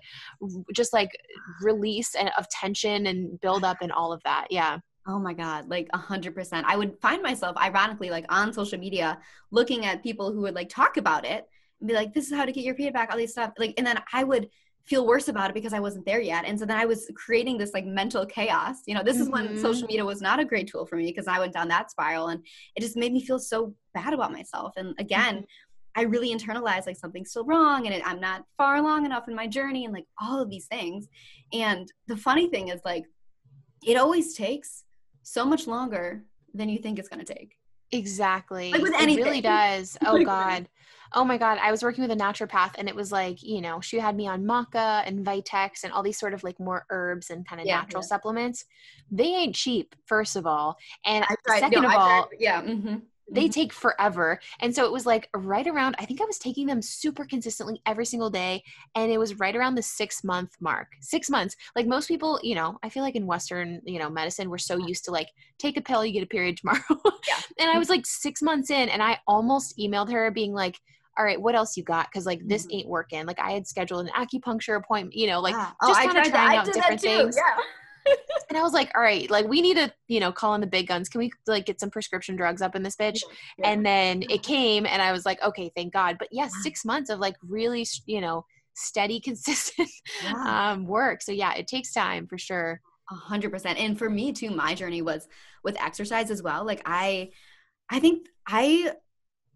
just 0.74 0.94
like 0.94 1.12
release 1.62 2.16
and 2.16 2.32
of 2.38 2.48
tension 2.50 3.06
and 3.06 3.40
build 3.42 3.64
up 3.64 3.78
and 3.82 3.92
all 3.92 4.14
of 4.14 4.22
that 4.24 4.48
yeah 4.50 4.80
Oh 5.08 5.20
my 5.20 5.34
God, 5.34 5.70
like 5.70 5.88
a 5.94 5.98
hundred 5.98 6.36
percent. 6.36 6.68
I 6.68 6.76
would 6.76 6.98
find 7.02 7.24
myself 7.24 7.56
ironically 7.58 8.10
like 8.10 8.26
on 8.30 8.52
social 8.52 8.78
media 8.78 9.18
looking 9.52 9.86
at 9.86 10.04
people 10.04 10.34
who 10.34 10.42
would 10.42 10.54
like 10.54 10.70
talk 10.70 10.98
about 10.98 11.26
it 11.26 11.48
and 11.80 11.88
be 11.88 11.94
like, 11.94 12.14
this 12.14 12.28
is 12.28 12.34
how 12.36 12.44
to 12.44 12.52
get 12.52 12.66
your 12.66 12.76
period 12.76 12.94
back, 12.94 13.10
all 13.10 13.18
these 13.18 13.32
stuff. 13.32 13.54
Like, 13.58 13.74
and 13.78 13.88
then 13.88 14.02
I 14.12 14.26
would 14.26 14.50
feel 14.84 15.06
worse 15.06 15.28
about 15.28 15.50
it 15.50 15.54
because 15.54 15.74
I 15.74 15.80
wasn't 15.80 16.06
there 16.06 16.22
yet. 16.22 16.46
And 16.46 16.58
so 16.58 16.66
then 16.66 16.78
I 16.78 16.86
was 16.86 17.12
creating 17.16 17.58
this 17.58 17.74
like 17.74 17.86
mental 17.86 18.26
chaos. 18.26 18.78
You 18.86 18.96
know, 18.96 19.04
this 19.04 19.16
mm-hmm. 19.16 19.24
is 19.24 19.30
when 19.30 19.58
social 19.58 19.82
mm-hmm. 19.82 19.88
media 19.88 20.06
was 20.06 20.22
not 20.22 20.40
a 20.40 20.46
great 20.46 20.68
tool 20.68 20.86
for 20.86 20.96
me 20.96 21.06
because 21.06 21.28
I 21.28 21.40
went 21.40 21.54
down 21.54 21.68
that 21.70 21.92
spiral 21.92 22.30
and 22.30 22.46
it 22.76 22.82
just 22.82 22.96
made 22.96 23.12
me 23.12 23.24
feel 23.24 23.40
so 23.40 23.74
bad 23.94 24.14
about 24.14 24.32
myself. 24.32 24.74
And 24.78 24.96
again, 24.98 25.36
mm-hmm. 25.36 25.44
I 26.00 26.04
really 26.04 26.34
internalized 26.34 26.86
like 26.86 26.98
something's 26.98 27.32
still 27.32 27.46
wrong 27.46 27.86
and 27.86 27.96
it, 27.96 28.02
I'm 28.06 28.22
not 28.22 28.44
far 28.56 28.76
along 28.78 29.06
enough 29.06 29.28
in 29.28 29.36
my 29.36 29.48
journey 29.48 29.84
and 29.84 29.94
like 29.94 30.06
all 30.22 30.42
of 30.42 30.50
these 30.50 30.68
things. 30.68 31.08
And 31.54 31.92
the 32.08 32.18
funny 32.18 32.50
thing 32.50 32.70
is 32.70 32.82
like, 32.86 33.04
it 33.86 33.98
always 33.98 34.36
takes 34.36 34.84
so 35.28 35.46
much 35.46 35.68
longer 35.68 36.24
than 36.54 36.70
you 36.70 36.80
think 36.80 37.00
it's 37.00 37.10
going 37.10 37.24
to 37.24 37.34
take. 37.34 37.58
Exactly. 37.92 38.72
Like 38.72 38.82
with 38.82 38.94
anything. 38.96 39.24
It 39.24 39.28
really 39.28 39.42
does. 39.42 39.98
Oh 40.06 40.24
God 40.24 40.68
oh 41.14 41.24
my 41.24 41.38
god 41.38 41.58
i 41.62 41.72
was 41.72 41.84
working 41.84 42.02
with 42.02 42.12
a 42.12 42.16
naturopath 42.16 42.72
and 42.78 42.88
it 42.88 42.96
was 42.96 43.12
like 43.12 43.42
you 43.42 43.62
know 43.62 43.80
she 43.80 43.98
had 43.98 44.16
me 44.16 44.28
on 44.28 44.44
maca 44.44 45.04
and 45.06 45.26
vitex 45.26 45.84
and 45.84 45.94
all 45.94 46.04
these 46.04 46.20
sort 46.20 46.34
of 46.34 46.44
like 46.44 46.60
more 46.60 46.86
herbs 46.90 47.30
and 47.30 47.48
kind 47.48 47.62
of 47.62 47.68
yeah, 47.68 47.78
natural 47.78 48.02
yeah. 48.02 48.08
supplements 48.08 48.66
they 49.12 49.26
ain't 49.26 49.56
cheap 49.56 49.96
first 50.06 50.36
of 50.36 50.46
all 50.46 50.78
and 51.06 51.26
second 51.48 51.82
no, 51.82 51.88
of 51.88 51.96
all 51.96 52.30
yeah 52.40 52.62
mm-hmm 52.62 52.98
they 53.30 53.46
mm-hmm. 53.46 53.52
take 53.52 53.74
forever. 53.74 54.40
And 54.62 54.74
so 54.74 54.86
it 54.86 54.92
was 54.92 55.06
like 55.06 55.30
right 55.36 55.68
around, 55.68 55.96
I 56.00 56.06
think 56.06 56.22
I 56.22 56.26
was 56.26 56.38
taking 56.38 56.66
them 56.66 56.82
super 56.82 57.26
consistently 57.26 57.82
every 57.86 58.06
single 58.06 58.30
day. 58.30 58.64
And 58.96 59.12
it 59.12 59.18
was 59.18 59.40
right 59.40 59.56
around 59.56 59.76
the 59.76 59.82
six 59.82 60.24
month 60.24 60.56
mark. 60.60 60.88
Six 61.02 61.30
months. 61.30 61.56
Like 61.76 61.88
most 61.88 62.08
people, 62.08 62.40
you 62.42 62.56
know, 62.56 62.78
I 62.84 62.90
feel 62.90 63.04
like 63.04 63.16
in 63.16 63.28
Western, 63.28 63.82
you 63.86 64.00
know, 64.00 64.10
medicine, 64.10 64.50
we're 64.50 64.58
so 64.58 64.78
used 64.78 65.06
to 65.06 65.12
like, 65.12 65.30
take 65.60 65.78
a 65.78 65.82
pill, 65.82 66.06
you 66.06 66.14
get 66.14 66.24
a 66.24 66.28
period 66.28 66.58
tomorrow. 66.62 66.80
Yeah. 67.28 67.40
and 67.60 67.70
I 67.70 67.78
was 67.78 67.90
like 67.90 68.06
six 68.06 68.42
months 68.42 68.70
in 68.70 68.90
and 68.90 69.04
I 69.04 69.20
almost 69.28 69.78
emailed 69.78 70.12
her 70.12 70.32
being 70.32 70.54
like, 70.54 70.80
all 71.18 71.26
right, 71.26 71.42
what 71.42 71.56
else 71.56 71.76
you 71.76 71.84
got? 71.84 72.08
Because 72.12 72.26
like 72.26 72.48
this 72.48 72.64
mm-hmm. 72.68 72.78
ain't 72.78 72.88
working. 72.88 73.26
Like 73.26 73.40
I 73.40 73.52
had 73.52 73.68
scheduled 73.68 74.06
an 74.06 74.14
acupuncture 74.14 74.78
appointment, 74.78 75.16
you 75.16 75.28
know, 75.28 75.40
like 75.40 75.56
yeah. 75.56 75.72
oh, 75.82 75.88
just 75.88 76.00
kind 76.00 76.18
of 76.18 76.32
trying 76.32 76.58
out 76.58 76.66
different 76.66 77.02
things. 77.02 77.36
Yeah 77.36 77.64
and 78.50 78.58
I 78.58 78.62
was 78.62 78.74
like, 78.74 78.92
all 78.96 79.02
right, 79.02 79.30
like 79.30 79.48
we 79.48 79.62
need 79.62 79.78
to, 79.78 79.92
you 80.08 80.20
know, 80.20 80.32
call 80.32 80.56
in 80.56 80.62
the 80.62 80.68
big 80.68 80.88
guns. 80.88 81.10
Can 81.10 81.20
we 81.20 81.32
like 81.46 81.66
get 81.66 81.80
some 81.80 81.90
prescription 81.90 82.36
drugs 82.36 82.62
up 82.62 82.76
in 82.76 82.84
this 82.84 82.96
bitch? 82.96 83.22
Yeah. 83.58 83.70
And 83.70 83.86
then 83.86 84.24
it 84.30 84.44
came 84.44 84.86
and 84.86 85.02
I 85.02 85.12
was 85.12 85.26
like, 85.26 85.42
okay, 85.44 85.72
thank 85.76 85.94
God. 85.94 86.18
But 86.20 86.30
yes, 86.32 86.52
yeah, 86.56 86.64
six 86.64 86.86
months 86.86 87.10
of 87.10 87.20
like 87.20 87.36
really, 87.42 87.86
you 88.06 88.22
know, 88.22 88.46
steady, 88.76 89.20
consistent 89.24 89.90
yeah. 90.24 90.72
um, 90.72 90.86
work. 90.86 91.22
So 91.22 91.32
yeah, 91.32 91.54
it 91.56 91.68
takes 91.68 91.94
time 91.94 92.28
for 92.28 92.38
sure. 92.38 92.82
A 93.10 93.16
hundred 93.16 93.52
percent. 93.52 93.80
And 93.80 93.98
for 93.98 94.10
me 94.10 94.34
too, 94.34 94.50
my 94.50 94.76
journey 94.76 95.02
was 95.02 95.28
with 95.64 95.80
exercise 95.82 96.30
as 96.30 96.44
well. 96.44 96.66
Like 96.66 96.82
I, 96.86 97.32
I 97.90 98.00
think 98.00 98.28
I 98.46 98.92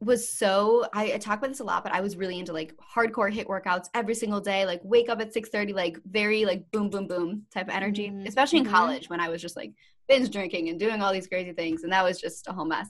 was 0.02 0.28
so 0.28 0.88
I, 0.94 1.14
I, 1.14 1.18
talk 1.18 1.38
about 1.38 1.50
this 1.50 1.60
a 1.60 1.64
lot, 1.64 1.84
but 1.84 1.94
I 1.94 2.02
was 2.02 2.18
really 2.18 2.40
into 2.40 2.54
like 2.54 2.74
hardcore 2.78 3.32
HIIT 3.32 3.46
workouts 3.46 3.88
every 3.94 4.16
single 4.16 4.42
day, 4.42 4.66
like 4.66 4.82
wake 4.84 5.10
up 5.10 5.22
at 5.22 5.32
6 5.32 5.50
30, 5.50 5.74
like 5.74 5.98
very 6.06 6.44
like 6.44 6.70
boom, 6.72 6.90
boom, 6.90 7.08
boom 7.08 7.44
type 7.54 7.68
of 7.68 7.74
energy, 7.74 8.10
mm-hmm. 8.10 8.26
especially 8.26 8.60
in 8.60 8.66
mm-hmm. 8.66 8.74
college 8.74 9.10
when 9.10 9.20
I 9.20 9.30
was 9.30 9.42
just 9.42 9.56
like 9.56 9.72
binge 10.10 10.32
drinking 10.32 10.70
and 10.70 10.80
doing 10.80 11.02
all 11.02 11.14
these 11.14 11.28
crazy 11.28 11.54
things. 11.54 11.84
And 11.84 11.94
that 11.94 12.04
was 12.04 12.20
just 12.20 12.48
a 12.48 12.54
whole 12.54 12.66
mess. 12.66 12.88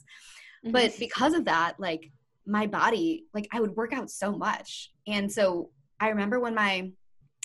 Mm-hmm. 0.64 0.72
But 0.72 0.98
because 1.00 1.34
of 1.34 1.46
that, 1.46 1.80
like 1.80 2.10
my 2.46 2.66
body, 2.66 3.26
like 3.34 3.48
I 3.52 3.60
would 3.60 3.76
work 3.76 3.92
out 3.94 4.10
so 4.10 4.32
much. 4.32 4.92
And 5.06 5.30
so 5.30 5.70
I 6.00 6.10
remember 6.10 6.40
when 6.40 6.56
my 6.56 6.92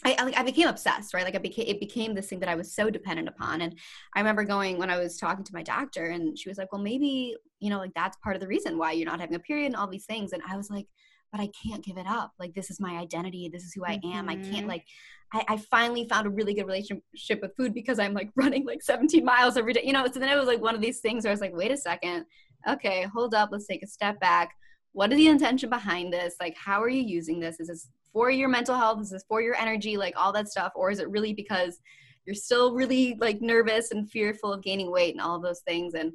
I, 0.04 0.14
I, 0.18 0.24
like 0.24 0.37
I 0.37 0.42
became 0.42 0.68
obsessed, 0.68 1.14
right? 1.14 1.24
Like 1.24 1.35
I 1.35 1.38
became 1.38 1.66
it 1.66 1.80
became 1.80 2.14
this 2.14 2.28
thing 2.28 2.40
that 2.40 2.48
I 2.48 2.54
was 2.54 2.74
so 2.74 2.90
dependent 2.90 3.28
upon. 3.28 3.62
And 3.62 3.78
I 4.14 4.20
remember 4.20 4.44
going 4.44 4.78
when 4.78 4.90
I 4.90 4.98
was 4.98 5.16
talking 5.16 5.44
to 5.44 5.54
my 5.54 5.62
doctor, 5.62 6.06
and 6.06 6.38
she 6.38 6.48
was 6.48 6.59
like, 6.59 6.70
"Well, 6.70 6.82
maybe 6.82 7.35
you 7.61 7.70
know, 7.70 7.78
like 7.78 7.94
that's 7.94 8.16
part 8.18 8.37
of 8.37 8.40
the 8.40 8.48
reason 8.48 8.76
why 8.76 8.92
you're 8.92 9.09
not 9.09 9.20
having 9.20 9.37
a 9.37 9.40
period 9.40 9.66
and 9.66 9.76
all 9.76 9.88
these 9.88 10.04
things." 10.04 10.32
And 10.32 10.42
I 10.48 10.56
was 10.56 10.70
like, 10.70 10.87
"But 11.32 11.40
I 11.40 11.48
can't 11.64 11.85
give 11.85 11.96
it 11.96 12.06
up. 12.06 12.32
Like 12.38 12.52
this 12.54 12.70
is 12.70 12.78
my 12.78 12.98
identity. 12.98 13.48
This 13.50 13.64
is 13.64 13.72
who 13.72 13.85
I 13.87 13.92
am. 13.92 14.00
Mm-hmm. 14.02 14.28
I 14.28 14.35
can't 14.35 14.46
mm-hmm. 14.48 14.68
like." 14.68 14.85
I, 15.32 15.44
I 15.48 15.56
finally 15.56 16.06
found 16.09 16.28
a 16.28 16.30
really 16.30 16.54
good 16.54 16.66
relationship 16.66 17.42
with 17.42 17.56
food 17.56 17.74
because 17.74 17.98
I'm 17.98 18.14
like 18.14 18.30
running 18.37 18.64
like 18.64 18.80
17 18.80 19.24
miles 19.24 19.56
every 19.56 19.72
day, 19.72 19.82
you 19.85 19.92
know. 19.92 20.06
So 20.06 20.20
then 20.20 20.28
it 20.28 20.37
was 20.37 20.46
like 20.46 20.61
one 20.61 20.76
of 20.76 20.80
these 20.80 21.00
things 21.00 21.24
where 21.24 21.30
I 21.30 21.35
was 21.35 21.40
like, 21.40 21.56
"Wait 21.56 21.72
a 21.72 21.76
second, 21.76 22.26
okay, 22.68 23.04
hold 23.12 23.35
up, 23.35 23.48
let's 23.50 23.66
take 23.66 23.82
a 23.82 23.88
step 23.88 24.20
back." 24.20 24.54
What 24.92 25.12
is 25.12 25.18
the 25.18 25.28
intention 25.28 25.68
behind 25.68 26.12
this? 26.12 26.37
Like, 26.40 26.56
how 26.56 26.82
are 26.82 26.88
you 26.88 27.02
using 27.02 27.38
this? 27.38 27.61
Is 27.61 27.68
this 27.68 27.88
for 28.16 28.31
your 28.31 28.48
mental 28.48 28.74
health? 28.74 28.98
Is 29.02 29.11
this 29.11 29.26
for 29.29 29.42
your 29.42 29.55
energy? 29.57 29.98
Like 29.98 30.14
all 30.16 30.33
that 30.33 30.48
stuff? 30.48 30.72
Or 30.74 30.90
is 30.90 31.00
it 31.00 31.11
really 31.11 31.35
because 31.35 31.81
you're 32.24 32.35
still 32.35 32.74
really 32.74 33.14
like 33.20 33.42
nervous 33.42 33.90
and 33.90 34.11
fearful 34.11 34.55
of 34.55 34.62
gaining 34.62 34.90
weight 34.90 35.14
and 35.14 35.20
all 35.20 35.38
those 35.38 35.61
things? 35.61 35.92
And 35.92 36.14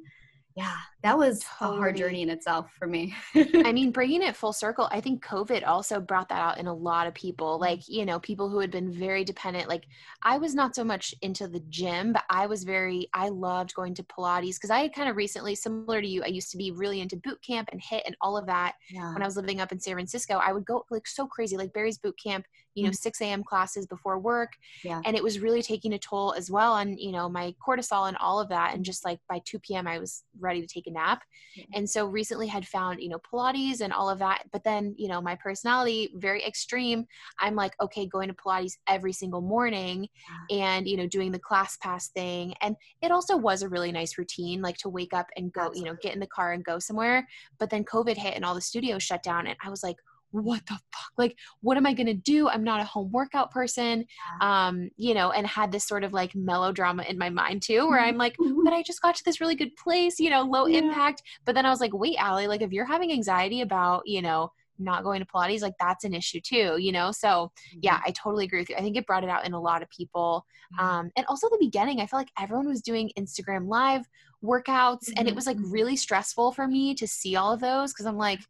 yeah, 0.56 0.76
that 1.02 1.16
was 1.16 1.44
totally. 1.58 1.76
a 1.76 1.80
hard 1.80 1.96
journey 1.96 2.22
in 2.22 2.28
itself 2.28 2.70
for 2.78 2.86
me. 2.86 3.14
I 3.34 3.72
mean, 3.72 3.90
bringing 3.90 4.22
it 4.22 4.36
full 4.36 4.52
circle, 4.52 4.88
I 4.90 5.00
think 5.00 5.24
COVID 5.24 5.66
also 5.66 5.98
brought 5.98 6.28
that 6.28 6.40
out 6.40 6.58
in 6.58 6.66
a 6.66 6.74
lot 6.74 7.06
of 7.06 7.14
people. 7.14 7.54
Mm-hmm. 7.54 7.62
Like, 7.62 7.88
you 7.88 8.04
know, 8.04 8.20
people 8.20 8.48
who 8.48 8.58
had 8.58 8.70
been 8.70 8.92
very 8.92 9.24
dependent. 9.24 9.68
Like, 9.68 9.84
I 10.22 10.36
was 10.38 10.54
not 10.54 10.74
so 10.74 10.84
much 10.84 11.14
into 11.22 11.48
the 11.48 11.60
gym, 11.70 12.12
but 12.12 12.24
I 12.28 12.46
was 12.46 12.64
very, 12.64 13.08
I 13.14 13.30
loved 13.30 13.74
going 13.74 13.94
to 13.94 14.02
Pilates 14.02 14.56
because 14.56 14.70
I 14.70 14.80
had 14.80 14.94
kind 14.94 15.08
of 15.08 15.16
recently, 15.16 15.54
similar 15.54 16.02
to 16.02 16.06
you, 16.06 16.22
I 16.22 16.28
used 16.28 16.50
to 16.50 16.58
be 16.58 16.70
really 16.70 17.00
into 17.00 17.16
boot 17.16 17.40
camp 17.42 17.70
and 17.72 17.80
HIIT 17.82 18.02
and 18.06 18.16
all 18.20 18.36
of 18.36 18.46
that. 18.46 18.74
Yeah. 18.90 19.12
When 19.12 19.22
I 19.22 19.26
was 19.26 19.36
living 19.36 19.60
up 19.60 19.72
in 19.72 19.80
San 19.80 19.94
Francisco, 19.94 20.34
I 20.34 20.52
would 20.52 20.66
go 20.66 20.84
like 20.90 21.06
so 21.06 21.26
crazy, 21.26 21.56
like 21.56 21.72
Barry's 21.72 21.98
boot 21.98 22.16
camp, 22.22 22.44
you 22.74 22.84
know, 22.84 22.90
mm-hmm. 22.90 22.94
6 22.94 23.20
a.m. 23.22 23.44
classes 23.44 23.86
before 23.86 24.18
work. 24.18 24.52
Yeah. 24.84 25.00
And 25.04 25.16
it 25.16 25.22
was 25.22 25.40
really 25.40 25.62
taking 25.62 25.94
a 25.94 25.98
toll 25.98 26.34
as 26.36 26.50
well 26.50 26.72
on, 26.74 26.96
you 26.98 27.12
know, 27.12 27.28
my 27.28 27.54
cortisol 27.66 28.08
and 28.08 28.16
all 28.18 28.40
of 28.40 28.48
that. 28.50 28.74
And 28.74 28.84
just 28.84 29.04
like 29.04 29.18
by 29.28 29.40
2 29.44 29.58
p.m., 29.60 29.86
I 29.86 29.98
was 29.98 30.24
ready 30.42 30.60
to 30.60 30.66
take 30.66 30.86
a 30.86 30.90
nap. 30.90 31.22
And 31.74 31.88
so 31.88 32.06
recently 32.06 32.46
had 32.46 32.66
found, 32.66 33.00
you 33.00 33.08
know, 33.08 33.18
Pilates 33.18 33.80
and 33.80 33.92
all 33.92 34.08
of 34.08 34.18
that. 34.18 34.44
But 34.52 34.64
then, 34.64 34.94
you 34.96 35.08
know, 35.08 35.20
my 35.20 35.34
personality, 35.36 36.12
very 36.16 36.44
extreme. 36.44 37.06
I'm 37.38 37.54
like, 37.54 37.74
okay, 37.80 38.06
going 38.06 38.28
to 38.28 38.34
Pilates 38.34 38.76
every 38.88 39.12
single 39.12 39.40
morning 39.40 40.08
and, 40.50 40.88
you 40.88 40.96
know, 40.96 41.06
doing 41.06 41.32
the 41.32 41.38
class 41.38 41.76
pass 41.78 42.08
thing. 42.08 42.54
And 42.60 42.76
it 43.02 43.10
also 43.10 43.36
was 43.36 43.62
a 43.62 43.68
really 43.68 43.92
nice 43.92 44.18
routine, 44.18 44.62
like 44.62 44.76
to 44.78 44.88
wake 44.88 45.12
up 45.12 45.26
and 45.36 45.52
go, 45.52 45.70
you 45.74 45.84
know, 45.84 45.96
get 46.00 46.14
in 46.14 46.20
the 46.20 46.26
car 46.26 46.52
and 46.52 46.64
go 46.64 46.78
somewhere. 46.78 47.26
But 47.58 47.70
then 47.70 47.84
COVID 47.84 48.16
hit 48.16 48.34
and 48.34 48.44
all 48.44 48.54
the 48.54 48.60
studios 48.60 49.02
shut 49.02 49.22
down. 49.22 49.46
And 49.46 49.56
I 49.62 49.70
was 49.70 49.82
like, 49.82 49.96
what 50.32 50.64
the 50.66 50.74
fuck? 50.74 51.12
Like 51.16 51.36
what 51.60 51.76
am 51.76 51.86
i 51.86 51.92
going 51.92 52.06
to 52.06 52.14
do? 52.14 52.48
I'm 52.48 52.64
not 52.64 52.80
a 52.80 52.84
home 52.84 53.10
workout 53.12 53.50
person. 53.50 54.04
Um 54.40 54.90
you 54.96 55.14
know 55.14 55.30
and 55.30 55.46
had 55.46 55.70
this 55.70 55.86
sort 55.86 56.04
of 56.04 56.12
like 56.12 56.34
melodrama 56.34 57.04
in 57.04 57.18
my 57.18 57.30
mind 57.30 57.62
too 57.62 57.86
where 57.88 58.00
i'm 58.00 58.16
like 58.16 58.36
mm-hmm. 58.36 58.64
but 58.64 58.72
i 58.72 58.82
just 58.82 59.02
got 59.02 59.14
to 59.14 59.24
this 59.24 59.40
really 59.40 59.54
good 59.54 59.74
place 59.76 60.18
you 60.18 60.30
know 60.30 60.42
low 60.42 60.66
yeah. 60.66 60.78
impact. 60.78 61.22
But 61.44 61.54
then 61.54 61.66
i 61.66 61.70
was 61.70 61.80
like 61.80 61.92
wait 61.94 62.16
Allie 62.18 62.46
like 62.46 62.62
if 62.62 62.72
you're 62.72 62.86
having 62.86 63.12
anxiety 63.12 63.60
about 63.60 64.02
you 64.06 64.22
know 64.22 64.50
not 64.78 65.04
going 65.04 65.20
to 65.20 65.26
pilates 65.26 65.60
like 65.60 65.74
that's 65.78 66.04
an 66.04 66.14
issue 66.14 66.40
too 66.40 66.76
you 66.78 66.92
know? 66.92 67.12
So 67.12 67.52
yeah 67.80 67.96
mm-hmm. 67.96 68.08
i 68.08 68.10
totally 68.12 68.46
agree 68.46 68.60
with 68.60 68.70
you. 68.70 68.76
I 68.76 68.80
think 68.80 68.96
it 68.96 69.06
brought 69.06 69.24
it 69.24 69.30
out 69.30 69.46
in 69.46 69.52
a 69.52 69.60
lot 69.60 69.82
of 69.82 69.90
people. 69.90 70.46
Mm-hmm. 70.74 70.88
um 70.88 71.10
and 71.16 71.26
also 71.26 71.48
the 71.50 71.58
beginning 71.60 72.00
i 72.00 72.06
felt 72.06 72.20
like 72.20 72.32
everyone 72.40 72.68
was 72.68 72.80
doing 72.80 73.10
instagram 73.18 73.68
live 73.68 74.06
workouts 74.42 75.12
and 75.16 75.28
it 75.28 75.34
was 75.34 75.46
like 75.46 75.58
really 75.60 75.96
stressful 75.96 76.52
for 76.52 76.66
me 76.66 76.94
to 76.94 77.06
see 77.06 77.36
all 77.36 77.52
of 77.52 77.60
those 77.60 77.92
because 77.92 78.06
i'm 78.06 78.16
like 78.16 78.40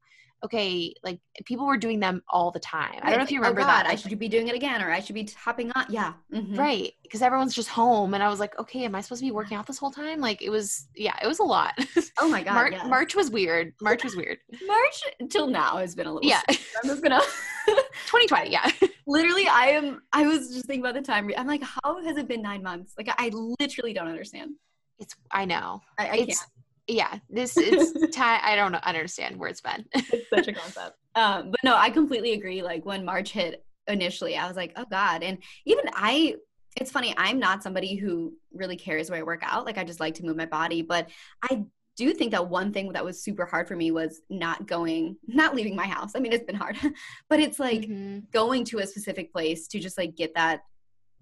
okay, 0.45 0.95
like 1.03 1.21
people 1.45 1.67
were 1.67 1.77
doing 1.77 2.01
them 2.01 2.23
all 2.29 2.51
the 2.51 2.61
time. 2.61 2.99
I 3.03 3.11
don't 3.11 3.19
know 3.19 3.25
if 3.25 3.31
you 3.31 3.39
oh, 3.39 3.43
remember 3.43 3.61
oh 3.61 3.65
God, 3.65 3.85
that. 3.85 3.87
I 3.87 3.95
should 3.95 4.19
be 4.19 4.29
doing 4.29 4.49
it 4.49 4.55
again, 4.55 4.83
or 4.83 4.91
I 4.91 5.01
should 5.01 5.15
be 5.15 5.29
hopping 5.37 5.71
on. 5.73 5.87
Yeah, 5.89 6.15
mm-hmm. 6.33 6.59
right. 6.59 6.93
Because 7.03 7.23
everyone's 7.23 7.55
just 7.55 7.69
home, 7.69 8.15
and 8.15 8.23
I 8.23 8.29
was 8.29 8.41
like, 8.41 8.59
okay, 8.59 8.85
am 8.85 8.95
I 8.95 9.01
supposed 9.01 9.21
to 9.21 9.27
be 9.27 9.31
working 9.31 9.57
out 9.57 9.67
this 9.67 9.79
whole 9.79 9.91
time? 9.91 10.21
Like 10.21 10.43
it 10.43 10.51
was, 10.51 10.89
yeah, 10.97 11.15
it 11.23 11.27
was 11.27 11.39
a 11.39 11.45
lot. 11.45 11.75
Oh 12.21 12.29
my 12.29 12.43
God, 12.43 12.55
March, 12.55 12.73
yes. 12.73 12.87
March 12.89 13.15
was 13.15 13.31
weird. 13.31 13.73
March 13.81 14.05
was 14.05 14.15
weird. 14.15 14.39
March 14.67 15.03
until 15.19 15.47
now 15.47 15.79
has 15.79 15.95
been 15.95 16.07
a 16.07 16.13
little. 16.13 16.29
Yeah, 16.29 16.43
I'm 16.49 16.57
just 16.85 17.03
gonna. 17.03 17.21
2020, 17.67 18.51
yeah. 18.51 18.71
Literally, 19.07 19.49
I 19.49 19.69
am. 19.69 20.03
I 20.13 20.27
was 20.27 20.51
just 20.51 20.67
thinking 20.67 20.85
about 20.85 20.95
the 20.95 21.03
time. 21.03 21.31
I'm 21.37 21.47
like, 21.47 21.63
how 21.63 22.03
has 22.05 22.17
it 22.17 22.29
been 22.29 22.43
nine 22.43 22.63
months? 22.63 22.95
Like, 22.99 23.09
I 23.19 23.31
literally 23.61 23.93
don't 23.93 24.09
understand. 24.09 24.53
It's. 24.99 25.15
I 25.31 25.47
know. 25.47 25.81
I, 25.99 26.07
I 26.07 26.15
it's, 26.17 26.41
can't 26.41 26.51
yeah 26.87 27.18
this 27.31 27.57
is 27.57 27.92
time 28.12 28.40
i 28.42 28.57
don't 28.57 28.75
understand 28.75 29.37
where 29.37 29.49
it's 29.49 29.61
been. 29.61 29.85
It's 29.95 30.29
such 30.31 30.49
a 30.49 30.53
concept. 30.53 30.97
Um 31.14 31.51
but 31.51 31.61
no 31.64 31.77
i 31.77 31.90
completely 31.90 32.33
agree 32.33 32.62
like 32.62 32.85
when 32.85 33.05
march 33.05 33.33
hit 33.33 33.64
initially 33.88 34.37
i 34.37 34.47
was 34.47 34.57
like 34.57 34.73
oh 34.77 34.87
god 34.90 35.23
and 35.23 35.38
even 35.64 35.85
i 35.95 36.37
it's 36.77 36.90
funny 36.90 37.15
i'm 37.19 37.38
not 37.38 37.63
somebody 37.63 37.96
who 37.96 38.33
really 38.52 38.77
cares 38.77 39.11
where 39.11 39.19
i 39.19 39.23
work 39.23 39.42
out 39.44 39.67
like 39.67 39.77
i 39.77 39.85
just 39.85 40.00
like 40.00 40.15
to 40.15 40.25
move 40.25 40.37
my 40.37 40.46
body 40.46 40.83
but 40.83 41.09
i 41.42 41.65
do 41.96 42.15
think 42.15 42.31
that 42.31 42.48
one 42.48 42.73
thing 42.73 42.92
that 42.92 43.04
was 43.04 43.23
super 43.23 43.44
hard 43.44 43.69
for 43.69 43.77
me 43.77 43.90
was 43.90 44.23
not 44.31 44.67
going 44.67 45.17
not 45.27 45.54
leaving 45.54 45.77
my 45.77 45.87
house. 45.87 46.13
I 46.17 46.21
mean 46.21 46.33
it's 46.33 46.44
been 46.44 46.57
hard 46.57 46.77
but 47.29 47.40
it's 47.40 47.59
like 47.59 47.83
mm-hmm. 47.83 48.21
going 48.33 48.65
to 48.67 48.79
a 48.79 48.87
specific 48.87 49.33
place 49.33 49.69
to 49.69 49.79
just 49.79 49.98
like 49.98 50.17
get 50.17 50.35
that 50.35 50.63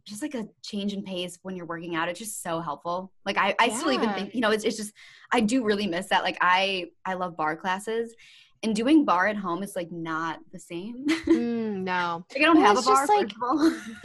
just 0.04 0.22
like 0.22 0.34
a 0.34 0.48
change 0.62 0.92
in 0.92 1.02
pace 1.02 1.38
when 1.42 1.56
you're 1.56 1.66
working 1.66 1.96
out. 1.96 2.08
It's 2.08 2.18
just 2.18 2.42
so 2.42 2.60
helpful. 2.60 3.12
Like 3.24 3.38
I, 3.38 3.54
I 3.58 3.66
yeah. 3.66 3.76
still 3.76 3.92
even 3.92 4.12
think, 4.14 4.34
you 4.34 4.40
know, 4.40 4.50
it's, 4.50 4.64
it's 4.64 4.76
just, 4.76 4.92
I 5.32 5.40
do 5.40 5.64
really 5.64 5.86
miss 5.86 6.08
that. 6.08 6.22
Like 6.22 6.38
I, 6.40 6.86
I 7.04 7.14
love 7.14 7.36
barre 7.36 7.56
classes 7.56 8.14
and 8.62 8.76
doing 8.76 9.04
barre 9.04 9.30
at 9.30 9.36
home 9.36 9.62
is 9.62 9.74
like 9.74 9.90
not 9.90 10.40
the 10.52 10.58
same. 10.58 11.06
Mm, 11.30 11.84
no, 11.84 12.24
like 12.34 12.42
I 12.42 12.44
don't 12.44 12.56
well, 12.56 12.74
have 12.74 12.78
a 12.78 12.82
barre. 12.82 13.06
Like, 13.06 13.32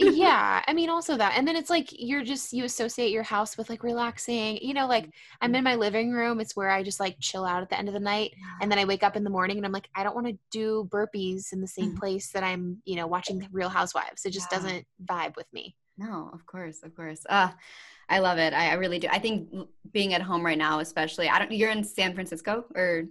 yeah, 0.00 0.62
I 0.66 0.72
mean, 0.72 0.88
also 0.88 1.16
that, 1.16 1.32
and 1.36 1.48
then 1.48 1.56
it's 1.56 1.70
like 1.70 1.88
you're 1.90 2.22
just 2.22 2.52
you 2.52 2.64
associate 2.64 3.10
your 3.10 3.24
house 3.24 3.56
with 3.56 3.68
like 3.68 3.82
relaxing. 3.82 4.58
You 4.58 4.74
know, 4.74 4.86
like 4.86 5.10
I'm 5.40 5.54
in 5.54 5.64
my 5.64 5.74
living 5.74 6.12
room. 6.12 6.38
It's 6.40 6.54
where 6.54 6.70
I 6.70 6.82
just 6.82 7.00
like 7.00 7.18
chill 7.18 7.44
out 7.44 7.62
at 7.62 7.68
the 7.68 7.78
end 7.78 7.88
of 7.88 7.94
the 7.94 8.00
night, 8.00 8.32
and 8.60 8.70
then 8.70 8.78
I 8.78 8.84
wake 8.84 9.02
up 9.02 9.16
in 9.16 9.24
the 9.24 9.30
morning 9.30 9.56
and 9.56 9.66
I'm 9.66 9.72
like, 9.72 9.88
I 9.94 10.04
don't 10.04 10.14
want 10.14 10.28
to 10.28 10.38
do 10.52 10.88
burpees 10.92 11.52
in 11.52 11.60
the 11.60 11.66
same 11.66 11.88
mm-hmm. 11.88 11.98
place 11.98 12.30
that 12.30 12.44
I'm, 12.44 12.80
you 12.84 12.96
know, 12.96 13.06
watching 13.06 13.46
Real 13.50 13.70
Housewives. 13.70 14.24
It 14.24 14.30
just 14.30 14.48
yeah. 14.52 14.58
doesn't 14.58 14.86
vibe 15.04 15.36
with 15.36 15.52
me. 15.52 15.74
No, 15.98 16.30
of 16.32 16.44
course, 16.46 16.82
of 16.82 16.94
course. 16.94 17.24
Uh, 17.28 17.50
I 18.08 18.18
love 18.18 18.38
it. 18.38 18.52
I, 18.52 18.70
I 18.70 18.74
really 18.74 18.98
do. 18.98 19.08
I 19.10 19.18
think 19.18 19.48
being 19.92 20.14
at 20.14 20.22
home 20.22 20.44
right 20.44 20.58
now, 20.58 20.80
especially, 20.80 21.28
I 21.28 21.38
don't. 21.38 21.52
You're 21.52 21.70
in 21.70 21.82
San 21.82 22.14
Francisco 22.14 22.64
or 22.74 23.04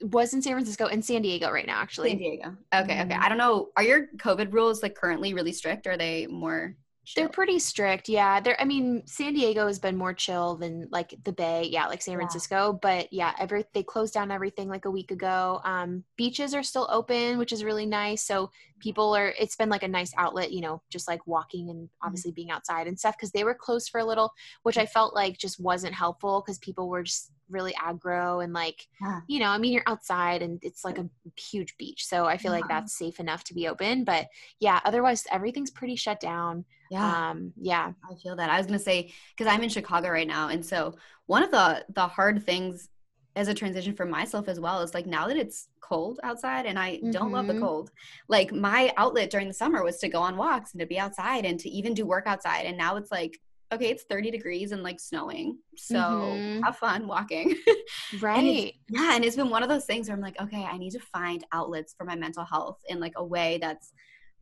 was 0.00 0.32
in 0.32 0.40
San 0.40 0.54
Francisco 0.54 0.86
and 0.86 1.04
San 1.04 1.22
Diego 1.22 1.50
right 1.50 1.66
now, 1.66 1.80
actually. 1.80 2.10
San 2.10 2.18
Diego. 2.18 2.56
Okay, 2.74 2.94
mm-hmm. 2.94 3.12
okay. 3.12 3.20
I 3.20 3.28
don't 3.28 3.38
know. 3.38 3.68
Are 3.76 3.82
your 3.82 4.06
COVID 4.16 4.52
rules 4.52 4.82
like 4.82 4.94
currently 4.94 5.34
really 5.34 5.52
strict? 5.52 5.86
Or 5.86 5.92
are 5.92 5.96
they 5.96 6.26
more? 6.26 6.76
Chill? 7.04 7.24
They're 7.24 7.30
pretty 7.30 7.58
strict. 7.58 8.08
Yeah. 8.08 8.40
They're. 8.40 8.60
I 8.60 8.64
mean, 8.64 9.02
San 9.06 9.34
Diego 9.34 9.66
has 9.66 9.78
been 9.78 9.96
more 9.96 10.14
chill 10.14 10.56
than 10.56 10.88
like 10.90 11.14
the 11.24 11.32
Bay. 11.32 11.68
Yeah, 11.70 11.86
like 11.86 12.02
San 12.02 12.16
Francisco. 12.16 12.78
But 12.80 13.12
yeah, 13.12 13.34
every 13.38 13.64
they 13.74 13.82
closed 13.82 14.14
down 14.14 14.30
everything 14.30 14.68
like 14.68 14.84
a 14.84 14.90
week 14.90 15.10
ago. 15.10 15.60
Um, 15.64 16.04
beaches 16.16 16.54
are 16.54 16.62
still 16.62 16.88
open, 16.90 17.38
which 17.38 17.52
is 17.52 17.64
really 17.64 17.86
nice. 17.86 18.22
So 18.22 18.50
people 18.80 19.14
are. 19.14 19.34
It's 19.38 19.56
been 19.56 19.68
like 19.68 19.82
a 19.82 19.88
nice 19.88 20.12
outlet, 20.16 20.52
you 20.52 20.60
know, 20.60 20.82
just 20.90 21.08
like 21.08 21.26
walking 21.26 21.70
and 21.70 21.84
mm-hmm. 21.84 22.06
obviously 22.06 22.32
being 22.32 22.50
outside 22.50 22.86
and 22.86 22.98
stuff 22.98 23.16
because 23.16 23.30
they 23.30 23.44
were 23.44 23.54
closed 23.54 23.90
for 23.90 24.00
a 24.00 24.04
little, 24.04 24.32
which 24.62 24.78
I 24.78 24.86
felt 24.86 25.14
like 25.14 25.38
just 25.38 25.60
wasn't 25.60 25.94
helpful 25.94 26.42
because 26.44 26.58
people 26.58 26.88
were 26.88 27.02
just 27.02 27.30
really 27.50 27.72
aggro 27.74 28.42
and 28.42 28.52
like 28.52 28.86
yeah. 29.00 29.20
you 29.26 29.40
know 29.40 29.48
i 29.48 29.58
mean 29.58 29.72
you're 29.72 29.82
outside 29.86 30.40
and 30.40 30.58
it's 30.62 30.84
like 30.84 30.98
a 30.98 31.08
huge 31.36 31.76
beach 31.76 32.06
so 32.06 32.24
i 32.24 32.36
feel 32.36 32.52
yeah. 32.52 32.60
like 32.60 32.68
that's 32.68 32.96
safe 32.96 33.18
enough 33.18 33.42
to 33.42 33.54
be 33.54 33.66
open 33.66 34.04
but 34.04 34.26
yeah 34.60 34.78
otherwise 34.84 35.26
everything's 35.32 35.70
pretty 35.70 35.96
shut 35.96 36.20
down 36.20 36.64
yeah 36.90 37.30
um 37.30 37.52
yeah 37.60 37.92
i 38.08 38.14
feel 38.22 38.36
that 38.36 38.50
i 38.50 38.56
was 38.56 38.66
gonna 38.66 38.78
say 38.78 39.12
because 39.36 39.52
i'm 39.52 39.62
in 39.62 39.68
chicago 39.68 40.08
right 40.08 40.28
now 40.28 40.48
and 40.48 40.64
so 40.64 40.94
one 41.26 41.42
of 41.42 41.50
the 41.50 41.84
the 41.94 42.06
hard 42.06 42.44
things 42.44 42.88
as 43.36 43.48
a 43.48 43.54
transition 43.54 43.94
for 43.94 44.04
myself 44.04 44.48
as 44.48 44.58
well 44.58 44.80
is 44.80 44.94
like 44.94 45.06
now 45.06 45.28
that 45.28 45.36
it's 45.36 45.68
cold 45.80 46.18
outside 46.22 46.66
and 46.66 46.78
I 46.78 46.96
mm-hmm. 46.96 47.10
don't 47.10 47.32
love 47.32 47.46
the 47.46 47.54
mm-hmm. 47.54 47.62
cold, 47.62 47.90
like 48.28 48.52
my 48.52 48.92
outlet 48.96 49.30
during 49.30 49.48
the 49.48 49.54
summer 49.54 49.82
was 49.84 49.98
to 49.98 50.08
go 50.08 50.20
on 50.20 50.36
walks 50.36 50.72
and 50.72 50.80
to 50.80 50.86
be 50.86 50.98
outside 50.98 51.44
and 51.44 51.58
to 51.60 51.68
even 51.68 51.94
do 51.94 52.06
work 52.06 52.26
outside. 52.26 52.66
And 52.66 52.76
now 52.76 52.96
it's 52.96 53.12
like 53.12 53.38
okay, 53.72 53.90
it's 53.90 54.04
30 54.04 54.30
degrees 54.30 54.72
and 54.72 54.82
like 54.82 54.98
snowing. 54.98 55.58
So 55.76 55.96
mm-hmm. 55.96 56.62
have 56.62 56.76
fun 56.76 57.06
walking. 57.06 57.56
right. 58.20 58.38
And 58.38 58.72
yeah. 58.88 59.14
And 59.14 59.24
it's 59.24 59.36
been 59.36 59.50
one 59.50 59.62
of 59.62 59.68
those 59.68 59.84
things 59.84 60.08
where 60.08 60.16
I'm 60.16 60.22
like, 60.22 60.40
okay, 60.40 60.64
I 60.64 60.76
need 60.76 60.90
to 60.90 61.00
find 61.00 61.44
outlets 61.52 61.94
for 61.96 62.04
my 62.04 62.16
mental 62.16 62.44
health 62.44 62.78
in 62.88 62.98
like 62.98 63.12
a 63.16 63.24
way 63.24 63.58
that's 63.60 63.92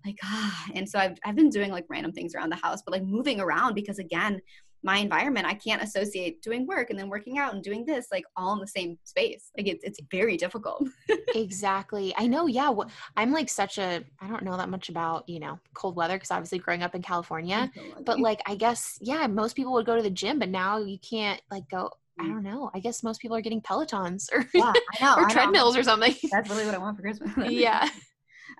like, 0.07 0.18
ah. 0.24 0.64
And 0.74 0.89
so 0.89 0.99
I've, 0.99 1.18
I've 1.24 1.36
been 1.36 1.51
doing 1.51 1.70
like 1.70 1.84
random 1.89 2.12
things 2.12 2.34
around 2.34 2.51
the 2.51 2.57
house, 2.57 2.82
but 2.84 2.93
like 2.93 3.03
moving 3.03 3.41
around 3.41 3.74
because 3.74 3.99
again, 3.99 4.41
my 4.83 4.99
environment 4.99 5.47
i 5.47 5.55
can't 5.55 5.83
associate 5.83 6.41
doing 6.43 6.66
work 6.66 6.91
and 6.91 6.99
then 6.99 7.09
working 7.09 7.39
out 7.39 7.55
and 7.55 7.62
doing 7.62 7.85
this 7.85 8.07
like 8.12 8.24
all 8.37 8.53
in 8.53 8.61
the 8.61 8.66
same 8.66 8.99
space 9.05 9.51
like 9.57 9.66
it's, 9.66 9.85
it's 9.85 10.01
very 10.11 10.37
difficult 10.37 10.87
exactly 11.35 12.14
i 12.16 12.26
know 12.26 12.47
yeah 12.47 12.72
i'm 13.16 13.33
like 13.33 13.49
such 13.49 13.79
a 13.79 14.05
i 14.20 14.29
don't 14.29 14.45
know 14.45 14.57
that 14.57 14.68
much 14.68 14.89
about 14.89 15.29
you 15.29 15.41
know 15.41 15.59
cold 15.74 15.97
weather 15.97 16.14
because 16.14 16.31
obviously 16.31 16.59
growing 16.59 16.83
up 16.83 16.95
in 16.95 17.03
california 17.03 17.70
but 18.05 18.20
like 18.20 18.41
i 18.47 18.55
guess 18.55 18.99
yeah 19.01 19.26
most 19.26 19.57
people 19.57 19.72
would 19.72 19.87
go 19.87 19.97
to 19.97 20.03
the 20.03 20.11
gym 20.11 20.39
but 20.39 20.49
now 20.49 20.79
you 20.79 20.99
can't 20.99 21.41
like 21.51 21.68
go 21.70 21.91
I 22.20 22.24
mm. 22.24 22.31
don't 22.31 22.43
know. 22.43 22.68
I 22.74 22.81
guess 22.81 23.05
most 23.05 23.20
people 23.20 23.37
are 23.37 23.41
getting 23.41 23.61
Pelotons 23.61 24.29
or, 24.33 24.45
yeah, 24.53 24.72
know, 25.01 25.14
or 25.16 25.29
treadmills 25.29 25.76
or 25.76 25.85
something. 25.85 26.12
That's 26.33 26.51
really 26.51 26.66
what 26.66 26.74
I 26.74 26.79
want 26.79 26.97
for 26.97 27.03
Christmas. 27.03 27.31
yeah. 27.49 27.89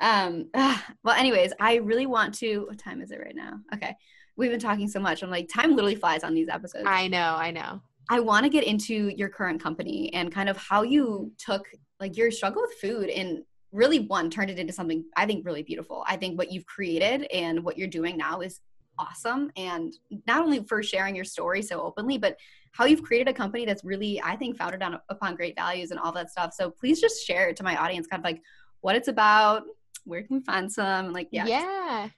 Um, 0.01 0.49
well, 0.55 1.17
anyways, 1.17 1.53
I 1.59 1.77
really 1.77 2.07
want 2.07 2.35
to. 2.35 2.67
What 2.69 2.79
time 2.79 3.03
is 3.03 3.11
it 3.11 3.19
right 3.19 3.35
now? 3.35 3.59
Okay 3.75 3.97
we've 4.39 4.51
been 4.51 4.61
talking 4.61 4.89
so 4.89 5.01
much. 5.01 5.23
I'm 5.23 5.31
like, 5.31 5.49
time 5.49 5.75
literally 5.75 5.97
flies 5.97 6.23
on 6.25 6.33
these 6.33 6.49
episodes. 6.49 6.85
I 6.87 7.09
know, 7.09 7.35
I 7.37 7.51
know. 7.51 7.83
I 8.09 8.21
want 8.21 8.45
to 8.45 8.49
get 8.49 8.65
into 8.65 9.13
your 9.17 9.29
current 9.29 9.63
company 9.63 10.11
and 10.15 10.33
kind 10.33 10.49
of 10.49 10.57
how 10.57 10.83
you 10.83 11.31
took 11.37 11.67
like 12.01 12.17
your 12.17 12.31
struggle 12.31 12.63
with 12.63 12.73
food 12.81 13.11
and 13.11 13.43
really 13.73 13.99
one 13.99 14.31
turned 14.31 14.49
it 14.49 14.59
into 14.59 14.73
something 14.73 15.05
I 15.17 15.27
think 15.27 15.45
really 15.45 15.63
beautiful. 15.63 16.05
I 16.07 16.17
think 16.17 16.39
what 16.39 16.51
you've 16.51 16.65
created 16.65 17.27
and 17.35 17.63
what 17.63 17.77
you're 17.77 17.89
doing 17.89 18.17
now 18.17 18.41
is 18.41 18.61
awesome 18.99 19.51
and 19.57 19.93
not 20.27 20.43
only 20.43 20.65
for 20.65 20.83
sharing 20.83 21.15
your 21.15 21.25
story 21.25 21.63
so 21.63 21.81
openly 21.83 22.19
but 22.19 22.37
how 22.73 22.85
you've 22.85 23.03
created 23.03 23.29
a 23.29 23.33
company 23.33 23.65
that's 23.65 23.85
really 23.85 24.21
I 24.23 24.37
think 24.37 24.57
founded 24.57 24.83
on 24.83 24.99
upon 25.11 25.37
great 25.37 25.55
values 25.55 25.91
and 25.91 26.01
all 26.01 26.13
that 26.13 26.31
stuff. 26.31 26.55
So 26.55 26.71
please 26.71 27.01
just 27.01 27.27
share 27.27 27.49
it 27.49 27.57
to 27.57 27.63
my 27.63 27.77
audience 27.77 28.07
kind 28.07 28.21
of 28.21 28.25
like 28.25 28.41
what 28.81 28.97
it's 28.97 29.09
about, 29.09 29.65
where 30.05 30.23
can 30.23 30.39
we 30.39 30.43
find 30.45 30.73
some 30.73 31.13
like 31.13 31.29
yeah. 31.31 31.47
Yeah. 31.47 32.09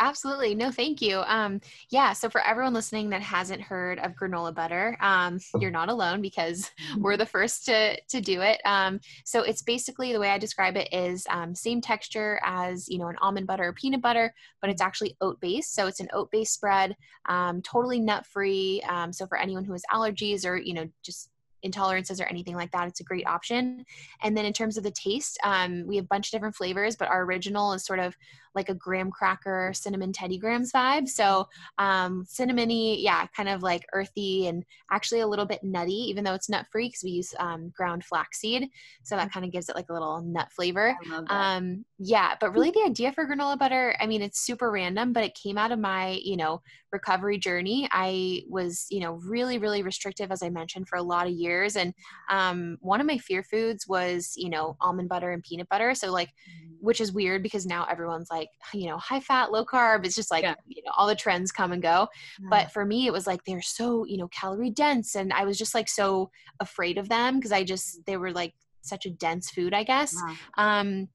Absolutely. 0.00 0.54
No, 0.54 0.70
thank 0.70 1.02
you. 1.02 1.22
Um, 1.26 1.60
yeah. 1.90 2.12
So 2.12 2.30
for 2.30 2.40
everyone 2.46 2.72
listening 2.72 3.10
that 3.10 3.22
hasn't 3.22 3.60
heard 3.60 3.98
of 3.98 4.14
granola 4.14 4.54
butter, 4.54 4.96
um, 5.00 5.40
you're 5.58 5.72
not 5.72 5.88
alone 5.88 6.22
because 6.22 6.70
we're 6.98 7.16
the 7.16 7.26
first 7.26 7.64
to, 7.66 8.00
to 8.00 8.20
do 8.20 8.40
it. 8.40 8.60
Um, 8.64 9.00
so 9.24 9.42
it's 9.42 9.62
basically 9.62 10.12
the 10.12 10.20
way 10.20 10.30
I 10.30 10.38
describe 10.38 10.76
it 10.76 10.92
is 10.92 11.26
um, 11.30 11.54
same 11.54 11.80
texture 11.80 12.40
as, 12.44 12.88
you 12.88 12.98
know, 12.98 13.08
an 13.08 13.16
almond 13.20 13.48
butter 13.48 13.64
or 13.64 13.72
peanut 13.72 14.00
butter, 14.00 14.32
but 14.60 14.70
it's 14.70 14.82
actually 14.82 15.16
oat 15.20 15.40
based. 15.40 15.74
So 15.74 15.88
it's 15.88 16.00
an 16.00 16.08
oat 16.12 16.30
based 16.30 16.54
spread, 16.54 16.96
um, 17.28 17.60
totally 17.62 17.98
nut 17.98 18.24
free. 18.24 18.80
Um, 18.88 19.12
so 19.12 19.26
for 19.26 19.36
anyone 19.36 19.64
who 19.64 19.72
has 19.72 19.82
allergies 19.92 20.46
or, 20.46 20.56
you 20.56 20.74
know, 20.74 20.88
just 21.02 21.30
intolerances 21.64 22.20
or 22.20 22.24
anything 22.24 22.54
like 22.54 22.70
that, 22.72 22.88
it's 22.88 23.00
a 23.00 23.04
great 23.04 23.26
option. 23.26 23.84
And 24.22 24.36
then 24.36 24.44
in 24.44 24.52
terms 24.52 24.76
of 24.76 24.84
the 24.84 24.90
taste, 24.90 25.38
um, 25.44 25.86
we 25.86 25.96
have 25.96 26.04
a 26.04 26.08
bunch 26.08 26.28
of 26.28 26.32
different 26.32 26.54
flavors, 26.54 26.96
but 26.96 27.08
our 27.08 27.22
original 27.22 27.72
is 27.72 27.84
sort 27.84 27.98
of 27.98 28.16
like 28.54 28.68
a 28.68 28.74
graham 28.74 29.10
cracker 29.10 29.72
cinnamon 29.74 30.12
teddy 30.12 30.38
grahams 30.38 30.72
vibe. 30.72 31.08
So 31.08 31.48
um, 31.78 32.24
cinnamony, 32.24 33.02
yeah, 33.02 33.26
kind 33.36 33.48
of 33.48 33.62
like 33.62 33.84
earthy 33.92 34.46
and 34.46 34.64
actually 34.90 35.20
a 35.20 35.26
little 35.26 35.46
bit 35.46 35.62
nutty, 35.62 35.92
even 35.92 36.24
though 36.24 36.34
it's 36.34 36.48
nut 36.48 36.66
free 36.70 36.88
because 36.88 37.02
we 37.04 37.10
use 37.10 37.34
um, 37.38 37.72
ground 37.76 38.04
flaxseed. 38.04 38.68
So 39.02 39.16
that 39.16 39.32
kind 39.32 39.44
of 39.44 39.52
gives 39.52 39.68
it 39.68 39.76
like 39.76 39.88
a 39.90 39.92
little 39.92 40.20
nut 40.22 40.48
flavor. 40.52 40.96
Um, 41.28 41.84
yeah, 41.98 42.34
but 42.40 42.52
really 42.52 42.70
the 42.70 42.84
idea 42.86 43.12
for 43.12 43.26
granola 43.26 43.58
butter, 43.58 43.96
I 44.00 44.06
mean, 44.06 44.22
it's 44.22 44.40
super 44.40 44.70
random, 44.70 45.12
but 45.12 45.24
it 45.24 45.34
came 45.34 45.58
out 45.58 45.72
of 45.72 45.78
my, 45.78 46.20
you 46.22 46.36
know, 46.36 46.62
recovery 46.92 47.38
journey. 47.38 47.88
I 47.92 48.42
was, 48.48 48.86
you 48.90 49.00
know, 49.00 49.14
really, 49.14 49.58
really 49.58 49.82
restrictive, 49.82 50.30
as 50.30 50.42
I 50.42 50.48
mentioned, 50.48 50.88
for 50.88 50.96
a 50.96 51.02
lot 51.02 51.26
of 51.26 51.32
years. 51.32 51.76
And 51.76 51.92
um, 52.30 52.78
one 52.80 53.00
of 53.00 53.06
my 53.06 53.18
fear 53.18 53.42
foods 53.42 53.86
was, 53.88 54.34
you 54.36 54.48
know, 54.48 54.76
almond 54.80 55.08
butter 55.08 55.32
and 55.32 55.42
peanut 55.42 55.68
butter. 55.68 55.94
So, 55.94 56.12
like, 56.12 56.28
mm. 56.28 56.76
which 56.80 57.00
is 57.00 57.12
weird 57.12 57.42
because 57.42 57.66
now 57.66 57.86
everyone's 57.90 58.30
like, 58.30 58.37
you 58.72 58.88
know, 58.88 58.98
high 58.98 59.20
fat, 59.20 59.52
low 59.52 59.64
carb. 59.64 60.04
It's 60.04 60.14
just 60.14 60.30
like, 60.30 60.42
yeah. 60.42 60.54
you 60.66 60.82
know, 60.84 60.92
all 60.96 61.06
the 61.06 61.14
trends 61.14 61.52
come 61.52 61.72
and 61.72 61.82
go. 61.82 62.08
Yeah. 62.40 62.46
But 62.50 62.72
for 62.72 62.84
me, 62.84 63.06
it 63.06 63.12
was 63.12 63.26
like 63.26 63.44
they're 63.44 63.62
so, 63.62 64.04
you 64.04 64.16
know, 64.16 64.28
calorie 64.28 64.70
dense. 64.70 65.14
And 65.16 65.32
I 65.32 65.44
was 65.44 65.58
just 65.58 65.74
like 65.74 65.88
so 65.88 66.30
afraid 66.60 66.98
of 66.98 67.08
them 67.08 67.36
because 67.36 67.52
I 67.52 67.64
just, 67.64 68.04
they 68.06 68.16
were 68.16 68.32
like 68.32 68.54
such 68.82 69.06
a 69.06 69.10
dense 69.10 69.50
food, 69.50 69.74
I 69.74 69.84
guess. 69.84 70.16
Yeah. 70.26 70.36
Um, 70.56 71.08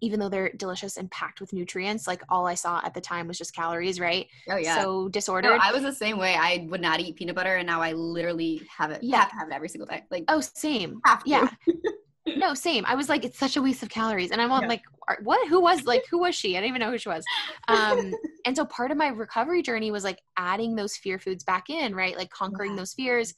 even 0.00 0.20
though 0.20 0.28
they're 0.28 0.52
delicious 0.56 0.96
and 0.96 1.10
packed 1.10 1.40
with 1.40 1.52
nutrients, 1.52 2.06
like 2.06 2.22
all 2.28 2.46
I 2.46 2.54
saw 2.54 2.80
at 2.84 2.94
the 2.94 3.00
time 3.00 3.26
was 3.26 3.38
just 3.38 3.54
calories, 3.54 3.98
right? 3.98 4.26
Oh 4.50 4.56
yeah. 4.56 4.76
So 4.76 5.08
disordered. 5.08 5.52
No, 5.52 5.58
I 5.60 5.72
was 5.72 5.82
the 5.82 5.94
same 5.94 6.18
way. 6.18 6.34
I 6.34 6.66
would 6.68 6.80
not 6.80 7.00
eat 7.00 7.16
peanut 7.16 7.34
butter, 7.34 7.56
and 7.56 7.66
now 7.66 7.80
I 7.80 7.92
literally 7.92 8.60
have 8.76 8.90
it. 8.90 9.02
Yeah. 9.02 9.20
Have 9.20 9.30
to 9.30 9.36
have 9.36 9.48
it 9.48 9.54
every 9.54 9.68
single 9.68 9.86
day. 9.86 10.02
Like 10.10 10.24
oh, 10.28 10.40
same. 10.40 11.00
Yeah. 11.24 11.48
no, 12.26 12.54
same. 12.54 12.84
I 12.86 12.94
was 12.94 13.08
like, 13.08 13.24
it's 13.24 13.38
such 13.38 13.56
a 13.56 13.62
waste 13.62 13.82
of 13.82 13.88
calories, 13.88 14.30
and 14.30 14.42
I'm 14.42 14.50
yeah. 14.50 14.68
like, 14.68 14.82
what? 15.22 15.48
Who 15.48 15.60
was 15.60 15.84
like, 15.84 16.04
who 16.10 16.18
was 16.18 16.34
she? 16.34 16.56
I 16.56 16.60
didn't 16.60 16.76
even 16.76 16.80
know 16.80 16.90
who 16.90 16.98
she 16.98 17.08
was. 17.08 17.24
Um, 17.68 18.12
and 18.44 18.56
so 18.56 18.64
part 18.64 18.90
of 18.90 18.96
my 18.96 19.08
recovery 19.08 19.62
journey 19.62 19.90
was 19.90 20.04
like 20.04 20.20
adding 20.36 20.74
those 20.74 20.96
fear 20.96 21.18
foods 21.18 21.44
back 21.44 21.70
in, 21.70 21.94
right? 21.94 22.16
Like 22.16 22.30
conquering 22.30 22.72
yeah. 22.72 22.78
those 22.78 22.94
fears. 22.94 23.34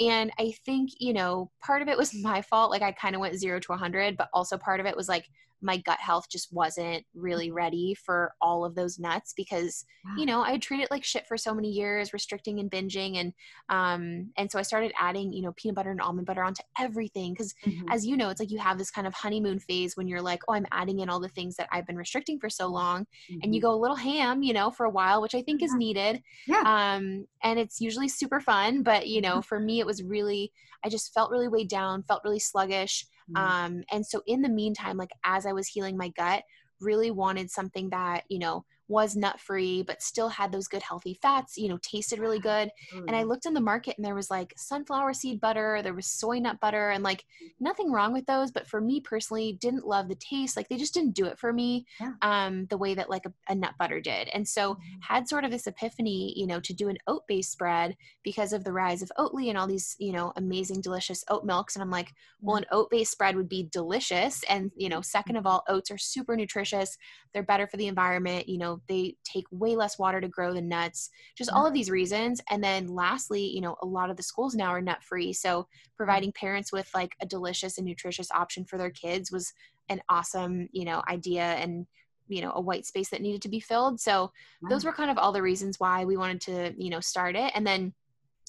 And 0.00 0.30
I 0.38 0.52
think, 0.64 0.90
you 0.98 1.12
know, 1.12 1.50
part 1.62 1.82
of 1.82 1.88
it 1.88 1.96
was 1.96 2.14
my 2.14 2.42
fault. 2.42 2.70
Like 2.70 2.82
I 2.82 2.92
kind 2.92 3.14
of 3.14 3.20
went 3.20 3.36
zero 3.36 3.60
to 3.60 3.72
a 3.72 3.76
hundred, 3.76 4.16
but 4.16 4.28
also 4.32 4.58
part 4.58 4.80
of 4.80 4.86
it 4.86 4.96
was 4.96 5.08
like 5.08 5.26
my 5.66 5.76
gut 5.78 5.98
health 5.98 6.26
just 6.30 6.52
wasn't 6.52 7.04
really 7.14 7.48
mm-hmm. 7.48 7.56
ready 7.56 7.94
for 7.94 8.32
all 8.40 8.64
of 8.64 8.74
those 8.74 8.98
nuts 8.98 9.34
because 9.36 9.84
wow. 10.04 10.14
you 10.16 10.24
know 10.24 10.40
i 10.40 10.52
had 10.52 10.62
treated 10.62 10.86
like 10.90 11.04
shit 11.04 11.26
for 11.26 11.36
so 11.36 11.52
many 11.52 11.68
years 11.68 12.12
restricting 12.12 12.60
and 12.60 12.70
binging 12.70 13.16
and 13.16 13.32
um 13.68 14.30
and 14.38 14.50
so 14.50 14.58
i 14.58 14.62
started 14.62 14.92
adding 14.98 15.32
you 15.32 15.42
know 15.42 15.52
peanut 15.56 15.74
butter 15.74 15.90
and 15.90 16.00
almond 16.00 16.26
butter 16.26 16.42
onto 16.42 16.62
everything 16.78 17.32
because 17.32 17.52
mm-hmm. 17.66 17.86
as 17.90 18.06
you 18.06 18.16
know 18.16 18.30
it's 18.30 18.40
like 18.40 18.50
you 18.50 18.58
have 18.58 18.78
this 18.78 18.90
kind 18.90 19.06
of 19.06 19.12
honeymoon 19.12 19.58
phase 19.58 19.96
when 19.96 20.06
you're 20.06 20.22
like 20.22 20.40
oh 20.48 20.54
i'm 20.54 20.66
adding 20.70 21.00
in 21.00 21.10
all 21.10 21.20
the 21.20 21.28
things 21.28 21.56
that 21.56 21.68
i've 21.72 21.86
been 21.86 21.96
restricting 21.96 22.38
for 22.38 22.48
so 22.48 22.68
long 22.68 23.02
mm-hmm. 23.02 23.40
and 23.42 23.54
you 23.54 23.60
mm-hmm. 23.60 23.68
go 23.68 23.74
a 23.74 23.82
little 23.82 23.96
ham 23.96 24.42
you 24.42 24.52
know 24.52 24.70
for 24.70 24.86
a 24.86 24.90
while 24.90 25.20
which 25.20 25.34
i 25.34 25.42
think 25.42 25.60
yeah. 25.60 25.66
is 25.66 25.74
needed 25.74 26.22
yeah. 26.46 26.62
um 26.64 27.26
and 27.42 27.58
it's 27.58 27.80
usually 27.80 28.08
super 28.08 28.40
fun 28.40 28.84
but 28.84 29.08
you 29.08 29.20
know 29.20 29.32
mm-hmm. 29.32 29.40
for 29.40 29.58
me 29.58 29.80
it 29.80 29.86
was 29.86 30.02
really 30.04 30.52
i 30.84 30.88
just 30.88 31.12
felt 31.12 31.30
really 31.30 31.48
weighed 31.48 31.68
down 31.68 32.04
felt 32.04 32.22
really 32.24 32.38
sluggish 32.38 33.04
Mm-hmm. 33.30 33.36
Um, 33.36 33.84
and 33.90 34.06
so 34.06 34.22
in 34.26 34.42
the 34.42 34.48
meantime, 34.48 34.96
like 34.96 35.10
as 35.24 35.46
I 35.46 35.52
was 35.52 35.66
healing 35.66 35.96
my 35.96 36.08
gut, 36.10 36.42
really 36.80 37.10
wanted 37.10 37.50
something 37.50 37.90
that, 37.90 38.24
you 38.28 38.38
know, 38.38 38.64
was 38.88 39.16
nut 39.16 39.40
free 39.40 39.82
but 39.82 40.02
still 40.02 40.28
had 40.28 40.52
those 40.52 40.68
good 40.68 40.82
healthy 40.82 41.18
fats 41.20 41.56
you 41.56 41.68
know 41.68 41.78
tasted 41.82 42.18
really 42.18 42.38
good. 42.38 42.70
And 43.06 43.16
i 43.16 43.22
looked 43.22 43.46
in 43.46 43.54
the 43.54 43.60
market 43.60 43.96
and 43.96 44.04
there 44.04 44.14
was 44.14 44.30
like 44.30 44.52
sunflower 44.56 45.14
seed 45.14 45.40
butter 45.40 45.80
there 45.82 45.94
was 45.94 46.06
soy 46.06 46.38
nut 46.38 46.58
butter 46.60 46.90
and 46.90 47.02
like 47.04 47.24
nothing 47.60 47.90
wrong 47.92 48.12
with 48.12 48.26
those 48.26 48.50
but 48.50 48.66
for 48.66 48.80
me 48.80 49.00
personally 49.00 49.52
didn't 49.60 49.86
love 49.86 50.08
the 50.08 50.14
taste 50.16 50.56
like 50.56 50.68
they 50.68 50.76
just 50.76 50.94
didn't 50.94 51.14
do 51.14 51.26
it 51.26 51.38
for 51.38 51.52
me 51.52 51.84
Yeah. 52.00 52.12
um 52.22 52.66
the 52.66 52.78
way 52.78 52.94
that 52.94 53.10
like 53.10 53.26
a, 53.26 53.32
a 53.48 53.54
nut 53.54 53.74
butter 53.78 54.00
did. 54.00 54.28
And 54.32 54.46
so 54.48 54.74
Mhm. 54.74 54.98
had 55.00 55.28
sort 55.28 55.44
of 55.44 55.50
this 55.50 55.66
epiphany 55.66 56.32
you 56.36 56.46
know 56.46 56.60
to 56.60 56.72
do 56.74 56.88
an 56.88 56.98
oat 57.06 57.22
based 57.28 57.52
spread 57.52 57.96
because 58.22 58.52
of 58.52 58.64
the 58.64 58.72
rise 58.72 59.02
of 59.02 59.10
oatly 59.18 59.48
and 59.48 59.58
all 59.58 59.66
these 59.66 59.96
you 59.98 60.12
know 60.12 60.32
amazing 60.36 60.80
delicious 60.80 61.24
oat 61.28 61.44
milks 61.44 61.74
and 61.76 61.82
i'm 61.82 61.90
like 61.90 62.12
well 62.40 62.56
an 62.56 62.64
oat 62.70 62.88
based 62.90 63.12
spread 63.12 63.36
would 63.36 63.48
be 63.48 63.68
delicious 63.72 64.42
and 64.48 64.70
you 64.76 64.88
know 64.88 65.00
second 65.00 65.36
of 65.36 65.46
all 65.46 65.62
oats 65.68 65.90
are 65.90 65.98
super 65.98 66.36
nutritious 66.36 66.96
they're 67.32 67.42
better 67.42 67.66
for 67.66 67.76
the 67.76 67.86
environment 67.86 68.48
you 68.48 68.58
know 68.58 68.75
they 68.88 69.16
take 69.24 69.44
way 69.50 69.76
less 69.76 69.98
water 69.98 70.20
to 70.20 70.28
grow 70.28 70.52
than 70.54 70.68
nuts 70.68 71.10
just 71.36 71.50
mm-hmm. 71.50 71.58
all 71.58 71.66
of 71.66 71.74
these 71.74 71.90
reasons. 71.90 72.40
And 72.50 72.62
then 72.62 72.86
lastly 72.88 73.46
you 73.46 73.60
know 73.60 73.76
a 73.82 73.86
lot 73.86 74.10
of 74.10 74.16
the 74.16 74.22
schools 74.22 74.54
now 74.54 74.68
are 74.68 74.80
nut 74.80 75.02
free. 75.02 75.32
So 75.32 75.62
mm-hmm. 75.62 75.96
providing 75.96 76.32
parents 76.32 76.72
with 76.72 76.88
like 76.94 77.14
a 77.20 77.26
delicious 77.26 77.78
and 77.78 77.86
nutritious 77.86 78.30
option 78.30 78.64
for 78.64 78.78
their 78.78 78.90
kids 78.90 79.30
was 79.30 79.52
an 79.88 80.00
awesome 80.08 80.68
you 80.72 80.84
know 80.84 81.02
idea 81.08 81.42
and 81.42 81.86
you 82.28 82.42
know 82.42 82.52
a 82.54 82.60
white 82.60 82.86
space 82.86 83.08
that 83.10 83.22
needed 83.22 83.42
to 83.42 83.48
be 83.48 83.60
filled. 83.60 84.00
So 84.00 84.32
those 84.68 84.84
were 84.84 84.92
kind 84.92 85.10
of 85.10 85.18
all 85.18 85.32
the 85.32 85.42
reasons 85.42 85.78
why 85.78 86.04
we 86.04 86.16
wanted 86.16 86.40
to 86.42 86.74
you 86.76 86.90
know 86.90 87.00
start 87.00 87.36
it. 87.36 87.52
And 87.54 87.66
then 87.66 87.92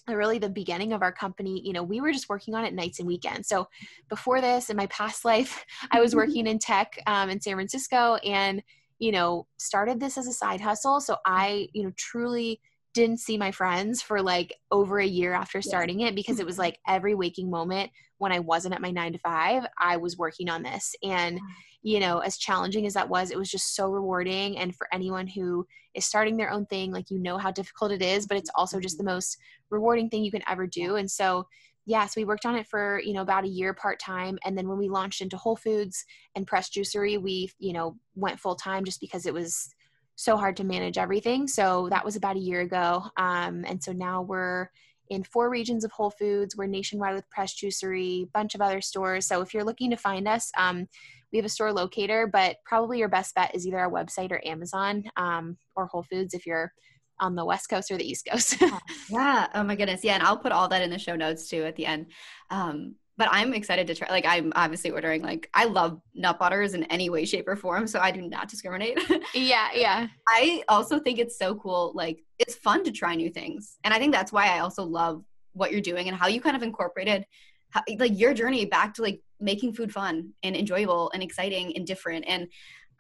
uh, 0.10 0.16
really 0.16 0.40
the 0.40 0.50
beginning 0.50 0.94
of 0.94 1.02
our 1.02 1.12
company 1.12 1.62
you 1.66 1.74
know 1.74 1.84
we 1.84 2.02
were 2.02 2.12
just 2.12 2.30
working 2.30 2.56
on 2.56 2.66
it 2.66 2.74
nights 2.74 3.00
and 3.00 3.08
weekends. 3.08 3.48
So 3.48 3.68
before 4.10 4.42
this 4.42 4.70
in 4.70 4.78
my 4.78 4.88
past 4.88 5.26
life 5.34 5.66
i 5.92 6.00
was 6.00 6.16
working 6.16 6.48
in 6.48 6.60
tech 6.60 7.00
um, 7.08 7.30
in 7.30 7.40
san 7.40 7.56
francisco. 7.56 8.16
And 8.16 8.64
you 9.00 9.12
know 9.12 9.48
started 9.58 10.00
this 10.00 10.18
as 10.18 10.28
a 10.28 10.34
side 10.34 10.62
hustle. 10.62 11.00
So 11.00 11.14
mm-hmm. 11.14 11.34
i 11.34 11.68
you 11.74 11.84
know 11.84 11.92
truly 11.98 12.60
didn't 12.94 13.20
see 13.20 13.38
my 13.38 13.52
friends 13.52 14.02
for 14.02 14.22
like 14.22 14.56
over 14.72 15.00
a 15.00 15.06
year 15.06 15.34
after 15.34 15.62
starting 15.62 16.00
it 16.00 16.16
because 16.16 16.40
it 16.40 16.46
was 16.46 16.58
like 16.58 16.80
every 16.88 17.14
waking 17.14 17.48
moment 17.48 17.92
when 18.18 18.32
i 18.32 18.40
wasn't 18.40 18.74
at 18.74 18.82
my 18.82 18.90
nine 18.90 19.14
to 19.14 19.20
five 19.20 19.64
i 19.80 19.98
was 19.98 20.18
working 20.18 20.50
on 20.50 20.64
this. 20.64 20.96
And 21.04 21.38
mm. 21.38 21.44
you 21.84 22.00
know 22.00 22.20
as 22.20 22.38
challenging 22.38 22.86
as 22.86 22.94
that 22.96 23.10
was 23.10 23.32
it 23.32 23.38
was 23.38 23.52
just 23.52 23.76
so 23.76 23.90
rewarding. 23.90 24.58
And 24.58 24.76
for 24.76 24.88
anyone 24.92 25.28
who 25.28 25.66
is 25.94 26.06
starting 26.06 26.38
their 26.38 26.52
own 26.52 26.66
thing 26.68 26.92
like 26.92 27.10
you 27.10 27.20
know 27.20 27.38
how 27.38 27.52
difficult 27.52 27.92
it 27.92 28.02
is 28.02 28.28
but 28.28 28.38
it's 28.38 28.52
also 28.56 28.80
just 28.80 28.98
the 28.98 29.04
mm-hmm. 29.04 29.14
most 29.14 29.38
rewarding 29.70 30.10
thing 30.10 30.24
you 30.24 30.32
can 30.32 30.44
ever 30.48 30.66
do. 30.68 30.96
And 30.96 31.10
so 31.10 31.48
yeah 31.88 32.06
so 32.06 32.22
we 32.22 32.26
worked 32.26 32.46
on 32.46 32.56
it 32.56 32.68
for 32.68 33.02
you 33.04 33.14
know 33.14 33.24
about 33.24 33.44
a 33.44 33.50
year 33.50 33.74
part 33.74 34.00
time 34.00 34.38
and 34.46 34.56
then 34.56 34.68
when 34.68 34.78
we 34.78 34.88
launched 34.90 35.22
into 35.22 35.38
whole 35.38 35.56
foods 35.56 36.06
and 36.36 36.46
press 36.46 36.70
juicery 36.70 37.20
we 37.20 37.50
you 37.58 37.74
know 37.74 37.98
went 38.16 38.40
full 38.40 38.56
time 38.56 38.86
just 38.86 39.02
because 39.02 39.26
it 39.26 39.34
was 39.34 39.74
so 40.18 40.36
hard 40.36 40.58
to 40.58 40.64
manage 40.64 40.98
everything. 40.98 41.48
So 41.48 41.88
that 41.92 42.04
was 42.04 42.16
about 42.16 42.36
a 42.36 42.40
year 42.40 42.62
ago 42.62 43.04
um, 43.18 43.64
and 43.66 43.82
so 43.82 43.94
now 43.94 44.24
we're 44.24 44.70
in 45.10 45.24
four 45.24 45.50
regions 45.50 45.86
of 45.86 45.92
whole 45.92 46.10
foods. 46.10 46.58
We're 46.58 46.66
nationwide 46.66 47.16
with 47.16 47.30
press 47.30 47.54
juicery 47.54 48.30
bunch 48.34 48.56
of 48.56 48.62
other 48.62 48.82
stores. 48.82 49.26
So 49.26 49.40
if 49.42 49.54
you're 49.54 49.64
looking 49.64 49.92
to 49.92 49.98
find 49.98 50.28
us 50.28 50.52
um, 50.58 50.88
we 51.32 51.38
have 51.38 51.46
a 51.46 51.50
store 51.50 51.72
locator 51.72 52.26
but 52.26 52.58
probably 52.66 53.00
your 53.00 53.10
best 53.10 53.36
bet 53.36 53.54
is 53.54 53.68
either 53.68 53.80
our 53.80 53.92
website 53.92 54.32
or 54.32 54.46
amazon 54.48 55.04
um, 55.18 55.58
or 55.76 55.86
whole 55.86 56.04
foods 56.04 56.34
if 56.34 56.46
you're 56.46 56.72
on 57.20 57.36
the 57.36 57.46
west 57.46 57.70
coast 57.70 57.92
or 57.92 57.98
the 57.98 58.08
east 58.08 58.28
coast 58.30 58.56
Yeah. 59.10 59.48
Oh 59.54 59.64
my 59.64 59.76
goodness. 59.76 60.04
Yeah. 60.04 60.16
And 60.16 60.24
I'll 60.24 60.38
put 60.38 60.52
all 60.52 60.68
that 60.70 60.82
in 60.82 60.90
the 60.90 61.00
show 61.00 61.16
notes 61.16 61.50
too 61.50 61.64
at 61.64 61.76
the 61.76 61.86
end. 61.86 62.08
Um, 62.50 62.96
but 63.18 63.28
I'm 63.32 63.54
excited 63.54 63.88
to 63.88 63.96
try. 63.96 64.10
Like, 64.10 64.26
I'm 64.28 64.54
obviously 64.56 64.92
ordering. 64.92 65.24
Like, 65.24 65.50
I 65.54 65.66
love 65.66 66.00
nut 66.14 66.38
butters 66.38 66.76
in 66.76 66.84
any 66.86 67.10
way, 67.10 67.26
shape, 67.26 67.48
or 67.48 67.56
form. 67.56 67.88
So 67.88 68.00
I 68.00 68.12
do 68.12 68.22
not 68.22 68.48
discriminate. 68.48 69.00
yeah 69.34 69.70
yeah 69.74 70.08
I 70.28 70.64
also 70.70 71.00
think 71.00 71.18
it's 71.18 71.38
so 71.38 71.56
cool. 71.56 71.92
Like, 71.96 72.24
it's 72.38 72.56
fun 72.56 72.84
to 72.84 72.92
try 72.92 73.16
new 73.16 73.30
things, 73.30 73.78
and 73.84 73.94
I 73.94 73.98
think 73.98 74.14
that's 74.14 74.32
why 74.32 74.56
I 74.56 74.60
also 74.60 74.84
love 74.84 75.24
what 75.54 75.72
you're 75.72 75.82
doing 75.82 76.08
and 76.08 76.16
how 76.16 76.28
you 76.28 76.40
kind 76.40 76.56
of 76.56 76.62
incorporated, 76.62 77.26
how, 77.72 77.82
like, 77.98 78.18
your 78.18 78.36
journey 78.36 78.66
back 78.66 78.94
to 78.94 79.02
like 79.02 79.22
making 79.40 79.74
food 79.74 79.92
fun 79.92 80.32
and 80.44 80.56
enjoyable 80.56 81.10
and 81.14 81.24
exciting 81.24 81.76
and 81.76 81.86
different. 81.86 82.26
And 82.28 82.48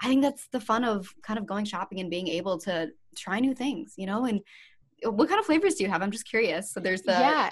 I 0.01 0.07
think 0.07 0.21
that's 0.21 0.47
the 0.51 0.59
fun 0.59 0.83
of 0.83 1.07
kind 1.23 1.39
of 1.39 1.45
going 1.45 1.65
shopping 1.65 1.99
and 1.99 2.09
being 2.09 2.27
able 2.27 2.57
to 2.59 2.89
try 3.17 3.39
new 3.39 3.55
things. 3.55 3.93
You 3.97 4.05
know, 4.05 4.25
and 4.25 4.41
what 5.03 5.29
kind 5.29 5.39
of 5.39 5.45
flavors 5.45 5.75
do 5.75 5.83
you 5.83 5.89
have? 5.89 6.01
I'm 6.01 6.11
just 6.11 6.29
curious. 6.29 6.71
So 6.73 6.79
there's 6.79 7.03
the 7.03 7.13
yeah 7.13 7.51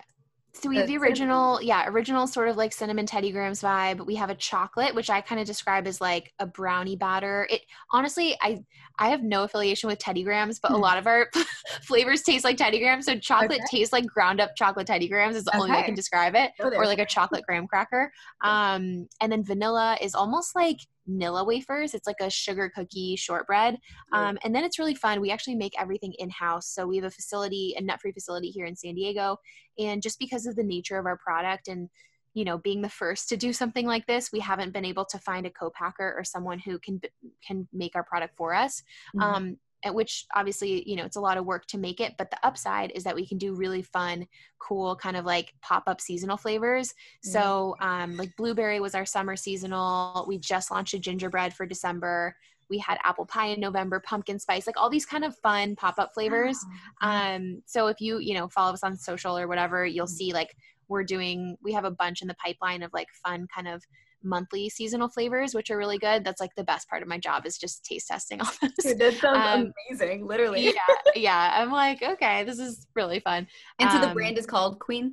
so 0.54 0.70
we 0.70 0.78
have 0.78 0.88
the 0.88 0.96
cinnamon. 0.98 0.98
original 0.98 1.62
yeah 1.62 1.88
original 1.90 2.28
sort 2.28 2.48
of 2.48 2.56
like 2.56 2.72
cinnamon 2.72 3.06
teddy 3.06 3.32
grahams 3.32 3.62
vibe 3.62 4.06
we 4.06 4.16
have 4.16 4.30
a 4.30 4.36
chocolate 4.36 4.96
which 4.96 5.10
i 5.10 5.20
kind 5.20 5.40
of 5.42 5.46
describe 5.46 5.86
as 5.86 6.00
like 6.00 6.34
a 6.40 6.46
brownie 6.46 6.96
batter 6.96 7.46
it 7.50 7.62
honestly 7.92 8.38
i 8.42 8.58
i 8.98 9.10
have 9.10 9.22
no 9.22 9.44
affiliation 9.44 9.90
with 9.90 10.00
teddy 10.00 10.24
grahams 10.24 10.60
but 10.60 10.72
a 10.74 10.78
Hmm. 10.78 10.82
lot 10.82 10.98
of 10.98 11.08
our 11.08 11.30
flavors 11.84 12.22
taste 12.22 12.46
like 12.46 12.56
teddy 12.58 12.80
grahams 12.80 13.06
so 13.06 13.18
chocolate 13.20 13.60
Okay. 13.60 13.66
tastes 13.66 13.92
like 13.92 14.06
ground 14.06 14.40
up 14.40 14.52
chocolate 14.56 14.88
teddy 14.88 15.10
grahams 15.10 15.36
is 15.36 15.44
the 15.44 15.54
only 15.56 15.72
way 15.72 15.80
i 15.80 15.84
can 15.84 15.94
describe 15.96 16.36
it 16.36 16.52
or 16.78 16.86
like 16.86 17.00
a 17.00 17.06
chocolate 17.06 17.44
graham 17.46 17.68
cracker. 17.68 18.12
Um, 18.42 19.08
and 19.22 19.32
then 19.32 19.44
vanilla 19.44 19.98
is 20.02 20.16
almost 20.16 20.56
like 20.56 20.78
Nilla 21.10 21.46
wafers. 21.46 21.94
It's 21.94 22.08
like 22.08 22.20
a 22.22 22.30
sugar 22.30 22.72
cookie 22.74 23.16
shortbread. 23.16 23.78
Um, 24.12 24.38
and 24.44 24.54
then 24.56 24.64
it's 24.64 24.80
really 24.80 24.96
fun. 24.96 25.22
We 25.22 25.32
actually 25.32 25.56
make 25.56 25.74
everything 25.80 26.14
in 26.18 26.30
house. 26.30 26.68
So 26.68 26.88
we 26.88 26.96
have 26.98 27.06
a 27.06 27.12
facility, 27.12 27.76
a 27.78 27.82
nut 27.82 28.02
free 28.02 28.12
facility 28.12 28.50
here 28.50 28.66
in 28.66 28.76
San 28.76 28.96
Diego. 28.96 29.38
And 29.78 30.02
just 30.02 30.20
because 30.20 30.46
of 30.46 30.56
the 30.56 30.64
nature 30.64 30.98
of 30.98 31.06
our 31.06 31.18
product 31.18 31.68
and 31.68 31.90
you 32.34 32.44
know 32.44 32.58
being 32.58 32.82
the 32.82 32.90
first 32.90 33.30
to 33.30 33.38
do 33.38 33.54
something 33.54 33.88
like 33.88 34.06
this 34.08 34.32
we 34.32 34.42
haven't 34.42 34.74
been 34.74 34.84
able 34.84 35.06
to 35.06 35.18
find 35.18 35.46
a 35.46 35.50
co-packer 35.50 36.14
or 36.18 36.24
someone 36.24 36.60
who 36.60 36.78
can 36.80 37.00
can 37.48 37.66
make 37.72 37.96
our 37.96 38.04
product 38.04 38.36
for 38.36 38.54
us 38.54 38.84
Mhm. 39.16 39.22
um, 39.24 39.58
at 39.86 39.94
which 39.96 40.26
obviously 40.36 40.84
you 40.90 40.96
know 40.98 41.06
it's 41.06 41.16
a 41.16 41.22
lot 41.22 41.38
of 41.38 41.46
work 41.46 41.66
to 41.68 41.78
make 41.78 42.02
it 42.02 42.14
but 42.18 42.30
the 42.32 42.38
upside 42.46 42.92
is 42.92 43.04
that 43.04 43.16
we 43.16 43.26
can 43.26 43.38
do 43.38 43.54
really 43.56 43.82
fun 43.82 44.26
cool 44.60 44.96
kind 44.96 45.16
of 45.16 45.26
like 45.26 45.54
pop-up 45.62 46.02
seasonal 46.02 46.38
flavors. 46.38 46.94
So 47.22 47.76
um, 47.82 48.18
like 48.18 48.36
blueberry 48.36 48.80
was 48.80 48.96
our 48.96 49.06
summer 49.06 49.36
seasonal. 49.36 50.26
We 50.28 50.40
just 50.40 50.72
launched 50.72 50.96
a 50.96 51.00
gingerbread 51.00 51.54
for 51.54 51.66
december. 51.68 52.36
We 52.68 52.80
had 52.80 52.98
apple 53.04 53.28
pie 53.28 53.48
in 53.48 53.60
november 53.60 54.00
pumpkin 54.00 54.40
spice 54.40 54.66
like 54.66 54.78
all 54.78 54.90
these 54.90 55.06
kind 55.06 55.24
of 55.24 55.38
fun 55.38 55.76
pop-up 55.76 56.14
flavors. 56.16 56.58
Wow. 57.02 57.36
um, 57.36 57.62
so 57.68 57.88
if 57.88 58.02
you 58.02 58.18
you 58.20 58.34
know 58.34 58.48
follow 58.50 58.74
us 58.74 58.84
on 58.84 58.98
social 58.98 59.38
or 59.38 59.48
whatever 59.48 59.86
you'll 59.86 60.08
Mhm. 60.08 60.18
see 60.18 60.34
like 60.34 60.56
we're 60.88 61.04
doing 61.04 61.58
we 61.64 61.74
have 61.74 61.86
a 61.86 61.92
bunch 61.92 62.22
in 62.24 62.28
the 62.28 62.36
pipeline 62.44 62.82
of 62.82 62.92
like 62.94 63.08
fun 63.24 63.48
kind 63.54 63.68
of 63.68 63.84
monthly 64.26 64.70
seasonal 64.70 65.08
flavors 65.08 65.54
which 65.54 65.70
are 65.72 65.78
really 65.78 65.98
good 65.98 66.24
that's 66.24 66.42
like 66.42 66.54
the 66.56 66.64
best 66.64 66.90
part 66.90 67.02
of 67.02 67.08
my 67.08 67.18
job 67.18 67.46
is 67.46 67.58
just 67.58 67.84
taste 67.86 68.08
testing 68.08 68.42
all 68.42 68.52
this. 68.62 68.74
Dude, 68.86 69.00
that 69.00 69.14
sounds 69.16 69.38
Um, 69.38 69.74
amazing, 69.90 70.26
literally. 70.28 70.66
yeah 70.66 70.72
yeah 71.16 71.52
i'm 71.62 71.72
like 71.72 72.02
okay 72.02 72.44
this 72.44 72.60
is 72.60 72.88
really 72.96 73.20
fun 73.20 73.48
And 73.80 73.92
so 73.92 74.00
the 74.00 74.08
um, 74.08 74.14
brand 74.14 74.38
is 74.38 74.46
called 74.46 74.80
Kween. 74.80 75.12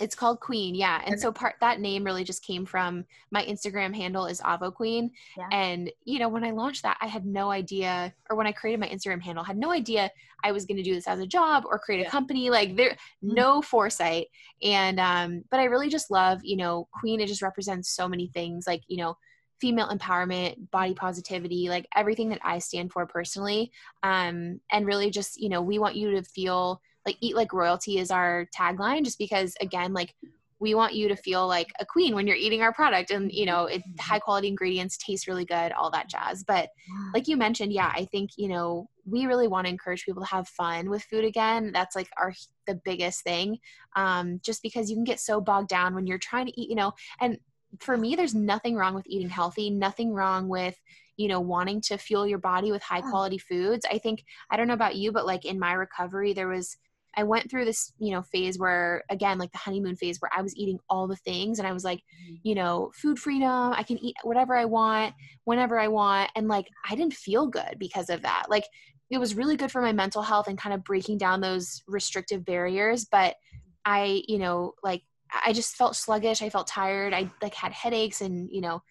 It's 0.00 0.16
called 0.16 0.40
Kween 0.40 0.76
yeah 0.76 1.00
and 1.04 1.14
Okay. 1.14 1.20
so 1.20 1.30
part 1.30 1.54
that 1.60 1.80
name 1.80 2.02
really 2.02 2.24
just 2.24 2.44
came 2.44 2.66
from 2.66 3.04
my 3.30 3.44
instagram 3.44 3.94
handle 3.94 4.26
is 4.26 4.40
avo 4.40 4.72
Kween 4.74 5.10
Yeah. 5.36 5.48
and 5.52 5.90
you 6.04 6.18
know 6.18 6.28
when 6.28 6.42
i 6.42 6.50
launched 6.50 6.82
that 6.82 6.96
i 7.00 7.06
had 7.06 7.24
no 7.24 7.50
idea 7.52 8.12
or 8.28 8.36
when 8.36 8.46
i 8.46 8.52
created 8.52 8.80
my 8.80 8.88
instagram 8.88 9.22
handle 9.22 9.44
had 9.44 9.56
no 9.56 9.70
idea 9.70 10.10
i 10.42 10.50
was 10.50 10.64
going 10.64 10.78
to 10.78 10.82
do 10.82 10.94
this 10.94 11.06
as 11.06 11.20
a 11.20 11.26
job 11.26 11.64
or 11.66 11.78
create 11.78 12.04
a 12.04 12.10
company 12.10 12.50
like 12.50 12.74
there 12.76 12.90
Mhm. 13.22 13.34
no 13.34 13.62
foresight 13.62 14.26
and 14.62 14.98
um 14.98 15.44
but 15.50 15.60
i 15.60 15.64
really 15.64 15.88
just 15.88 16.10
love 16.10 16.40
you 16.42 16.56
know 16.56 16.88
Kween 16.96 17.20
it 17.20 17.26
just 17.26 17.42
represents 17.42 17.88
so 17.94 18.08
many 18.08 18.26
things 18.28 18.66
like 18.66 18.82
you 18.88 18.96
know 18.96 19.16
female 19.60 19.88
empowerment 19.88 20.70
body 20.72 20.94
positivity 20.94 21.68
like 21.68 21.86
everything 21.94 22.28
that 22.30 22.40
i 22.42 22.58
stand 22.58 22.90
for 22.92 23.06
personally 23.06 23.70
um 24.02 24.60
and 24.72 24.86
really 24.86 25.08
just 25.10 25.40
you 25.40 25.48
know 25.48 25.62
we 25.62 25.78
want 25.78 25.94
you 25.94 26.10
to 26.10 26.22
feel 26.24 26.80
like 27.06 27.16
eat 27.20 27.36
like 27.36 27.52
royalty 27.52 27.98
is 27.98 28.10
our 28.10 28.46
tagline 28.56 29.04
just 29.04 29.18
because 29.18 29.54
again 29.60 29.92
like 29.92 30.14
we 30.60 30.74
want 30.74 30.94
you 30.94 31.08
to 31.08 31.16
feel 31.16 31.46
like 31.46 31.72
a 31.78 31.84
queen 31.84 32.14
when 32.14 32.26
you're 32.26 32.36
eating 32.36 32.62
our 32.62 32.72
product 32.72 33.10
and 33.10 33.30
you 33.32 33.44
know 33.44 33.66
it 33.66 33.82
high 34.00 34.18
quality 34.18 34.48
ingredients 34.48 34.96
taste 34.96 35.26
really 35.26 35.44
good 35.44 35.72
all 35.72 35.90
that 35.90 36.08
jazz. 36.08 36.42
But 36.42 36.70
like 37.12 37.28
you 37.28 37.36
mentioned 37.36 37.72
yeah 37.72 37.92
i 37.94 38.04
think 38.06 38.30
you 38.36 38.48
know 38.48 38.88
we 39.06 39.26
really 39.26 39.48
want 39.48 39.66
to 39.66 39.70
encourage 39.70 40.04
people 40.04 40.22
to 40.22 40.28
have 40.28 40.48
fun 40.48 40.88
with 40.88 41.02
food 41.02 41.24
again. 41.24 41.72
That's 41.72 41.94
like 41.94 42.08
our 42.16 42.32
the 42.66 42.74
biggest 42.74 43.22
thing 43.22 43.58
um, 43.96 44.40
just 44.42 44.62
because 44.62 44.88
you 44.88 44.96
can 44.96 45.04
get 45.04 45.20
so 45.20 45.40
bogged 45.40 45.68
down 45.68 45.94
when 45.94 46.06
you're 46.06 46.18
trying 46.18 46.46
to 46.46 46.60
eat 46.60 46.70
you 46.70 46.76
know 46.76 46.92
and 47.20 47.38
for 47.80 47.96
me 47.96 48.14
there's 48.14 48.34
nothing 48.34 48.76
wrong 48.76 48.94
with 48.94 49.06
eating 49.06 49.28
healthy 49.28 49.68
nothing 49.68 50.12
wrong 50.12 50.48
with 50.48 50.76
you 51.16 51.28
know 51.28 51.40
wanting 51.40 51.80
to 51.80 51.98
fuel 51.98 52.26
your 52.26 52.38
body 52.38 52.70
with 52.72 52.82
high 52.82 53.00
quality 53.02 53.38
foods. 53.38 53.84
I 53.90 53.98
think 53.98 54.24
i 54.50 54.56
don't 54.56 54.68
know 54.68 54.74
about 54.74 54.96
you 54.96 55.12
but 55.12 55.26
like 55.26 55.44
in 55.44 55.58
my 55.58 55.72
recovery 55.72 56.32
there 56.32 56.48
was 56.48 56.76
I 57.16 57.22
went 57.22 57.50
through 57.50 57.64
this, 57.64 57.92
you 57.98 58.12
know, 58.12 58.22
phase 58.22 58.58
where 58.58 59.02
again, 59.10 59.38
like 59.38 59.52
the 59.52 59.58
honeymoon 59.58 59.96
phase 59.96 60.20
where 60.20 60.30
I 60.36 60.42
was 60.42 60.56
eating 60.56 60.78
all 60.88 61.06
the 61.06 61.16
things 61.16 61.58
and 61.58 61.68
I 61.68 61.72
was 61.72 61.84
like, 61.84 61.98
mm-hmm. 61.98 62.34
you 62.42 62.54
know, 62.54 62.90
food 62.94 63.18
freedom, 63.18 63.72
I 63.72 63.82
can 63.82 63.98
eat 63.98 64.16
whatever 64.22 64.56
I 64.56 64.64
want, 64.64 65.14
whenever 65.44 65.78
I 65.78 65.88
want. 65.88 66.30
And 66.36 66.48
like 66.48 66.68
I 66.88 66.94
didn't 66.94 67.14
feel 67.14 67.46
good 67.46 67.76
because 67.78 68.10
of 68.10 68.22
that. 68.22 68.44
Like 68.48 68.64
it 69.10 69.18
was 69.18 69.34
really 69.34 69.56
good 69.56 69.70
for 69.70 69.82
my 69.82 69.92
mental 69.92 70.22
health 70.22 70.48
and 70.48 70.58
kind 70.58 70.74
of 70.74 70.84
breaking 70.84 71.18
down 71.18 71.40
those 71.40 71.82
restrictive 71.86 72.44
barriers. 72.44 73.06
But 73.10 73.36
I, 73.84 74.22
you 74.28 74.38
know, 74.38 74.72
like 74.82 75.02
I 75.44 75.52
just 75.52 75.76
felt 75.76 75.96
sluggish. 75.96 76.42
I 76.42 76.50
felt 76.50 76.66
tired. 76.66 77.12
I 77.12 77.30
like 77.42 77.54
had 77.54 77.72
headaches 77.72 78.20
and, 78.20 78.48
you 78.50 78.60
know, 78.60 78.82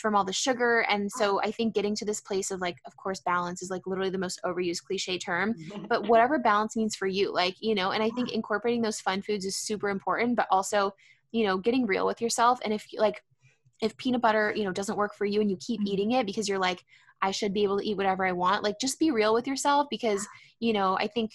from 0.00 0.14
all 0.14 0.24
the 0.24 0.32
sugar 0.32 0.80
and 0.88 1.10
so 1.10 1.40
i 1.42 1.50
think 1.50 1.74
getting 1.74 1.94
to 1.94 2.04
this 2.04 2.20
place 2.20 2.50
of 2.50 2.60
like 2.60 2.78
of 2.86 2.96
course 2.96 3.20
balance 3.20 3.62
is 3.62 3.70
like 3.70 3.86
literally 3.86 4.10
the 4.10 4.18
most 4.18 4.40
overused 4.44 4.84
cliche 4.84 5.18
term 5.18 5.54
but 5.88 6.08
whatever 6.08 6.38
balance 6.38 6.76
means 6.76 6.94
for 6.96 7.06
you 7.06 7.32
like 7.32 7.56
you 7.60 7.74
know 7.74 7.90
and 7.90 8.02
i 8.02 8.10
think 8.10 8.32
incorporating 8.32 8.82
those 8.82 9.00
fun 9.00 9.20
foods 9.22 9.44
is 9.44 9.56
super 9.56 9.88
important 9.88 10.36
but 10.36 10.46
also 10.50 10.94
you 11.32 11.44
know 11.46 11.56
getting 11.58 11.86
real 11.86 12.06
with 12.06 12.20
yourself 12.20 12.58
and 12.64 12.72
if 12.72 12.86
like 12.96 13.22
if 13.80 13.96
peanut 13.96 14.22
butter 14.22 14.52
you 14.56 14.64
know 14.64 14.72
doesn't 14.72 14.96
work 14.96 15.14
for 15.14 15.24
you 15.24 15.40
and 15.40 15.50
you 15.50 15.56
keep 15.56 15.80
Mhm. 15.80 15.86
eating 15.86 16.12
it 16.12 16.26
because 16.26 16.48
you're 16.48 16.58
like 16.58 16.84
i 17.20 17.30
should 17.30 17.52
be 17.52 17.64
able 17.64 17.78
to 17.78 17.86
eat 17.86 17.96
whatever 17.96 18.24
i 18.24 18.32
want 18.32 18.62
like 18.62 18.78
just 18.80 18.98
be 18.98 19.10
real 19.10 19.34
with 19.34 19.46
yourself 19.46 19.88
because 19.90 20.26
you 20.60 20.72
know 20.72 20.96
i 20.98 21.06
think 21.06 21.32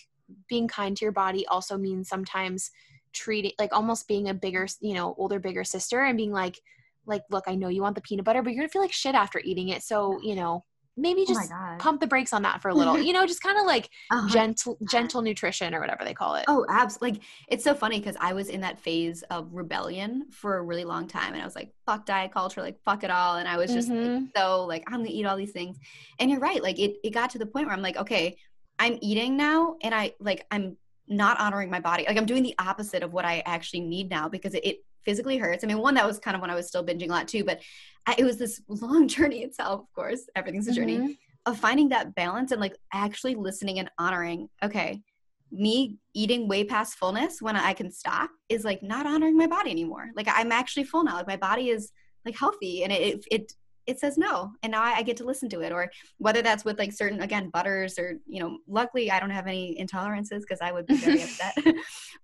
being 0.49 0.67
kind 0.67 0.95
to 0.97 1.05
your 1.05 1.11
body 1.11 1.45
also 1.47 1.77
means 1.77 2.09
sometimes 2.09 2.71
treating 3.13 3.51
like 3.59 3.73
almost 3.73 4.07
being 4.07 4.29
a 4.29 4.33
bigger 4.33 4.67
you 4.79 4.93
know 4.93 5.15
older 5.17 5.39
bigger 5.39 5.63
sister 5.63 6.03
and 6.03 6.17
being 6.17 6.31
like 6.31 6.59
like 7.07 7.23
look 7.31 7.45
i 7.47 7.55
know 7.55 7.67
you 7.69 7.81
want 7.81 7.95
the 7.95 8.01
peanut 8.01 8.25
butter 8.25 8.41
but 8.43 8.51
you're 8.53 8.61
gonna 8.61 8.69
feel 8.69 8.81
like 8.81 8.93
shit 8.93 9.15
after 9.15 9.39
eating 9.43 9.69
it 9.69 9.81
so 9.81 10.19
you 10.21 10.35
know 10.35 10.63
maybe 10.99 11.21
Oh 11.21 11.25
just 11.33 11.49
God. 11.49 11.79
pump 11.79 12.01
the 12.01 12.07
brakes 12.07 12.33
on 12.33 12.41
that 12.41 12.61
for 12.61 12.69
a 12.69 12.73
little 12.73 12.99
you 12.99 13.13
know 13.13 13.25
just 13.25 13.41
kind 13.41 13.57
of 13.59 13.65
like 13.65 13.89
Uh-huh. 14.11 14.27
gentle 14.29 14.77
gentle 14.89 15.21
nutrition 15.21 15.73
or 15.75 15.79
whatever 15.79 16.03
they 16.03 16.13
call 16.13 16.35
it 16.35 16.45
Oh, 16.47 16.65
abs! 16.69 16.97
Like 17.01 17.21
it's 17.47 17.63
so 17.63 17.73
funny 17.75 17.99
because 17.99 18.15
I 18.19 18.33
was 18.33 18.49
in 18.49 18.61
that 18.61 18.79
phase 18.79 19.21
of 19.29 19.53
rebellion 19.53 20.25
for 20.31 20.57
a 20.57 20.63
really 20.63 20.85
long 20.85 21.07
time, 21.07 21.33
and 21.33 21.41
I 21.41 21.45
was 21.45 21.55
like, 21.55 21.71
"Fuck 21.85 22.05
diet 22.05 22.31
culture, 22.31 22.61
like 22.61 22.77
fuck 22.83 23.03
it 23.03 23.11
all," 23.11 23.35
and 23.37 23.47
I 23.47 23.57
was 23.57 23.73
just 23.73 23.89
like, 23.89 23.97
Mhm. 23.99 24.29
so 24.35 24.65
like 24.65 24.83
I'm 24.87 24.99
gonna 24.99 25.09
eat 25.09 25.25
all 25.25 25.37
these 25.37 25.51
things. 25.51 25.77
And 26.19 26.31
you're 26.31 26.39
right, 26.39 26.61
like 26.63 26.79
it 26.79 26.95
it 27.03 27.11
got 27.11 27.29
to 27.31 27.37
the 27.39 27.45
point 27.45 27.67
where 27.67 27.75
I'm 27.75 27.81
like, 27.83 27.97
okay, 27.97 28.37
I'm 28.79 28.97
eating 29.01 29.37
now, 29.37 29.75
and 29.83 29.93
I 29.93 30.13
like 30.19 30.45
I'm 30.51 30.77
not 31.07 31.39
honoring 31.39 31.69
my 31.69 31.79
body. 31.79 32.05
Like 32.07 32.17
I'm 32.17 32.25
doing 32.25 32.43
the 32.43 32.55
opposite 32.59 33.03
of 33.03 33.13
what 33.13 33.23
I 33.25 33.43
actually 33.45 33.81
need 33.81 34.09
now 34.09 34.27
because 34.29 34.53
it, 34.55 34.65
it 34.65 34.77
physically 35.07 35.37
hurts. 35.37 35.63
I 35.63 35.67
mean, 35.67 35.79
one 35.79 35.93
that 35.95 36.05
was 36.05 36.19
kind 36.19 36.35
of 36.35 36.41
when 36.41 36.51
I 36.51 36.55
was 36.55 36.67
still 36.67 36.85
binging 36.85 37.07
a 37.07 37.13
lot 37.13 37.27
too, 37.29 37.45
but 37.45 37.61
I, 38.05 38.15
it 38.17 38.25
was 38.25 38.37
this 38.37 38.61
long 38.67 39.07
journey 39.15 39.41
itself. 39.43 39.79
Of 39.81 39.93
course, 39.95 40.23
everything's 40.35 40.67
a 40.67 40.73
journey 40.73 40.97
Mhm. 40.97 41.17
of 41.45 41.57
finding 41.57 41.89
that 41.89 42.13
balance 42.13 42.51
and 42.51 42.59
like 42.59 42.75
actually 42.93 43.35
listening 43.35 43.79
and 43.79 43.89
honoring 43.97 44.49
okay 44.61 45.01
me 45.49 45.95
eating 46.13 46.49
way 46.49 46.61
past 46.65 46.95
fullness 46.95 47.41
when 47.41 47.55
i 47.55 47.71
can 47.71 47.89
stop 47.89 48.29
is 48.49 48.65
like 48.65 48.83
not 48.83 49.05
honoring 49.05 49.37
my 49.37 49.47
body 49.47 49.71
anymore 49.71 50.09
like 50.13 50.27
i'm 50.29 50.51
actually 50.51 50.83
full 50.83 51.05
now 51.05 51.15
like 51.15 51.25
my 51.35 51.37
body 51.37 51.69
is 51.69 51.83
like 52.25 52.37
healthy 52.37 52.83
and 52.83 52.91
it 52.91 53.01
it 53.01 53.25
it, 53.31 53.53
it 53.87 53.99
says 53.99 54.17
no 54.17 54.51
and 54.63 54.71
now 54.71 54.83
I, 54.83 54.97
I 54.97 55.01
get 55.01 55.17
to 55.17 55.23
listen 55.25 55.49
to 55.49 55.61
it 55.61 55.71
or 55.71 55.89
whether 56.17 56.41
that's 56.41 56.65
with 56.65 56.77
like 56.77 56.91
certain 56.93 57.21
again 57.21 57.49
butters 57.49 57.97
or 57.97 58.19
you 58.27 58.41
know 58.41 58.59
luckily 58.67 59.09
i 59.09 59.19
don't 59.19 59.29
have 59.29 59.47
any 59.47 59.77
intolerances 59.79 60.41
because 60.41 60.59
i 60.61 60.71
would 60.71 60.85
be 60.85 60.97
very 60.97 61.23
upset. 61.23 61.55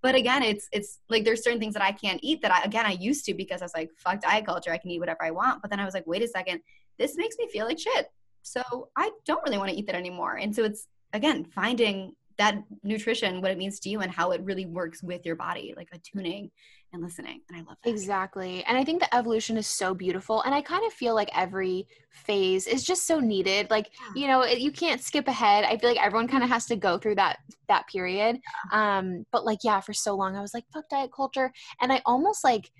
But 0.02 0.16
again 0.16 0.44
it's 0.44 0.68
it's 0.74 1.00
like 1.10 1.24
there's 1.24 1.44
certain 1.44 1.60
things 1.60 1.74
that 1.74 1.84
i 1.84 1.94
can't 1.94 2.20
eat 2.22 2.42
that 2.42 2.52
i 2.52 2.62
again 2.64 2.86
i 2.86 2.92
used 2.92 3.26
to 3.26 3.34
because 3.34 3.62
i 3.62 3.66
was 3.66 3.74
like 3.74 3.90
fuck 3.98 4.22
diet 4.22 4.46
culture 4.46 4.72
i 4.72 4.78
can 4.78 4.92
eat 4.92 5.00
whatever 5.00 5.24
i 5.24 5.32
want. 5.32 5.62
But 5.62 5.72
then 5.72 5.80
i 5.80 5.86
was 5.86 5.94
like 5.94 6.06
wait 6.06 6.22
a 6.22 6.28
second 6.28 6.62
this 6.98 7.16
makes 7.18 7.38
me 7.38 7.48
feel 7.50 7.66
like 7.66 7.80
shit. 7.80 8.08
So 8.42 8.90
I 8.98 9.12
don't 9.26 9.42
really 9.46 9.58
want 9.58 9.72
to 9.72 9.76
eat 9.76 9.88
that 9.88 9.96
anymore. 9.96 10.38
And 10.38 10.56
so 10.56 10.64
it's 10.64 10.88
again 11.14 11.46
finding 11.46 12.14
that 12.38 12.58
nutrition, 12.84 13.42
what 13.42 13.52
it 13.52 13.58
means 13.58 13.80
to 13.82 13.90
you, 13.90 14.02
and 14.02 14.12
how 14.12 14.32
it 14.32 14.42
really 14.42 14.66
works 14.66 15.04
with 15.04 15.26
your 15.26 15.36
body, 15.36 15.74
like 15.78 15.90
attuning 15.94 16.52
and 16.94 17.02
listening. 17.02 17.42
And 17.50 17.58
I 17.58 17.62
love 17.62 17.78
that. 17.84 17.90
Exactly. 17.90 18.64
And 18.66 18.78
I 18.78 18.84
think 18.84 19.02
the 19.02 19.14
evolution 19.14 19.58
is 19.58 19.68
so 19.68 19.94
beautiful. 19.94 20.42
And 20.44 20.54
I 20.54 20.62
kind 20.62 20.86
of 20.86 20.94
feel 20.94 21.16
like 21.16 21.30
every 21.36 21.88
phase 22.12 22.68
is 22.68 22.84
just 22.84 23.06
so 23.08 23.20
needed. 23.20 23.70
Like, 23.70 23.90
Yeah. 24.00 24.22
you 24.22 24.28
know, 24.28 24.42
it, 24.42 24.60
you 24.60 24.72
can't 24.72 25.02
skip 25.02 25.28
ahead. 25.28 25.66
I 25.66 25.78
feel 25.78 25.90
like 25.90 26.02
everyone 26.04 26.28
kind 26.28 26.44
of 26.44 26.50
has 26.50 26.66
to 26.68 26.76
go 26.76 26.98
through 26.98 27.16
that 27.16 27.40
that 27.68 27.88
period. 27.88 28.40
Um, 28.72 29.26
but 29.32 29.46
like, 29.46 29.60
yeah, 29.64 29.80
for 29.82 29.94
so 29.94 30.16
long 30.16 30.36
I 30.36 30.42
was 30.42 30.54
like, 30.54 30.66
fuck 30.74 30.88
diet 30.90 31.12
culture. 31.14 31.52
And 31.82 31.92
I 31.92 32.02
almost 32.06 32.44
like 32.44 32.72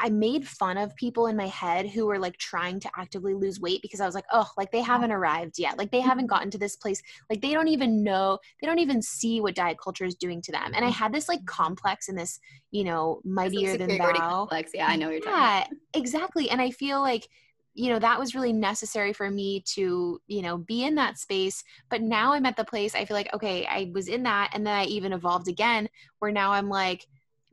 I 0.00 0.08
made 0.08 0.48
fun 0.48 0.78
of 0.78 0.96
people 0.96 1.26
in 1.26 1.36
my 1.36 1.46
head 1.48 1.88
who 1.88 2.06
were 2.06 2.18
like 2.18 2.36
trying 2.38 2.80
to 2.80 2.90
actively 2.96 3.34
lose 3.34 3.60
weight 3.60 3.82
because 3.82 4.00
I 4.00 4.06
was 4.06 4.14
like, 4.14 4.24
oh, 4.32 4.48
like 4.56 4.72
they 4.72 4.80
haven't 4.80 5.12
arrived 5.12 5.58
yet. 5.58 5.78
Like 5.78 5.90
they 5.90 6.00
haven't 6.00 6.24
Mhm. 6.24 6.28
gotten 6.28 6.50
to 6.52 6.58
this 6.58 6.76
place. 6.76 7.02
Like 7.28 7.42
they 7.42 7.52
don't 7.52 7.68
even 7.68 8.02
know, 8.02 8.38
they 8.60 8.66
don't 8.66 8.78
even 8.78 9.02
see 9.02 9.40
what 9.40 9.54
diet 9.54 9.78
culture 9.82 10.04
is 10.04 10.14
doing 10.14 10.40
to 10.42 10.52
them. 10.52 10.72
And 10.74 10.84
I 10.84 10.88
Mhm. 10.88 10.94
had 10.94 11.12
this 11.12 11.28
like 11.28 11.44
complex 11.46 12.08
and 12.08 12.18
this, 12.18 12.40
you 12.70 12.84
know, 12.84 13.20
mightier 13.24 13.76
than 13.76 13.96
thou. 13.98 14.48
complex. 14.48 14.70
Yeah, 14.74 14.86
I 14.88 14.96
know 14.96 15.06
what 15.06 15.12
you're 15.12 15.20
talking 15.20 15.36
Yeah, 15.36 15.64
exactly. 15.94 16.50
And 16.50 16.60
I 16.60 16.70
feel 16.70 17.00
like, 17.00 17.28
you 17.74 17.90
know, 17.90 17.98
that 17.98 18.18
was 18.18 18.34
really 18.34 18.52
necessary 18.52 19.12
for 19.12 19.30
me 19.30 19.62
to, 19.74 20.20
you 20.26 20.42
know, 20.42 20.58
be 20.58 20.84
in 20.84 20.96
that 20.96 21.18
space. 21.18 21.62
But 21.88 22.02
now 22.02 22.32
I'm 22.32 22.46
at 22.46 22.56
the 22.56 22.64
place 22.64 22.94
I 22.94 23.04
feel 23.04 23.16
like, 23.16 23.32
okay, 23.34 23.66
I 23.66 23.90
was 23.94 24.08
in 24.08 24.24
that 24.24 24.50
and 24.54 24.66
then 24.66 24.74
I 24.74 24.84
even 24.86 25.12
evolved 25.12 25.48
again 25.48 25.88
where 26.18 26.32
now 26.32 26.52
I'm 26.52 26.68
like, 26.68 27.06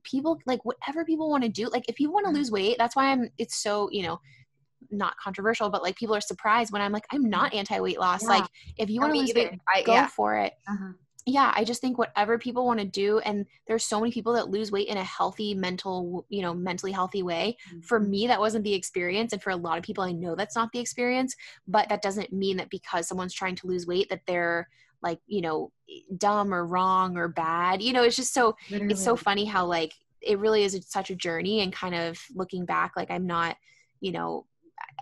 people 0.09 0.39
like 0.45 0.63
whatever 0.65 1.05
people 1.05 1.29
want 1.29 1.43
to 1.43 1.49
do. 1.49 1.67
Like 1.67 1.85
if 1.87 1.95
people 1.95 2.13
want 2.13 2.25
to 2.27 2.31
lose 2.31 2.51
weight, 2.51 2.77
that's 2.77 2.95
why 2.95 3.11
I'm 3.11 3.29
it's 3.37 3.61
so, 3.61 3.89
you 3.91 4.03
know, 4.03 4.19
not 4.89 5.15
controversial, 5.21 5.69
but 5.69 5.83
like 5.83 5.95
people 5.95 6.15
are 6.15 6.21
surprised 6.21 6.71
when 6.71 6.81
I'm 6.81 6.91
like, 6.91 7.05
I'm 7.11 7.29
not 7.29 7.53
anti 7.53 7.79
weight 7.79 7.99
loss. 7.99 8.23
Yeah. 8.23 8.29
Like 8.29 8.49
if 8.77 8.89
you 8.89 9.01
want 9.01 9.13
to 9.13 9.19
lose 9.19 9.29
either. 9.29 9.49
weight, 9.51 9.59
I, 9.73 9.81
go 9.83 9.93
yeah. 9.93 10.07
for 10.07 10.37
it 10.37 10.53
Uh-huh. 10.67 10.93
Yeah 11.27 11.51
i 11.55 11.63
just 11.63 11.81
think 11.81 11.97
whatever 11.97 12.37
people 12.39 12.65
want 12.65 12.79
to 12.79 12.85
do 12.85 13.19
and 13.19 13.45
there's 13.67 13.83
so 13.83 13.99
many 13.99 14.11
people 14.11 14.33
that 14.33 14.49
lose 14.49 14.71
weight 14.71 14.87
in 14.87 14.97
a 14.97 15.03
healthy 15.03 15.53
mental 15.53 16.25
you 16.29 16.41
know 16.41 16.53
mentally 16.53 16.91
healthy 16.91 17.21
way 17.21 17.55
for 17.83 17.99
Mhm. 17.99 18.09
me 18.09 18.27
that 18.27 18.39
wasn't 18.39 18.63
the 18.63 18.73
experience 18.73 19.33
and 19.33 19.41
for 19.43 19.51
a 19.51 19.55
lot 19.55 19.77
of 19.77 19.83
people 19.83 20.03
i 20.03 20.11
know 20.11 20.35
that's 20.35 20.55
not 20.55 20.71
the 20.71 20.79
experience 20.79 21.35
but 21.67 21.89
that 21.89 22.01
doesn't 22.01 22.31
mean 22.31 22.57
that 22.57 22.69
because 22.69 23.07
someone's 23.07 23.33
trying 23.33 23.55
to 23.55 23.67
lose 23.67 23.85
weight 23.85 24.09
that 24.09 24.21
they're 24.25 24.69
like 25.03 25.19
you 25.27 25.41
know 25.41 25.71
dumb 26.17 26.53
or 26.53 26.65
wrong 26.65 27.17
or 27.17 27.27
bad 27.27 27.81
you 27.81 27.93
know 27.93 28.03
it's 28.03 28.15
just 28.15 28.33
so 28.33 28.55
it's 28.69 29.03
so 29.03 29.15
funny 29.15 29.45
how 29.45 29.65
like 29.65 29.93
it 30.21 30.39
really 30.39 30.63
is 30.63 30.79
such 30.87 31.11
a 31.11 31.15
journey 31.15 31.61
and 31.61 31.71
kind 31.73 31.93
of 31.93 32.17
looking 32.33 32.65
back 32.65 32.93
like 32.95 33.11
i'm 33.11 33.27
not 33.27 33.57
you 33.99 34.11
know 34.11 34.45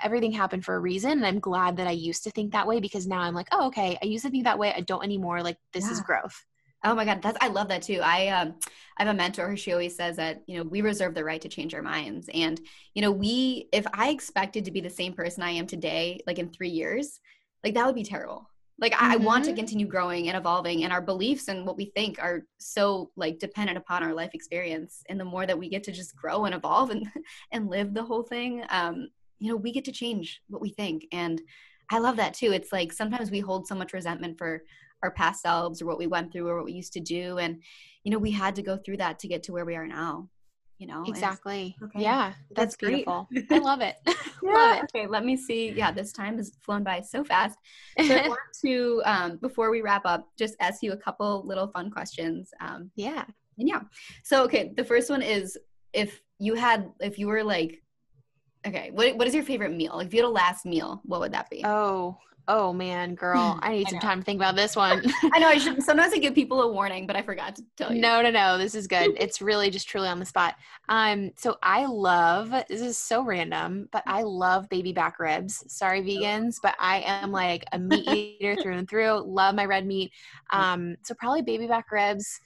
everything 0.03 0.31
happened 0.31 0.63
for 0.65 0.75
a 0.75 0.79
reason 0.79 1.11
and 1.11 1.25
i'm 1.25 1.39
glad 1.39 1.77
that 1.77 1.87
i 1.87 1.91
used 1.91 2.23
to 2.23 2.31
think 2.31 2.51
that 2.51 2.67
way 2.67 2.79
because 2.79 3.07
now 3.07 3.19
i'm 3.21 3.33
like 3.35 3.47
oh 3.51 3.67
okay 3.67 3.97
i 4.01 4.05
used 4.05 4.25
to 4.25 4.31
think 4.31 4.43
that 4.43 4.59
way 4.59 4.73
i 4.75 4.81
don't 4.81 5.03
anymore 5.03 5.41
like 5.41 5.57
this 5.73 5.85
is 5.85 5.99
growth 6.01 6.45
Oh 6.83 6.93
my 6.93 7.03
God, 7.03 7.19
that's 7.23 7.37
I 7.41 7.47
love 7.47 7.69
that 7.69 7.81
too. 7.81 7.99
I 8.03 8.27
um 8.27 8.55
I 8.95 9.03
have 9.03 9.13
a 9.15 9.17
mentor. 9.17 9.49
Who 9.49 9.55
she 9.55 9.71
always 9.71 9.95
says 9.95 10.17
that 10.17 10.43
you 10.45 10.57
know 10.57 10.63
we 10.69 10.81
reserve 10.81 11.15
the 11.15 11.23
right 11.23 11.41
to 11.41 11.49
change 11.49 11.73
our 11.73 11.81
minds, 11.81 12.29
and 12.31 12.61
you 12.93 13.01
know 13.01 13.11
we 13.11 13.69
if 13.71 13.87
I 13.91 14.09
expected 14.09 14.65
to 14.65 14.71
be 14.71 14.81
the 14.81 14.89
same 14.91 15.13
person 15.13 15.41
I 15.41 15.49
am 15.51 15.65
today, 15.65 16.19
like 16.27 16.37
in 16.37 16.49
three 16.51 16.69
years, 16.69 17.19
like 17.63 17.73
that 17.73 17.87
would 17.87 17.95
be 17.95 18.03
terrible. 18.03 18.47
Like 18.77 18.93
I, 19.01 19.13
I 19.13 19.15
want 19.15 19.45
to 19.45 19.51
Mhm. 19.53 19.55
continue 19.55 19.87
growing 19.87 20.27
and 20.27 20.37
evolving, 20.37 20.83
and 20.83 20.93
our 20.93 21.01
beliefs 21.01 21.47
and 21.47 21.65
what 21.65 21.77
we 21.77 21.85
think 21.85 22.19
are 22.21 22.43
so 22.59 23.09
like 23.15 23.39
dependent 23.39 23.79
upon 23.79 24.03
our 24.03 24.13
life 24.13 24.35
experience. 24.35 25.01
And 25.09 25.19
the 25.19 25.25
more 25.25 25.47
that 25.47 25.57
we 25.57 25.69
get 25.69 25.83
to 25.85 25.91
just 25.91 26.15
grow 26.15 26.45
and 26.45 26.53
evolve 26.53 26.91
and 26.91 27.07
and 27.51 27.67
live 27.67 27.95
the 27.95 28.03
whole 28.03 28.21
thing, 28.23 28.63
um, 28.69 29.07
you 29.39 29.49
know, 29.49 29.55
we 29.57 29.71
get 29.71 29.85
to 29.85 29.91
change 29.91 30.41
what 30.47 30.61
we 30.61 30.69
think, 30.69 31.05
and 31.11 31.41
I 31.91 31.99
love 31.99 32.17
that 32.17 32.33
too. 32.33 32.51
It's 32.51 32.71
like 32.71 32.91
sometimes 32.91 33.31
we 33.31 33.39
hold 33.39 33.67
so 33.67 33.75
much 33.75 33.93
resentment 33.93 34.37
for 34.37 34.63
our 35.03 35.11
past 35.11 35.41
selves 35.41 35.81
or 35.81 35.85
what 35.85 35.99
we 35.99 36.07
went 36.07 36.31
through 36.31 36.47
or 36.47 36.55
what 36.55 36.65
we 36.65 36.73
used 36.73 36.93
to 36.93 36.99
do. 36.99 37.37
And 37.37 37.61
you 38.05 38.11
know 38.11 38.17
we 38.17 38.31
had 38.31 38.55
to 38.55 38.61
go 38.61 38.77
through 38.77 38.97
that 38.97 39.19
to 39.19 39.27
get 39.27 39.43
to 39.43 39.51
where 39.51 39.65
we 39.65 39.75
are 39.75 39.87
now 39.87 40.29
you 40.77 40.87
know 40.87 41.03
exactly. 41.07 41.75
okay. 41.81 42.01
yeah 42.01 42.33
That's 42.51 42.75
that's, 42.75 42.75
great. 42.75 43.05
beautiful. 43.05 43.27
I 43.51 43.57
love 43.59 43.81
it. 43.81 43.95
Yeah. 44.43 44.51
love 44.51 44.77
it. 44.77 44.83
Okay 44.95 45.07
let 45.07 45.25
me 45.25 45.35
see. 45.37 45.71
Yeah 45.71 45.91
this 45.91 46.11
time 46.11 46.37
has 46.37 46.51
flown 46.61 46.83
by 46.83 47.01
so 47.01 47.23
fast. 47.23 47.57
So 47.97 48.15
i 48.15 48.27
want 48.27 48.39
to 48.63 49.01
um, 49.05 49.37
before 49.37 49.71
we 49.71 49.81
wrap 49.81 50.03
up 50.05 50.27
just 50.37 50.55
ask 50.59 50.83
you 50.83 50.91
a 50.91 50.97
couple 50.97 51.43
little 51.45 51.67
fun 51.67 51.89
questions 51.89 52.51
um, 52.61 52.91
yeah. 52.95 53.23
and 53.57 53.67
yeah. 53.67 53.81
So 54.23 54.43
okay 54.43 54.71
the 54.75 54.83
first 54.83 55.09
one 55.09 55.21
is 55.21 55.57
if 55.93 56.21
you 56.39 56.53
had 56.53 56.89
if 56.99 57.17
you 57.17 57.27
were 57.27 57.43
like 57.43 57.81
okay 58.65 58.91
what, 58.91 59.15
what 59.17 59.27
is 59.27 59.33
your 59.33 59.43
favorite 59.43 59.73
meal? 59.73 59.93
Like 59.95 60.07
if 60.07 60.13
you 60.13 60.21
had 60.21 60.27
a 60.27 60.29
last 60.29 60.65
meal 60.65 61.01
what 61.05 61.19
would 61.19 61.33
that 61.33 61.49
be? 61.49 61.63
Oh 61.65 62.17
oh 62.47 62.71
man 62.73 63.15
girl 63.15 63.59
i 63.63 63.71
need 63.71 63.87
I 63.87 63.91
some 63.91 63.99
time 63.99 64.19
to 64.19 64.25
think 64.25 64.39
about 64.39 64.55
this 64.55 64.75
one. 64.75 65.03
I 65.33 65.39
know 65.39 65.47
i 65.47 65.57
should 65.57 65.81
sometimes 65.89 66.13
i 66.13 66.17
give 66.17 66.35
people 66.35 66.61
a 66.61 66.71
warning 66.71 67.07
but 67.07 67.15
i 67.15 67.21
forgot 67.21 67.55
to 67.55 67.63
tell 67.77 67.93
you. 67.93 68.01
No 68.01 68.21
no 68.21 68.29
no 68.29 68.57
this 68.57 68.75
is 68.75 68.87
good. 68.87 69.15
It's 69.17 69.41
really 69.41 69.69
just 69.69 69.87
truly 69.87 70.07
on 70.07 70.19
the 70.19 70.25
spot. 70.25 70.55
Um 70.89 71.31
so 71.35 71.57
i 71.63 71.85
love 71.85 72.51
this 72.69 72.81
is 72.81 72.97
so 72.97 73.23
random 73.23 73.89
but 73.91 74.03
i 74.05 74.21
love 74.21 74.69
baby 74.69 74.93
back 74.93 75.19
ribs. 75.19 75.63
Sorry 75.67 76.01
vegans 76.01 76.57
but 76.61 76.75
i 76.79 77.01
am 77.05 77.31
like 77.31 77.63
a 77.71 77.79
meat 77.79 78.37
eater 78.39 78.61
through 78.61 78.77
and 78.77 78.89
through. 78.89 79.23
Love 79.25 79.55
my 79.55 79.65
red 79.65 79.85
meat. 79.85 80.11
Um 80.51 80.95
so 81.03 81.15
probably 81.15 81.41
baby 81.41 81.67
back 81.67 81.91
ribs 81.91 82.41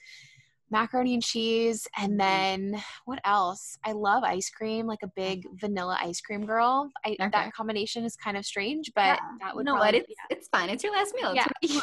macaroni 0.70 1.14
and 1.14 1.22
cheese 1.22 1.86
and 1.98 2.18
then 2.18 2.80
what 3.04 3.18
else 3.24 3.76
i 3.84 3.92
love 3.92 4.22
ice 4.24 4.48
cream 4.50 4.86
like 4.86 5.00
a 5.02 5.10
big 5.16 5.44
vanilla 5.60 5.98
ice 6.00 6.20
cream 6.20 6.46
girl 6.46 6.90
I, 7.04 7.10
Okay. 7.20 7.28
that 7.32 7.52
combination 7.52 8.04
is 8.04 8.16
kind 8.16 8.36
of 8.36 8.44
strange 8.46 8.92
but 8.94 9.02
Yeah. 9.04 9.18
that 9.42 9.56
would 9.56 9.66
no 9.66 9.72
probably, 9.74 9.86
what 9.86 9.94
it's, 10.08 10.14
it's 10.30 10.48
fine 10.48 10.68
it's 10.70 10.84
your 10.84 10.92
last 10.92 11.14
meal 11.14 11.34
yeah, 11.34 11.46
yeah. 11.62 11.80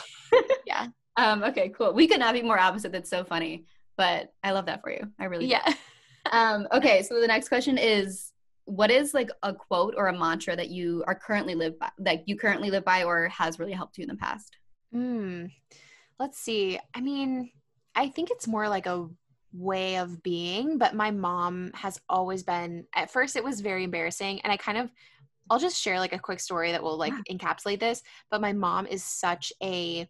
yeah 0.66 0.88
Um, 1.20 1.42
okay, 1.44 1.70
cool. 1.70 1.94
We 1.94 2.08
could 2.08 2.20
not 2.20 2.36
be 2.36 2.44
more 2.44 2.60
opposite. 2.60 2.92
That's 2.92 3.10
so 3.10 3.24
funny. 3.24 3.66
But 3.98 4.32
I 4.44 4.52
love 4.52 4.68
that 4.68 4.84
for 4.84 4.92
you. 4.92 5.00
I 5.20 5.26
really 5.26 5.46
do. 5.48 5.52
yeah 5.52 5.74
Um, 6.32 6.68
okay, 6.72 7.02
so 7.02 7.20
the 7.20 7.26
next 7.26 7.48
question 7.48 7.80
is 7.80 8.34
what 8.66 8.92
is 8.92 9.16
like 9.16 9.32
a 9.42 9.52
quote 9.52 9.96
or 9.98 10.10
a 10.10 10.14
mantra 10.16 10.56
that 10.56 10.70
you 10.70 11.04
are 11.08 11.16
currently 11.16 11.56
live 11.56 11.80
by 11.80 11.90
that 11.98 12.30
you 12.30 12.38
currently 12.38 12.70
live 12.70 12.86
by 12.86 13.04
or 13.04 13.30
has 13.30 13.58
really 13.58 13.72
helped 13.72 13.98
you 13.98 14.04
in 14.04 14.10
the 14.10 14.16
past? 14.16 14.58
Hmm. 14.94 15.46
Let's 16.20 16.38
see. 16.38 16.78
I 16.94 17.02
mean, 17.02 17.50
I 17.98 18.10
think 18.10 18.32
it's 18.32 18.48
more 18.48 18.70
like 18.70 18.86
a 18.86 19.10
way 19.52 19.98
of 19.98 20.24
being, 20.24 20.78
but 20.78 20.96
my 20.96 21.12
mom 21.12 21.72
has 21.74 22.00
always 22.08 22.44
been, 22.44 22.86
at 22.96 23.12
first, 23.12 23.36
it 23.36 23.44
was 23.44 23.60
very 23.60 23.84
embarrassing. 23.84 24.40
And 24.42 24.54
I 24.54 24.58
kind 24.58 24.78
of 24.78 24.92
I'll 25.50 25.60
just 25.60 25.82
share 25.82 26.00
like 26.00 26.14
a 26.14 26.20
quick 26.20 26.40
story 26.42 26.74
that 26.74 26.84
will 26.84 26.98
like 26.98 27.14
Yeah. 27.14 27.38
encapsulate 27.38 27.80
this. 27.80 28.04
But 28.30 28.42
my 28.42 28.54
mom 28.54 28.86
is 28.86 29.04
such 29.04 29.54
a 29.64 30.08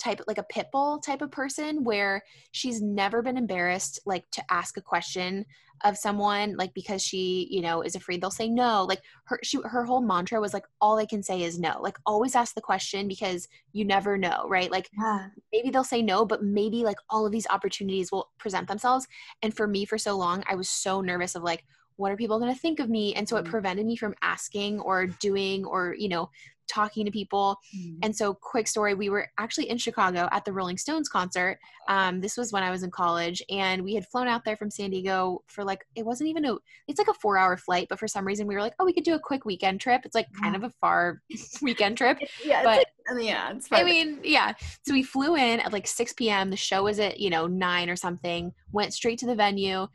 type 0.00 0.20
like 0.26 0.38
a 0.38 0.42
pit 0.44 0.68
bull 0.72 0.98
type 0.98 1.22
of 1.22 1.30
person 1.30 1.84
where 1.84 2.22
she's 2.52 2.80
never 2.82 3.22
been 3.22 3.36
embarrassed 3.36 4.00
like 4.06 4.28
to 4.30 4.42
ask 4.50 4.76
a 4.76 4.82
question 4.82 5.44
of 5.84 5.96
someone 5.96 6.56
like 6.56 6.74
because 6.74 7.02
she 7.02 7.46
you 7.50 7.60
know 7.60 7.82
is 7.82 7.94
afraid 7.94 8.20
they'll 8.20 8.30
say 8.30 8.48
no 8.48 8.84
like 8.84 9.00
her 9.24 9.38
she 9.42 9.58
her 9.64 9.84
whole 9.84 10.02
mantra 10.02 10.40
was 10.40 10.52
like 10.52 10.64
all 10.80 10.98
i 10.98 11.06
can 11.06 11.22
say 11.22 11.42
is 11.42 11.58
no 11.58 11.80
like 11.80 11.98
always 12.04 12.34
ask 12.34 12.54
the 12.54 12.60
question 12.60 13.08
because 13.08 13.48
you 13.72 13.84
never 13.84 14.18
know 14.18 14.46
right 14.48 14.70
like 14.70 14.90
Yeah. 14.96 15.28
maybe 15.52 15.70
they'll 15.70 15.84
say 15.84 16.02
no, 16.02 16.24
but 16.24 16.42
maybe 16.42 16.84
like 16.84 16.98
all 17.08 17.26
of 17.26 17.32
these 17.32 17.46
opportunities 17.48 18.12
will 18.12 18.30
present 18.38 18.68
themselves. 18.68 19.06
And 19.42 19.54
for 19.54 19.66
me, 19.66 19.84
for 19.84 19.98
so 19.98 20.16
long, 20.16 20.44
I 20.48 20.54
was 20.54 20.68
so 20.70 21.00
nervous 21.00 21.34
of 21.34 21.42
like, 21.42 21.64
what 21.96 22.12
are 22.12 22.16
people 22.16 22.38
going 22.38 22.52
to 22.52 22.58
think 22.60 22.80
of 22.80 22.88
me? 22.88 23.14
And 23.14 23.28
so 23.28 23.36
it 23.36 23.44
Mm. 23.44 23.50
prevented 23.50 23.84
me 23.86 23.96
from 23.96 24.14
asking 24.22 24.80
or 24.80 25.06
doing 25.06 25.64
or, 25.64 25.94
you 25.98 26.08
know, 26.08 26.30
talking 26.70 27.04
to 27.04 27.10
people. 27.10 27.58
And 28.02 28.14
so, 28.14 28.34
quick 28.34 28.66
story 28.68 28.94
we 28.94 29.08
were 29.10 29.28
actually 29.38 29.68
in 29.68 29.78
Chicago 29.78 30.28
at 30.32 30.44
the 30.44 30.52
Rolling 30.52 30.78
Stones 30.78 31.08
concert. 31.08 31.58
Um, 31.88 32.20
this 32.20 32.36
was 32.36 32.52
when 32.52 32.62
I 32.62 32.70
was 32.70 32.82
in 32.82 32.90
college, 32.90 33.42
and 33.50 33.82
we 33.82 33.94
had 33.94 34.06
flown 34.06 34.28
out 34.28 34.44
there 34.44 34.56
from 34.56 34.70
San 34.70 34.90
Diego 34.90 35.42
for 35.48 35.64
like, 35.64 35.84
it 35.96 36.04
wasn't 36.04 36.28
even 36.30 36.44
a, 36.44 36.56
it's 36.88 36.98
like 36.98 37.08
a 37.08 37.14
four 37.14 37.36
hour 37.36 37.56
flight, 37.56 37.88
but 37.90 37.98
for 37.98 38.06
some 38.08 38.26
reason 38.26 38.46
we 38.46 38.54
were 38.54 38.60
like, 38.60 38.74
oh, 38.78 38.84
we 38.84 38.92
could 38.92 39.04
do 39.04 39.14
a 39.14 39.18
quick 39.18 39.44
weekend 39.44 39.80
trip. 39.80 40.02
It's 40.04 40.14
like 40.14 40.28
kind 40.40 40.54
of 40.56 40.62
a 40.62 40.70
far 40.80 41.20
weekend 41.62 41.96
trip. 41.96 42.18
yeah, 42.44 42.62
but- 42.62 42.78
it's 42.78 43.12
like, 43.12 43.24
yeah, 43.24 43.50
it's 43.52 43.66
fine. 43.68 43.80
I 43.80 43.84
mean, 43.84 44.20
yeah. 44.22 44.52
So 44.86 44.92
we 44.92 45.02
flew 45.02 45.34
in 45.36 45.58
at 45.60 45.72
like 45.72 45.86
6 45.86 46.12
p.m. 46.12 46.50
The 46.50 46.56
show 46.56 46.84
was 46.84 47.00
at, 47.00 47.18
you 47.18 47.30
know, 47.30 47.46
9 47.46 47.90
or 47.90 47.96
something, 47.96 48.52
went 48.72 48.94
straight 48.94 49.18
to 49.20 49.26
the 49.26 49.34
venue. 49.34 49.88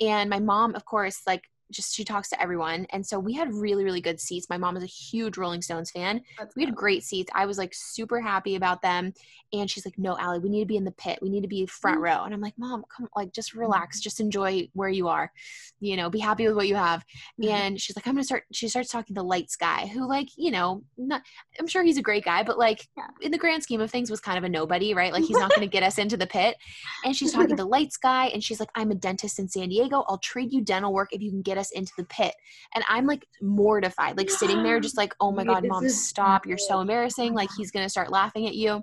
And 0.00 0.30
my 0.30 0.38
mom, 0.38 0.74
of 0.74 0.84
course, 0.84 1.22
like, 1.26 1.42
just 1.70 1.94
she 1.94 2.04
talks 2.04 2.28
to 2.30 2.40
everyone. 2.42 2.86
And 2.90 3.04
so 3.06 3.18
we 3.18 3.32
had 3.34 3.52
really, 3.52 3.84
really 3.84 4.00
good 4.00 4.20
seats. 4.20 4.48
My 4.50 4.58
mom 4.58 4.76
is 4.76 4.82
a 4.82 4.86
huge 4.86 5.36
Rolling 5.38 5.62
Stones 5.62 5.90
fan. 5.90 6.22
That's 6.38 6.54
We 6.56 6.64
had 6.64 6.74
great 6.74 7.02
seats. 7.04 7.30
I 7.34 7.46
was 7.46 7.58
like 7.58 7.72
super 7.74 8.20
happy 8.20 8.56
about 8.56 8.82
them. 8.82 9.12
And 9.52 9.68
she's 9.68 9.84
like, 9.84 9.98
no, 9.98 10.16
Allie, 10.18 10.38
we 10.38 10.48
need 10.48 10.60
to 10.60 10.66
be 10.66 10.76
in 10.76 10.84
the 10.84 10.92
pit. 10.92 11.18
We 11.20 11.28
need 11.28 11.40
to 11.42 11.48
be 11.48 11.66
front 11.66 11.98
Mm. 11.98 12.02
row. 12.02 12.24
And 12.24 12.32
I'm 12.32 12.40
like, 12.40 12.56
mom, 12.56 12.84
come, 12.94 13.08
like, 13.16 13.32
just 13.32 13.52
relax, 13.54 13.98
just 14.00 14.20
enjoy 14.20 14.68
where 14.74 14.88
you 14.88 15.08
are, 15.08 15.32
you 15.80 15.96
know, 15.96 16.08
be 16.08 16.20
happy 16.20 16.46
with 16.46 16.54
what 16.54 16.68
you 16.68 16.76
have. 16.76 17.04
Mhm. 17.42 17.48
And 17.50 17.80
she's 17.80 17.96
like, 17.96 18.06
I'm 18.06 18.16
to 18.16 18.22
start, 18.22 18.44
she 18.52 18.68
starts 18.68 18.90
talking 18.92 19.16
to 19.16 19.22
Lights 19.24 19.56
guy, 19.56 19.86
who, 19.88 20.06
like, 20.08 20.28
you 20.36 20.52
know, 20.52 20.84
not, 20.96 21.22
I'm 21.58 21.66
sure 21.66 21.82
he's 21.82 21.98
a 21.98 22.02
great 22.02 22.24
guy, 22.24 22.44
but 22.44 22.58
like, 22.58 22.86
Yeah. 22.96 23.08
in 23.22 23.32
the 23.32 23.38
grand 23.38 23.64
scheme 23.64 23.80
of 23.80 23.90
things, 23.90 24.08
was 24.08 24.20
kind 24.20 24.38
of 24.38 24.44
a 24.44 24.48
nobody, 24.48 24.94
right? 24.94 25.12
Like, 25.12 25.24
he's 25.24 25.36
not 25.38 25.50
to 25.52 25.66
get 25.66 25.82
us 25.82 25.98
into 25.98 26.16
the 26.16 26.28
pit. 26.28 26.56
And 27.04 27.16
she's 27.16 27.32
talking 27.32 27.56
to 27.56 27.64
Lights 27.64 27.96
guy, 27.96 28.26
and 28.26 28.44
she's 28.44 28.60
like, 28.60 28.70
I'm 28.76 28.92
a 28.92 28.94
dentist 28.94 29.40
in 29.40 29.48
San 29.48 29.68
Diego. 29.70 30.04
I'll 30.08 30.18
trade 30.18 30.52
you 30.52 30.60
dental 30.60 30.92
work 30.92 31.08
if 31.12 31.20
you 31.22 31.30
can 31.30 31.42
get 31.42 31.58
us 31.60 31.70
into 31.70 31.92
the 31.96 32.04
pit. 32.04 32.34
And 32.74 32.82
I'm 32.88 33.06
like 33.06 33.24
mortified, 33.40 34.16
like 34.16 34.30
sitting 34.30 34.62
there, 34.64 34.80
just 34.80 34.96
like, 34.96 35.14
oh 35.20 35.30
my 35.30 35.44
God, 35.44 35.64
mom, 35.66 35.88
stop. 35.88 36.46
You're 36.46 36.58
so 36.58 36.80
embarrassing. 36.80 37.34
Like, 37.34 37.50
he's 37.56 37.70
going 37.70 37.84
to 37.84 37.90
start 37.90 38.10
laughing 38.10 38.46
at 38.48 38.54
you. 38.54 38.82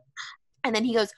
And 0.63 0.73
then 0.73 0.85
he 0.85 0.93
goes, 0.93 1.11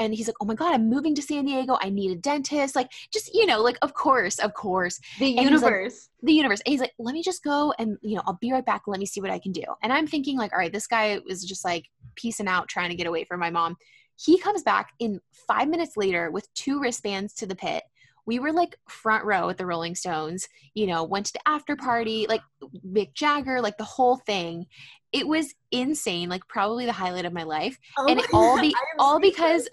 and 0.00 0.14
he's 0.14 0.28
like, 0.28 0.36
oh 0.40 0.44
my 0.44 0.54
God, 0.54 0.72
I'm 0.74 0.88
moving 0.88 1.14
to 1.16 1.22
San 1.22 1.44
Diego. 1.44 1.76
I 1.80 1.90
need 1.90 2.12
a 2.12 2.14
dentist. 2.14 2.76
Like, 2.76 2.92
just, 3.12 3.34
you 3.34 3.46
know, 3.46 3.60
like, 3.60 3.78
of 3.82 3.94
course, 3.94 4.38
of 4.38 4.54
course 4.54 5.00
the 5.18 5.36
and 5.36 5.48
he's 5.48 5.60
like- 5.60 5.72
universe. 5.72 6.08
the 6.22 6.32
universe. 6.32 6.60
And 6.64 6.70
he's 6.70 6.80
like, 6.80 6.92
let 7.00 7.14
me 7.14 7.22
just 7.22 7.42
go 7.42 7.74
and, 7.80 7.98
you 8.00 8.14
know, 8.14 8.22
I'll 8.26 8.38
be 8.40 8.52
right 8.52 8.64
back. 8.64 8.82
Let 8.86 9.00
me 9.00 9.06
see 9.06 9.20
what 9.20 9.30
I 9.30 9.40
can 9.40 9.50
do. 9.50 9.64
And 9.82 9.92
I'm 9.92 10.06
thinking, 10.06 10.38
like, 10.38 10.52
all 10.52 10.58
right, 10.60 10.72
this 10.72 10.86
guy 10.86 11.18
is 11.26 11.44
just 11.44 11.64
like 11.64 11.86
piecing 12.14 12.46
out, 12.46 12.68
trying 12.68 12.90
to 12.90 12.96
get 12.96 13.08
away 13.08 13.24
from 13.24 13.40
my 13.40 13.50
mom. 13.50 13.76
He 14.14 14.38
comes 14.38 14.62
back 14.62 14.92
in 15.00 15.20
five 15.48 15.68
minutes 15.68 15.96
later 15.96 16.30
with 16.30 16.52
two 16.54 16.80
wristbands 16.80 17.34
to 17.34 17.46
the 17.46 17.56
pit. 17.56 17.82
We 18.28 18.38
were 18.38 18.52
like 18.52 18.76
front 18.86 19.24
row 19.24 19.48
at 19.48 19.56
the 19.56 19.64
Rolling 19.64 19.94
Stones, 19.94 20.46
you 20.74 20.86
know, 20.86 21.02
went 21.02 21.24
to 21.26 21.32
the 21.32 21.48
after 21.48 21.76
party, 21.76 22.26
like 22.28 22.42
Mick 22.86 23.14
Jagger, 23.14 23.62
like 23.62 23.78
the 23.78 23.84
whole 23.84 24.16
thing. 24.16 24.66
It 25.12 25.26
was 25.26 25.54
insane, 25.72 26.28
like 26.28 26.46
probably 26.46 26.84
the 26.84 26.92
highlight 26.92 27.24
of 27.24 27.32
my 27.32 27.44
life. 27.44 27.78
Oh 27.98 28.04
and 28.06 28.18
my 28.18 28.22
it 28.22 28.30
all 28.34 28.60
be 28.60 28.74
all 28.98 29.18
because 29.18 29.66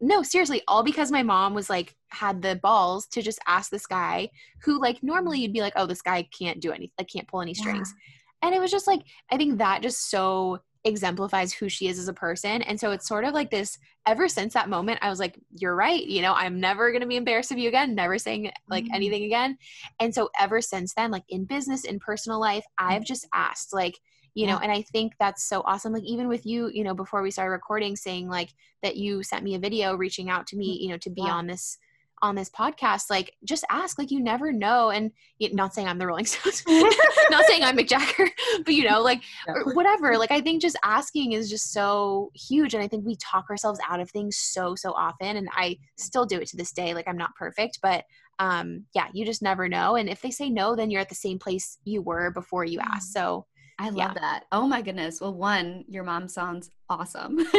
no 0.00 0.22
seriously 0.22 0.62
all 0.66 0.82
because 0.82 1.12
my 1.12 1.22
mom 1.22 1.52
was 1.52 1.68
like 1.68 1.94
had 2.08 2.40
the 2.40 2.56
balls 2.62 3.06
to 3.08 3.20
just 3.20 3.40
ask 3.46 3.70
this 3.70 3.86
guy 3.86 4.30
who 4.62 4.80
like 4.80 5.02
normally 5.02 5.40
you'd 5.40 5.52
be 5.52 5.60
like 5.60 5.74
oh 5.76 5.84
this 5.84 6.00
guy 6.00 6.26
can't 6.38 6.60
do 6.60 6.70
anything 6.70 6.94
like 6.98 7.08
can't 7.08 7.28
pull 7.28 7.42
any 7.42 7.52
strings. 7.52 7.92
And 8.40 8.54
it 8.54 8.60
was 8.60 8.70
just 8.70 8.86
like 8.86 9.02
i 9.30 9.36
think 9.36 9.58
that 9.58 9.82
just 9.82 10.08
so 10.08 10.60
exemplifies 10.88 11.52
who 11.52 11.68
she 11.68 11.86
is 11.88 11.98
as 11.98 12.08
a 12.08 12.12
person 12.12 12.62
and 12.62 12.80
so 12.80 12.90
it's 12.90 13.06
sort 13.06 13.24
of 13.24 13.34
like 13.34 13.50
this 13.50 13.78
ever 14.06 14.28
since 14.28 14.54
that 14.54 14.68
moment 14.68 14.98
i 15.02 15.08
was 15.10 15.18
like 15.20 15.38
you're 15.56 15.76
right 15.76 16.04
you 16.06 16.22
know 16.22 16.32
i'm 16.34 16.58
never 16.60 16.90
going 16.90 17.00
to 17.02 17.06
be 17.06 17.16
embarrassed 17.16 17.52
of 17.52 17.58
you 17.58 17.68
again 17.68 17.94
never 17.94 18.18
saying 18.18 18.50
like 18.68 18.84
Mhm. 18.84 18.94
anything 18.94 19.24
again 19.24 19.56
and 20.00 20.14
so 20.14 20.30
ever 20.40 20.60
since 20.60 20.94
then 20.94 21.10
like 21.10 21.24
in 21.28 21.44
business 21.44 21.84
in 21.84 21.98
personal 22.00 22.40
life 22.40 22.64
i've 22.78 23.04
just 23.04 23.26
asked 23.34 23.72
like 23.72 23.98
you 24.34 24.46
know 24.46 24.54
Yeah. 24.54 24.60
and 24.62 24.72
i 24.72 24.82
think 24.82 25.12
that's 25.20 25.44
so 25.44 25.62
awesome 25.66 25.92
like 25.92 26.04
even 26.04 26.28
with 26.28 26.44
you 26.46 26.68
you 26.72 26.84
know 26.84 26.94
before 26.94 27.22
we 27.22 27.30
started 27.30 27.52
recording 27.52 27.96
saying 27.96 28.28
like 28.28 28.50
that 28.82 28.96
you 28.96 29.22
sent 29.22 29.44
me 29.44 29.54
a 29.54 29.58
video 29.58 29.94
reaching 29.94 30.30
out 30.30 30.46
to 30.48 30.56
me 30.56 30.78
you 30.80 30.88
know 30.88 30.98
to 30.98 31.10
be 31.10 31.22
Yeah. 31.26 31.34
on 31.34 31.46
this 31.46 31.78
on 32.22 32.34
this 32.34 32.50
podcast 32.50 33.10
like 33.10 33.34
just 33.44 33.64
ask 33.70 33.98
like 33.98 34.10
you 34.10 34.20
never 34.20 34.52
know. 34.52 34.90
And 34.90 35.12
not 35.52 35.74
saying 35.74 35.86
i'm 35.86 35.98
the 35.98 36.06
rolling 36.06 36.26
stones 36.26 36.62
not 37.30 37.44
saying 37.46 37.62
i'm 37.62 37.76
mick 37.76 37.88
jagger 37.88 38.28
but 38.64 38.74
you 38.74 38.84
know 38.88 39.00
like 39.00 39.22
or 39.46 39.72
whatever. 39.74 40.18
Like 40.18 40.30
i 40.30 40.40
think 40.40 40.60
just 40.62 40.76
asking 40.84 41.32
is 41.32 41.48
just 41.48 41.72
so 41.72 42.30
huge. 42.34 42.74
And 42.74 42.82
i 42.82 42.88
think 42.88 43.06
we 43.06 43.16
talk 43.16 43.46
ourselves 43.50 43.80
out 43.88 44.00
of 44.00 44.10
things 44.10 44.36
so 44.36 44.74
so 44.74 44.92
often. 44.92 45.36
And 45.36 45.48
i 45.52 45.76
still 45.96 46.26
do 46.26 46.38
it 46.38 46.48
to 46.48 46.56
this 46.56 46.72
day. 46.72 46.94
Like 46.94 47.08
i'm 47.08 47.18
not 47.18 47.34
perfect 47.36 47.78
but 47.82 48.04
um 48.38 48.84
yeah 48.94 49.08
you 49.12 49.24
just 49.24 49.42
never 49.42 49.68
know. 49.68 49.96
And 49.96 50.08
if 50.08 50.20
they 50.22 50.30
say 50.30 50.50
no 50.50 50.76
then 50.76 50.90
you're 50.90 51.00
at 51.00 51.08
the 51.08 51.14
same 51.14 51.38
place 51.38 51.78
you 51.84 52.02
were 52.02 52.30
before 52.30 52.64
you 52.64 52.78
Mm. 52.78 52.86
asked 52.94 53.12
so 53.12 53.46
I 53.78 53.90
love 53.90 53.96
Yeah. 53.96 54.14
that. 54.14 54.44
Oh 54.50 54.66
my 54.66 54.82
goodness. 54.82 55.20
Well, 55.20 55.34
one, 55.34 55.84
your 55.88 56.02
mom 56.04 56.28
sounds 56.28 56.70
awesome. 56.88 57.38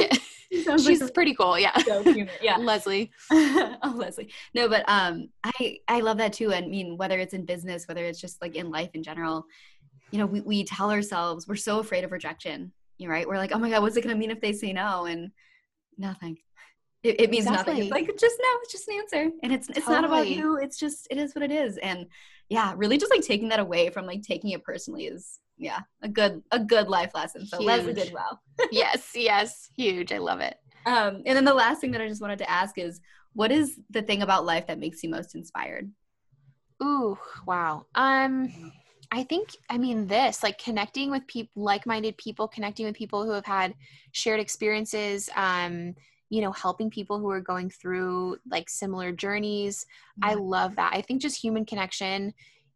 Yeah. 0.52 0.64
Sounds 0.64 0.88
like 0.88 0.98
she's 0.98 1.12
pretty 1.12 1.36
cool 1.36 1.60
yeah 1.60 1.78
so. 1.86 2.04
Yeah. 2.42 2.58
leslie 2.60 3.12
oh, 3.32 3.94
Leslie. 3.96 4.32
No, 4.56 4.68
but 4.68 4.84
um, 4.88 5.30
I 5.44 5.78
I 5.88 6.00
love 6.00 6.18
that 6.18 6.34
too. 6.34 6.52
I 6.52 6.62
mean, 6.62 6.98
whether 6.98 7.20
it's 7.20 7.36
in 7.36 7.46
business, 7.46 7.88
whether 7.88 8.04
it's 8.04 8.20
just 8.20 8.42
like 8.42 8.56
in 8.56 8.72
life 8.72 8.90
in 8.96 9.04
general, 9.04 9.46
you 10.10 10.18
know, 10.18 10.26
we 10.26 10.42
we 10.42 10.64
tell 10.64 10.90
ourselves 10.90 11.48
we're 11.48 11.56
so 11.56 11.78
afraid 11.78 12.04
of 12.04 12.12
rejection. 12.12 12.72
You 12.98 13.08
know, 13.08 13.14
right? 13.14 13.28
We're 13.28 13.38
like, 13.38 13.52
oh 13.54 13.60
my 13.60 13.70
god, 13.70 13.84
what's 13.84 13.96
it 13.96 14.02
gonna 14.02 14.16
mean 14.16 14.32
if 14.32 14.42
they 14.42 14.54
say 14.54 14.74
no? 14.74 15.06
And 15.06 15.30
nothing. 16.00 16.38
It, 17.04 17.22
it 17.22 17.30
means 17.30 17.46
nothing. 17.46 17.78
It's 17.78 17.92
like 17.92 18.08
just 18.18 18.36
no. 18.42 18.50
It's 18.64 18.72
just 18.72 18.88
an 18.88 18.98
answer, 18.98 19.32
and 19.44 19.54
it's 19.54 19.70
it's 19.70 19.88
not 19.88 20.04
about 20.04 20.28
you. 20.28 20.58
It's 20.58 20.80
just 20.80 21.08
it 21.12 21.20
is 21.20 21.36
what 21.36 21.44
it 21.44 21.52
is. 21.52 21.78
And 21.78 22.08
yeah, 22.50 22.74
really, 22.76 22.98
just 22.98 23.12
like 23.12 23.22
taking 23.22 23.50
that 23.50 23.60
away 23.60 23.92
from 23.92 24.08
like 24.08 24.24
taking 24.24 24.50
it 24.50 24.64
personally 24.64 25.06
is 25.06 25.40
yeah 25.60 25.82
a 26.02 26.08
good 26.08 26.42
a 26.52 26.60
good 26.60 26.88
life 26.88 27.12
lesson. 27.14 27.46
So 27.46 27.62
Leslie 27.62 27.94
did 27.94 28.06
Huge. 28.06 28.14
well. 28.14 28.42
yes 28.72 29.12
yes 29.14 29.70
huge 29.78 30.12
i 30.12 30.18
love 30.18 30.40
it 30.42 30.56
Um, 30.86 31.22
and 31.26 31.36
then 31.36 31.46
the 31.46 31.54
last 31.54 31.82
thing 31.82 31.92
that 31.92 32.02
I 32.02 32.08
just 32.08 32.22
wanted 32.22 32.40
to 32.40 32.50
ask 32.50 32.78
is, 32.78 33.00
what 33.34 33.52
is 33.52 33.80
the 33.90 34.02
thing 34.02 34.22
about 34.22 34.46
life 34.46 34.66
that 34.68 34.80
makes 34.80 35.04
you 35.04 35.10
most 35.10 35.36
inspired? 35.36 35.92
Ooh, 36.82 37.18
wow. 37.46 37.86
Um 37.96 38.72
I 39.12 39.24
think 39.24 39.50
I 39.70 39.78
mean 39.78 40.08
this, 40.08 40.44
like 40.44 40.58
connecting 40.58 41.10
with 41.12 41.26
people 41.28 41.64
like-minded 41.64 42.16
people, 42.18 42.48
connecting 42.48 42.86
with 42.86 42.96
people 42.96 43.26
who 43.26 43.32
have 43.32 43.46
had 43.46 43.74
shared 44.12 44.40
experiences, 44.40 45.30
um, 45.36 45.96
you 46.30 46.42
know, 46.42 46.52
helping 46.52 46.90
people 46.92 47.18
who 47.20 47.30
are 47.30 47.42
going 47.42 47.70
through 47.72 48.38
like 48.50 48.70
similar 48.70 49.12
journeys. 49.12 49.86
I 50.22 50.36
love 50.36 50.76
that. 50.76 50.92
I 50.94 51.02
think 51.02 51.22
just 51.22 51.42
human 51.42 51.66
connection 51.66 52.34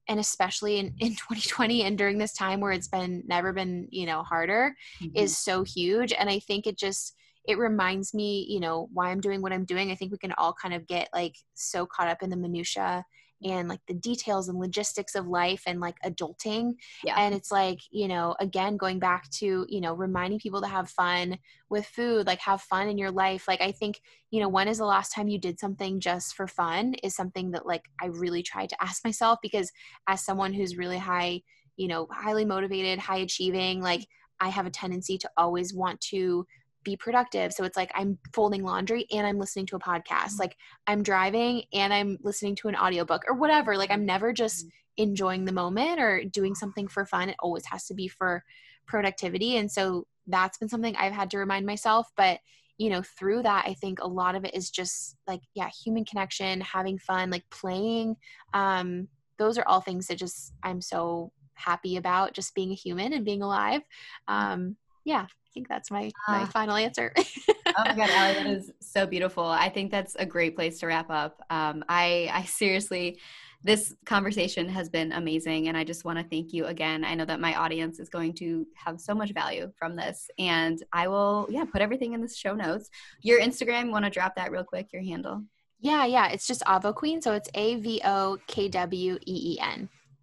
and 0.08 0.20
especially 0.20 0.78
in, 0.78 0.94
in 1.00 1.10
2020 1.16 1.84
and 1.84 1.98
during 1.98 2.18
this 2.18 2.34
time 2.34 2.60
where 2.60 2.72
it's 2.72 2.88
been 2.88 3.24
never 3.28 3.54
been, 3.54 3.88
you 3.92 4.06
know, 4.06 4.24
harder 4.24 4.76
Mhm. 5.02 5.12
is 5.16 5.38
so 5.38 5.64
huge 5.64 6.14
and 6.14 6.30
i 6.30 6.40
think 6.40 6.68
it 6.68 6.78
just 6.78 7.16
it 7.48 7.58
reminds 7.58 8.14
me 8.14 8.46
you 8.50 8.60
know 8.60 8.88
why 8.94 9.10
i'm 9.10 9.20
doing 9.20 9.42
what 9.42 9.52
i'm 9.54 9.66
doing 9.66 9.92
i 9.92 9.96
think 9.96 10.12
we 10.12 10.18
can 10.18 10.34
all 10.38 10.54
kind 10.54 10.74
of 10.74 10.88
get 10.88 11.10
like 11.14 11.36
so 11.54 11.86
caught 11.86 12.08
up 12.08 12.24
in 12.24 12.30
the 12.30 12.38
minutia 12.38 13.04
and 13.44 13.68
like 13.68 13.80
the 13.88 13.94
details 13.94 14.48
and 14.48 14.60
logistics 14.60 15.16
of 15.16 15.28
life 15.28 15.64
and 15.66 15.80
like 15.80 15.96
adulting 16.06 16.74
yeah. 17.04 17.16
and 17.18 17.34
it's 17.34 17.52
like 17.52 17.80
you 17.92 18.08
know 18.08 18.36
again 18.40 18.78
going 18.78 19.00
back 19.00 19.30
to 19.30 19.66
you 19.70 19.82
know 19.82 19.94
reminding 19.94 20.40
people 20.40 20.62
to 20.62 20.68
have 20.68 20.90
fun 20.90 21.38
with 21.70 21.86
food 21.86 22.28
like 22.28 22.40
have 22.40 22.62
fun 22.62 22.88
in 22.88 22.98
your 22.98 23.12
life 23.12 23.48
like 23.48 23.62
i 23.62 23.72
think 23.72 24.00
you 24.32 24.40
know 24.40 24.50
when 24.50 24.68
is 24.68 24.78
the 24.78 24.86
last 24.86 25.14
time 25.14 25.28
you 25.28 25.40
did 25.40 25.60
something 25.60 26.00
just 26.00 26.36
for 26.36 26.48
fun 26.48 26.94
is 27.04 27.16
something 27.16 27.52
that 27.52 27.66
like 27.66 27.84
i 28.02 28.08
really 28.08 28.44
tried 28.44 28.70
to 28.70 28.82
ask 28.82 29.04
myself 29.04 29.40
because 29.42 29.72
as 30.08 30.24
someone 30.24 30.54
who's 30.54 30.78
really 30.78 30.98
high 30.98 31.42
you 31.76 31.88
know 31.88 32.08
highly 32.12 32.46
motivated 32.46 33.00
high 33.00 33.18
achieving 33.18 33.82
like 33.82 34.06
i 34.40 34.50
have 34.50 34.66
a 34.66 34.72
tendency 34.72 35.18
to 35.18 35.30
always 35.38 35.74
want 35.74 36.00
to 36.00 36.46
be 36.84 36.96
productive. 36.96 37.54
So 37.54 37.64
it's 37.64 37.78
like 37.78 37.92
i'm 37.96 38.18
folding 38.34 38.64
laundry 38.64 39.06
and 39.12 39.26
i'm 39.26 39.40
listening 39.40 39.66
to 39.68 39.76
a 39.76 39.80
podcast. 39.80 40.40
Like 40.40 40.58
i'm 40.88 41.04
driving 41.04 41.64
and 41.74 41.94
i'm 41.94 42.18
listening 42.22 42.56
to 42.58 42.68
an 42.68 42.76
audiobook 42.76 43.24
or 43.28 43.36
whatever. 43.36 43.78
Like 43.78 43.92
i'm 43.92 44.06
never 44.06 44.34
just 44.34 44.68
enjoying 44.98 45.46
the 45.46 45.52
moment 45.52 46.00
or 46.00 46.24
doing 46.24 46.56
something 46.56 46.88
for 46.88 47.06
fun. 47.06 47.30
It 47.30 47.36
always 47.40 47.66
has 47.66 47.86
to 47.88 47.94
be 47.94 48.08
for 48.08 48.44
productivity. 48.86 49.58
And 49.58 49.72
so 49.72 50.06
that's 50.28 50.58
been 50.58 50.70
something 50.70 50.96
i've 50.96 51.14
had 51.14 51.30
to 51.32 51.38
remind 51.38 51.66
myself. 51.66 52.08
But 52.16 52.40
you 52.80 52.90
know 52.90 53.04
through 53.04 53.44
that 53.44 53.66
i 53.68 53.74
think 53.76 54.00
a 54.02 54.08
lot 54.08 54.34
of 54.34 54.44
it 54.46 54.56
is 54.56 54.72
just 54.72 55.16
like 55.28 55.42
yeah 55.54 55.70
human 55.84 56.04
connection 56.04 56.60
having 56.60 56.98
fun 56.98 57.30
like 57.30 57.48
playing. 57.50 58.16
Um 58.54 59.08
those 59.38 59.58
are 59.58 59.68
all 59.68 59.82
things 59.82 60.08
that 60.08 60.18
just 60.18 60.54
i'm 60.64 60.82
so 60.82 61.32
happy 61.56 61.98
about 61.98 62.34
just 62.34 62.56
being 62.56 62.72
a 62.72 62.76
human 62.76 63.14
and 63.14 63.26
being 63.26 63.42
alive. 63.42 63.82
Um, 64.28 64.76
yeah, 65.06 65.28
think 65.54 65.68
that's 65.68 65.92
my 65.92 66.12
my 66.28 66.44
uh, 66.44 66.48
final 66.48 66.76
answer. 66.76 67.14
oh 67.18 67.74
my 67.78 67.96
god, 67.96 68.10
Allie, 68.10 68.34
that 68.34 68.48
is 68.48 68.72
so 68.80 69.06
beautiful. 69.06 69.46
I 69.46 69.70
think 69.70 69.92
that's 69.92 70.16
a 70.16 70.26
great 70.26 70.56
place 70.56 70.80
to 70.80 70.88
wrap 70.88 71.10
up. 71.10 71.42
Um, 71.50 71.84
I 71.88 72.30
I 72.34 72.44
seriously 72.44 73.20
this 73.64 73.96
conversation 74.06 74.68
has 74.68 74.90
been 74.90 75.14
amazing 75.14 75.70
and 75.70 75.78
i 75.78 75.84
just 75.84 76.06
want 76.06 76.20
to 76.20 76.26
thank 76.26 76.54
you 76.54 76.66
again 76.66 77.06
i 77.06 77.16
know 77.16 77.26
that 77.26 77.40
my 77.40 77.56
audience 77.56 77.98
is 78.00 78.10
going 78.10 78.34
to 78.34 78.68
have 78.76 79.00
so 79.00 79.16
much 79.16 79.32
value 79.32 79.72
from 79.78 79.96
this 79.96 80.30
and 80.38 80.84
i 80.92 81.08
will 81.08 81.48
yeah 81.50 81.64
put 81.64 81.82
everything 81.82 82.12
in 82.14 82.20
the 82.22 82.28
show 82.28 82.54
notes 82.54 82.90
your 83.22 83.40
instagram 83.40 83.90
want 83.90 84.04
to 84.04 84.12
drop 84.12 84.36
that 84.36 84.52
real 84.52 84.66
quick 84.66 84.92
your 84.92 85.02
handle 85.02 85.42
yeah 85.80 86.06
yeah 86.06 86.28
it's 86.30 86.46
just 86.46 86.62
avo 86.64 86.94
Kween 86.94 87.24
so 87.24 87.32
it's 87.34 87.50
a-v-o-k-w-e-e-n 87.56 88.30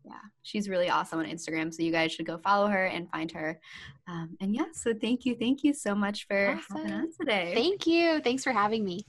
yeah 0.04 0.12
she's 0.42 0.68
really 0.68 0.88
awesome 0.88 1.18
on 1.18 1.26
instagram 1.26 1.72
so 1.72 1.82
you 1.82 1.92
guys 1.92 2.12
should 2.12 2.26
go 2.26 2.38
follow 2.38 2.66
her 2.66 2.86
and 2.86 3.10
find 3.10 3.30
her 3.32 3.60
um, 4.08 4.36
and 4.40 4.54
yeah 4.54 4.64
so 4.72 4.92
thank 4.94 5.24
you 5.24 5.36
thank 5.36 5.62
you 5.62 5.72
so 5.72 5.94
much 5.94 6.26
for 6.26 6.58
awesome. 6.58 6.86
having 6.86 7.08
us 7.08 7.16
today 7.18 7.52
thank 7.54 7.86
you 7.86 8.20
thanks 8.20 8.44
for 8.44 8.52
having 8.52 8.84
me 8.84 9.04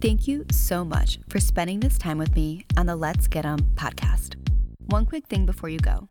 Thank 0.00 0.28
you 0.28 0.44
so 0.52 0.84
much 0.84 1.18
for 1.28 1.40
spending 1.40 1.80
this 1.80 1.96
time 1.96 2.18
with 2.18 2.36
me 2.36 2.66
on 2.76 2.84
the 2.84 2.94
Let's 2.94 3.26
Get 3.26 3.46
'em 3.46 3.58
podcast. 3.76 4.36
One 4.90 5.06
quick 5.06 5.26
thing 5.26 5.46
before 5.46 5.70
you 5.70 5.78
go. 5.78 6.08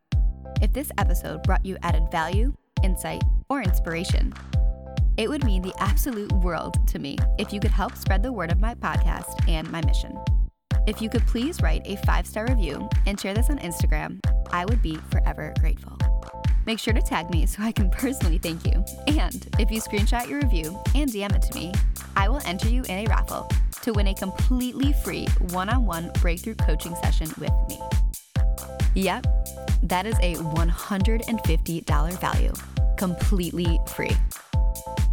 If 0.61 0.73
this 0.73 0.91
episode 0.97 1.43
brought 1.43 1.65
you 1.65 1.77
added 1.83 2.09
value, 2.11 2.53
insight, 2.81 3.23
or 3.47 3.61
inspiration, 3.61 4.33
it 5.17 5.29
would 5.29 5.45
mean 5.45 5.61
the 5.61 5.73
absolute 5.79 6.31
world 6.33 6.85
to 6.87 6.99
me 6.99 7.17
if 7.37 7.53
you 7.53 7.59
could 7.59 7.71
help 7.71 7.95
spread 7.95 8.23
the 8.23 8.33
word 8.33 8.51
of 8.51 8.59
my 8.59 8.73
podcast 8.73 9.47
and 9.47 9.71
my 9.71 9.81
mission. 9.85 10.17
If 10.87 11.01
you 11.01 11.09
could 11.09 11.25
please 11.25 11.61
write 11.61 11.81
a 11.85 11.95
five 12.05 12.27
star 12.27 12.45
review 12.47 12.87
and 13.07 13.19
share 13.19 13.33
this 13.33 13.49
on 13.49 13.57
Instagram, 13.57 14.19
I 14.51 14.65
would 14.65 14.81
be 14.81 14.97
forever 15.09 15.53
grateful. 15.59 15.97
Make 16.67 16.79
sure 16.79 16.93
to 16.93 17.01
tag 17.01 17.29
me 17.31 17.45
so 17.45 17.63
I 17.63 17.71
can 17.71 17.89
personally 17.91 18.37
thank 18.37 18.65
you. 18.65 18.83
And 19.07 19.47
if 19.59 19.71
you 19.71 19.81
screenshot 19.81 20.29
your 20.29 20.39
review 20.41 20.79
and 20.93 21.09
DM 21.09 21.35
it 21.35 21.41
to 21.41 21.55
me, 21.55 21.73
I 22.15 22.29
will 22.29 22.41
enter 22.45 22.69
you 22.69 22.83
in 22.83 23.05
a 23.05 23.09
raffle 23.09 23.49
to 23.81 23.93
win 23.93 24.07
a 24.07 24.13
completely 24.13 24.93
free 24.93 25.27
one 25.51 25.69
on 25.69 25.85
one 25.85 26.11
breakthrough 26.21 26.55
coaching 26.55 26.95
session 26.97 27.29
with 27.39 27.51
me. 27.67 27.79
Yep, 28.93 29.25
that 29.83 30.05
is 30.05 30.17
a 30.19 30.35
$150 30.35 32.19
value, 32.19 32.53
completely 32.97 33.79
free. 33.87 34.15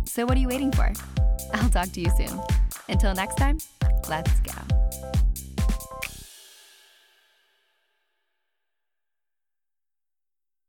So, 0.04 0.24
what 0.24 0.36
are 0.36 0.40
you 0.40 0.48
waiting 0.48 0.70
for? 0.72 0.92
I'll 1.54 1.70
talk 1.70 1.90
to 1.92 2.00
you 2.00 2.10
soon. 2.16 2.40
Until 2.88 3.14
next 3.14 3.36
time, 3.36 3.58
let's 4.08 4.38
go. 4.40 4.81